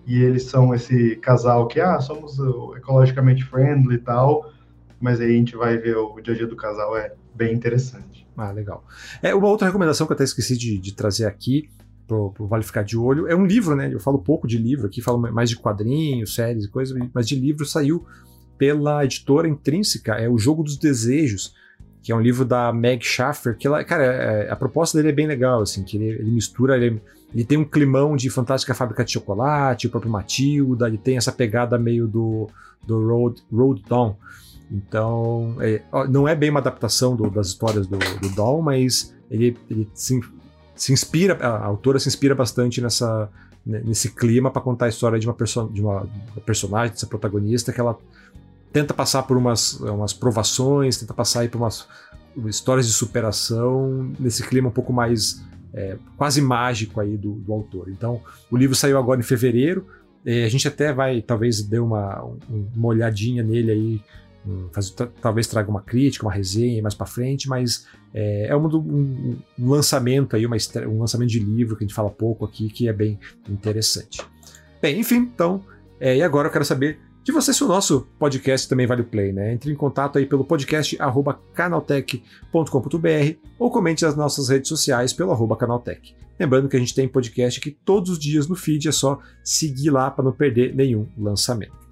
e 0.07 0.23
eles 0.23 0.43
são 0.43 0.73
esse 0.73 1.17
casal 1.17 1.67
que, 1.67 1.79
ah, 1.79 1.99
somos 1.99 2.39
ecologicamente 2.75 3.43
friendly 3.43 3.93
e 3.93 3.99
tal, 3.99 4.51
mas 4.99 5.21
aí 5.21 5.29
a 5.29 5.37
gente 5.37 5.55
vai 5.55 5.77
ver 5.77 5.95
o 5.95 6.19
dia 6.19 6.33
a 6.33 6.37
dia 6.37 6.47
do 6.47 6.55
casal, 6.55 6.97
é 6.97 7.13
bem 7.35 7.53
interessante. 7.53 8.27
Ah, 8.35 8.51
legal. 8.51 8.83
É, 9.21 9.35
uma 9.35 9.47
outra 9.47 9.67
recomendação 9.67 10.07
que 10.07 10.13
eu 10.13 10.15
até 10.15 10.23
esqueci 10.23 10.57
de, 10.57 10.79
de 10.79 10.95
trazer 10.95 11.27
aqui, 11.27 11.69
pro, 12.07 12.31
pro 12.31 12.47
Vale 12.47 12.63
Ficar 12.63 12.83
de 12.83 12.97
Olho. 12.97 13.27
É 13.27 13.35
um 13.35 13.45
livro, 13.45 13.75
né? 13.75 13.91
Eu 13.91 13.99
falo 13.99 14.19
pouco 14.19 14.47
de 14.47 14.57
livro 14.57 14.87
aqui, 14.87 15.01
falo 15.01 15.19
mais 15.19 15.49
de 15.49 15.55
quadrinhos, 15.55 16.35
séries 16.35 16.65
e 16.65 16.69
coisas, 16.69 16.97
mas 17.13 17.27
de 17.27 17.35
livro 17.35 17.65
saiu 17.65 18.05
pela 18.57 19.03
editora 19.03 19.47
Intrínseca, 19.47 20.13
é 20.13 20.29
O 20.29 20.37
Jogo 20.37 20.63
dos 20.63 20.77
Desejos, 20.77 21.53
que 22.01 22.11
é 22.11 22.15
um 22.15 22.21
livro 22.21 22.45
da 22.45 22.71
Meg 22.71 23.03
Schaffer, 23.03 23.57
que 23.57 23.67
ela, 23.67 23.83
cara, 23.83 24.03
é, 24.03 24.51
a 24.51 24.55
proposta 24.55 24.97
dele 24.97 25.09
é 25.09 25.11
bem 25.11 25.27
legal, 25.27 25.61
assim, 25.61 25.83
que 25.83 25.97
ele, 25.97 26.05
ele 26.05 26.31
mistura, 26.31 26.77
ele, 26.77 27.01
ele, 27.33 27.43
tem 27.43 27.57
um 27.57 27.65
climão 27.65 28.15
de 28.15 28.29
Fantástica 28.29 28.73
Fábrica 28.73 29.03
de 29.03 29.11
Chocolate, 29.11 29.87
o 29.87 29.89
próprio 29.89 30.11
Matilda, 30.11 30.87
ele 30.87 30.97
tem 30.97 31.17
essa 31.17 31.31
pegada 31.31 31.77
meio 31.77 32.07
do, 32.07 32.47
do 32.85 33.05
Road, 33.05 33.43
Road 33.51 33.83
Dawn. 33.89 34.15
Então, 34.71 35.57
é, 35.59 35.81
não 36.09 36.27
é 36.27 36.35
bem 36.35 36.49
uma 36.49 36.59
adaptação 36.59 37.15
do, 37.15 37.29
das 37.29 37.47
histórias 37.47 37.87
do, 37.87 37.97
do 37.97 38.61
mas 38.61 39.15
ele, 39.29 39.57
ele 39.69 39.89
se, 39.93 40.19
se 40.75 40.91
inspira, 40.91 41.35
a 41.35 41.65
autora 41.65 41.99
se 41.99 42.07
inspira 42.07 42.35
bastante 42.35 42.81
nessa, 42.81 43.29
nesse 43.65 44.09
clima 44.13 44.51
para 44.51 44.61
contar 44.61 44.85
a 44.85 44.89
história 44.89 45.17
de 45.17 45.27
uma, 45.27 45.33
perso 45.33 45.69
de 45.73 45.81
uma, 45.81 46.07
personagem, 46.45 46.91
dessa 46.91 47.07
protagonista, 47.07 47.71
que 47.71 47.79
ela 47.79 47.97
tenta 48.71 48.93
passar 48.93 49.23
por 49.23 49.37
umas, 49.37 49.79
umas 49.79 50.13
provações, 50.13 50.97
tenta 50.97 51.13
passar 51.13 51.47
por 51.49 51.57
umas 51.57 51.87
histórias 52.47 52.87
de 52.87 52.93
superação, 52.93 54.11
nesse 54.19 54.43
clima 54.43 54.67
um 54.67 54.71
pouco 54.71 54.91
mais 54.91 55.41
é, 55.73 55.97
quase 56.17 56.41
mágico 56.41 56.99
aí 56.99 57.17
do, 57.17 57.33
do, 57.33 57.53
autor. 57.53 57.89
Então, 57.89 58.21
o 58.51 58.57
livro 58.57 58.75
saiu 58.75 58.97
agora 58.97 59.19
em 59.19 59.23
fevereiro, 59.23 59.87
a 60.25 60.49
gente 60.49 60.67
até 60.67 60.91
vai, 60.91 61.21
talvez, 61.21 61.61
dê 61.61 61.77
uma, 61.77 62.23
uma 62.49 62.87
olhadinha 62.87 63.43
nele 63.43 63.71
aí 63.71 64.01
faz, 64.71 64.93
talvez 65.21 65.47
traga 65.47 65.69
uma 65.69 65.81
crítica, 65.81 66.25
uma 66.25 66.33
resenha 66.33 66.81
mais 66.81 66.93
para 66.93 67.05
frente, 67.05 67.47
mas 67.47 67.85
é, 68.13 68.47
é 68.47 68.55
um, 68.55 68.65
um, 68.67 69.37
lançamento 69.59 70.35
aí, 70.35 70.45
uma, 70.45 70.55
um 70.87 70.99
lançamento 70.99 71.29
de 71.29 71.39
livro 71.39 71.75
que 71.75 71.83
a 71.83 71.87
gente 71.87 71.95
fala 71.95 72.09
pouco 72.09 72.45
aqui, 72.45 72.69
que 72.69 72.87
é 72.87 72.93
bem 72.93 73.19
interessante. 73.49 74.21
Bem, 74.81 74.99
enfim, 74.99 75.17
então, 75.17 75.63
é, 75.99 76.17
e 76.17 76.23
agora 76.23 76.47
eu 76.47 76.51
quero 76.51 76.65
saber 76.65 76.99
de 77.23 77.31
você 77.31 77.51
se 77.51 77.63
o 77.63 77.67
nosso 77.67 78.07
podcast 78.19 78.69
também 78.69 78.85
vale 78.85 79.01
o 79.01 79.05
play, 79.05 79.33
né? 79.33 79.51
Entre 79.51 79.71
em 79.71 79.75
contato 79.75 80.19
aí 80.19 80.27
pelo 80.27 80.45
podcast 80.45 80.95
arroba 81.01 81.39
canaltech.com.br 81.55 83.37
ou 83.57 83.71
comente 83.71 84.05
nas 84.05 84.15
nossas 84.15 84.49
redes 84.49 84.69
sociais 84.69 85.11
pelo 85.11 85.31
arroba 85.31 85.57
canaltech. 85.57 86.15
Lembrando 86.39 86.69
que 86.69 86.75
a 86.75 86.79
gente 86.79 86.93
tem 86.93 87.07
podcast 87.07 87.59
aqui 87.59 87.71
todos 87.71 88.11
os 88.11 88.19
dias 88.19 88.47
no 88.47 88.55
feed, 88.55 88.87
é 88.87 88.91
só 88.91 89.19
seguir 89.43 89.89
lá 89.89 90.11
para 90.11 90.23
não 90.23 90.33
perder 90.33 90.75
nenhum 90.75 91.07
lançamento. 91.17 91.84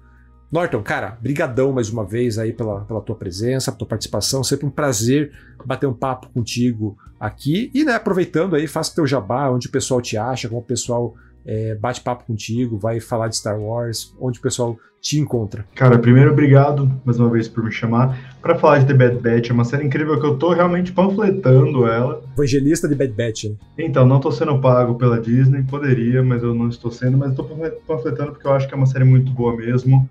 Norton, 0.54 0.84
cara, 0.84 1.18
brigadão 1.20 1.72
mais 1.72 1.90
uma 1.90 2.04
vez 2.04 2.38
aí 2.38 2.52
pela, 2.52 2.82
pela 2.82 3.00
tua 3.00 3.16
presença, 3.16 3.72
pela 3.72 3.78
tua 3.80 3.88
participação. 3.88 4.44
Sempre 4.44 4.66
um 4.66 4.70
prazer 4.70 5.32
bater 5.64 5.88
um 5.88 5.92
papo 5.92 6.28
contigo 6.28 6.96
aqui. 7.18 7.72
E, 7.74 7.82
né, 7.82 7.94
aproveitando 7.94 8.54
aí, 8.54 8.68
faça 8.68 8.94
teu 8.94 9.04
jabá, 9.04 9.50
onde 9.50 9.66
o 9.66 9.70
pessoal 9.72 10.00
te 10.00 10.16
acha, 10.16 10.48
como 10.48 10.60
o 10.60 10.64
pessoal 10.64 11.16
é, 11.44 11.74
bate 11.74 12.00
papo 12.02 12.22
contigo, 12.24 12.78
vai 12.78 13.00
falar 13.00 13.26
de 13.26 13.36
Star 13.36 13.58
Wars, 13.58 14.14
onde 14.20 14.38
o 14.38 14.42
pessoal 14.42 14.78
te 15.00 15.18
encontra. 15.18 15.66
Cara, 15.74 15.98
primeiro, 15.98 16.30
obrigado 16.30 16.88
mais 17.04 17.18
uma 17.18 17.28
vez 17.30 17.48
por 17.48 17.64
me 17.64 17.72
chamar 17.72 18.16
para 18.40 18.54
falar 18.54 18.78
de 18.78 18.86
The 18.86 18.94
Bad 18.94 19.16
Batch. 19.16 19.50
É 19.50 19.52
uma 19.52 19.64
série 19.64 19.84
incrível 19.84 20.20
que 20.20 20.26
eu 20.26 20.38
tô 20.38 20.52
realmente 20.52 20.92
panfletando 20.92 21.84
ela. 21.88 22.22
Evangelista 22.32 22.88
de 22.88 22.94
Bad 22.94 23.12
Batch, 23.12 23.44
né? 23.46 23.56
Então, 23.76 24.06
não 24.06 24.20
tô 24.20 24.30
sendo 24.30 24.60
pago 24.60 24.94
pela 24.94 25.20
Disney, 25.20 25.64
poderia, 25.64 26.22
mas 26.22 26.44
eu 26.44 26.54
não 26.54 26.68
estou 26.68 26.92
sendo, 26.92 27.18
mas 27.18 27.30
eu 27.30 27.34
tô 27.34 27.44
panfletando 27.88 28.30
porque 28.30 28.46
eu 28.46 28.52
acho 28.52 28.68
que 28.68 28.72
é 28.72 28.76
uma 28.76 28.86
série 28.86 29.04
muito 29.04 29.32
boa 29.32 29.56
mesmo. 29.56 30.08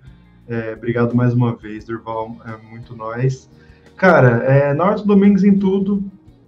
É, 0.48 0.74
obrigado 0.74 1.14
mais 1.14 1.32
uma 1.32 1.54
vez, 1.54 1.84
Durval, 1.84 2.36
é 2.46 2.56
muito 2.70 2.94
nós. 2.94 3.48
Cara, 3.96 4.44
é, 4.44 4.74
Norton 4.74 5.06
Domingos 5.06 5.44
em 5.44 5.58
tudo. 5.58 6.02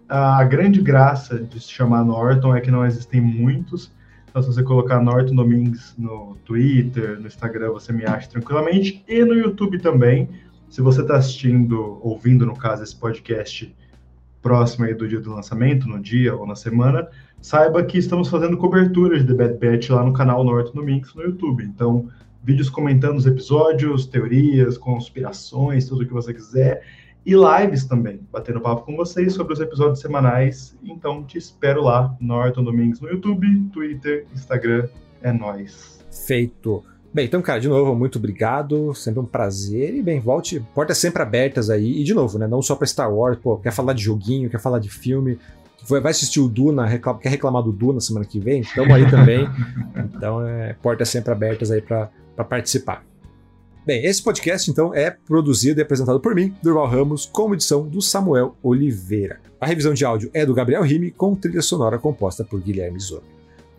A 0.08 0.44
grande 0.44 0.80
graça 0.80 1.38
de 1.38 1.60
se 1.60 1.70
chamar 1.70 2.04
Norton 2.04 2.54
é 2.54 2.60
que 2.60 2.70
não 2.70 2.84
existem 2.84 3.20
muitos. 3.20 3.90
Então, 4.28 4.42
se 4.42 4.48
você 4.48 4.62
colocar 4.62 5.00
Norton 5.00 5.34
Domingues 5.34 5.94
no 5.96 6.36
Twitter, 6.44 7.18
no 7.18 7.26
Instagram, 7.26 7.72
você 7.72 7.92
me 7.92 8.04
acha 8.04 8.28
tranquilamente. 8.28 9.02
E 9.08 9.24
no 9.24 9.34
YouTube 9.34 9.78
também. 9.78 10.28
Se 10.68 10.82
você 10.82 11.00
está 11.00 11.16
assistindo, 11.16 11.98
ouvindo, 12.02 12.44
no 12.44 12.54
caso, 12.54 12.82
esse 12.82 12.94
podcast 12.94 13.74
próximo 14.42 14.84
aí 14.84 14.94
do 14.94 15.08
dia 15.08 15.20
do 15.20 15.32
lançamento, 15.32 15.88
no 15.88 15.98
dia 15.98 16.36
ou 16.36 16.46
na 16.46 16.54
semana, 16.54 17.08
saiba 17.40 17.82
que 17.82 17.98
estamos 17.98 18.28
fazendo 18.28 18.56
cobertura 18.56 19.18
de 19.18 19.26
The 19.26 19.34
Bad 19.34 19.54
Batch 19.58 19.90
lá 19.90 20.04
no 20.04 20.12
canal 20.12 20.44
Norton 20.44 20.72
Domingues 20.72 21.14
no 21.14 21.22
YouTube. 21.22 21.64
Então, 21.64 22.08
vídeos 22.46 22.70
comentando 22.70 23.16
os 23.16 23.26
episódios, 23.26 24.06
teorias, 24.06 24.78
conspirações, 24.78 25.88
tudo 25.88 26.04
o 26.04 26.06
que 26.06 26.12
você 26.12 26.32
quiser. 26.32 26.80
E 27.26 27.34
lives 27.34 27.84
também, 27.84 28.20
batendo 28.30 28.60
papo 28.60 28.82
com 28.82 28.94
vocês 28.94 29.32
sobre 29.32 29.52
os 29.52 29.58
episódios 29.58 29.98
semanais. 29.98 30.78
Então 30.84 31.24
te 31.24 31.36
espero 31.36 31.82
lá, 31.82 32.16
Norton 32.20 32.62
Domingos 32.62 33.00
no 33.00 33.08
YouTube, 33.08 33.48
Twitter, 33.72 34.26
Instagram. 34.32 34.86
É 35.20 35.32
nós. 35.32 35.98
Feito. 36.24 36.84
Bem, 37.12 37.24
então, 37.26 37.42
cara, 37.42 37.58
de 37.58 37.68
novo, 37.68 37.96
muito 37.96 38.18
obrigado. 38.18 38.94
Sempre 38.94 39.18
um 39.18 39.26
prazer. 39.26 39.96
E, 39.96 40.02
bem, 40.02 40.20
volte. 40.20 40.64
Portas 40.72 40.98
sempre 40.98 41.22
abertas 41.22 41.68
aí. 41.68 42.00
E, 42.00 42.04
de 42.04 42.14
novo, 42.14 42.38
né? 42.38 42.46
Não 42.46 42.62
só 42.62 42.76
pra 42.76 42.86
Star 42.86 43.12
Wars, 43.12 43.38
pô, 43.42 43.56
quer 43.56 43.72
falar 43.72 43.92
de 43.92 44.04
joguinho, 44.04 44.48
quer 44.48 44.60
falar 44.60 44.78
de 44.78 44.88
filme. 44.88 45.36
Vai 45.88 46.10
assistir 46.10 46.38
o 46.38 46.48
Duna, 46.48 46.86
reclama, 46.86 47.18
quer 47.18 47.30
reclamar 47.30 47.62
do 47.62 47.72
Duna 47.72 48.00
semana 48.00 48.24
que 48.24 48.38
vem? 48.38 48.60
Estamos 48.60 48.94
aí 48.94 49.10
também. 49.10 49.48
Então, 50.16 50.46
é, 50.46 50.74
portas 50.74 51.10
sempre 51.10 51.30
abertas 51.30 51.70
aí 51.70 51.82
para 51.82 52.10
para 52.36 52.44
participar. 52.44 53.04
Bem, 53.86 54.04
esse 54.04 54.22
podcast 54.22 54.70
então 54.70 54.92
é 54.92 55.10
produzido 55.10 55.80
e 55.80 55.82
apresentado 55.82 56.20
por 56.20 56.34
mim, 56.34 56.54
Durval 56.62 56.88
Ramos, 56.88 57.24
com 57.24 57.54
edição 57.54 57.86
do 57.86 58.02
Samuel 58.02 58.56
Oliveira. 58.62 59.40
A 59.60 59.66
revisão 59.66 59.94
de 59.94 60.04
áudio 60.04 60.30
é 60.34 60.44
do 60.44 60.52
Gabriel 60.52 60.82
Rime, 60.82 61.10
com 61.10 61.34
trilha 61.36 61.62
sonora 61.62 61.98
composta 61.98 62.44
por 62.44 62.60
Guilherme 62.60 62.98
Zoro. 62.98 63.22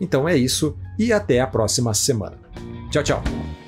Então 0.00 0.28
é 0.28 0.36
isso 0.36 0.76
e 0.98 1.12
até 1.12 1.40
a 1.40 1.46
próxima 1.46 1.92
semana. 1.92 2.38
Tchau, 2.90 3.02
tchau. 3.02 3.67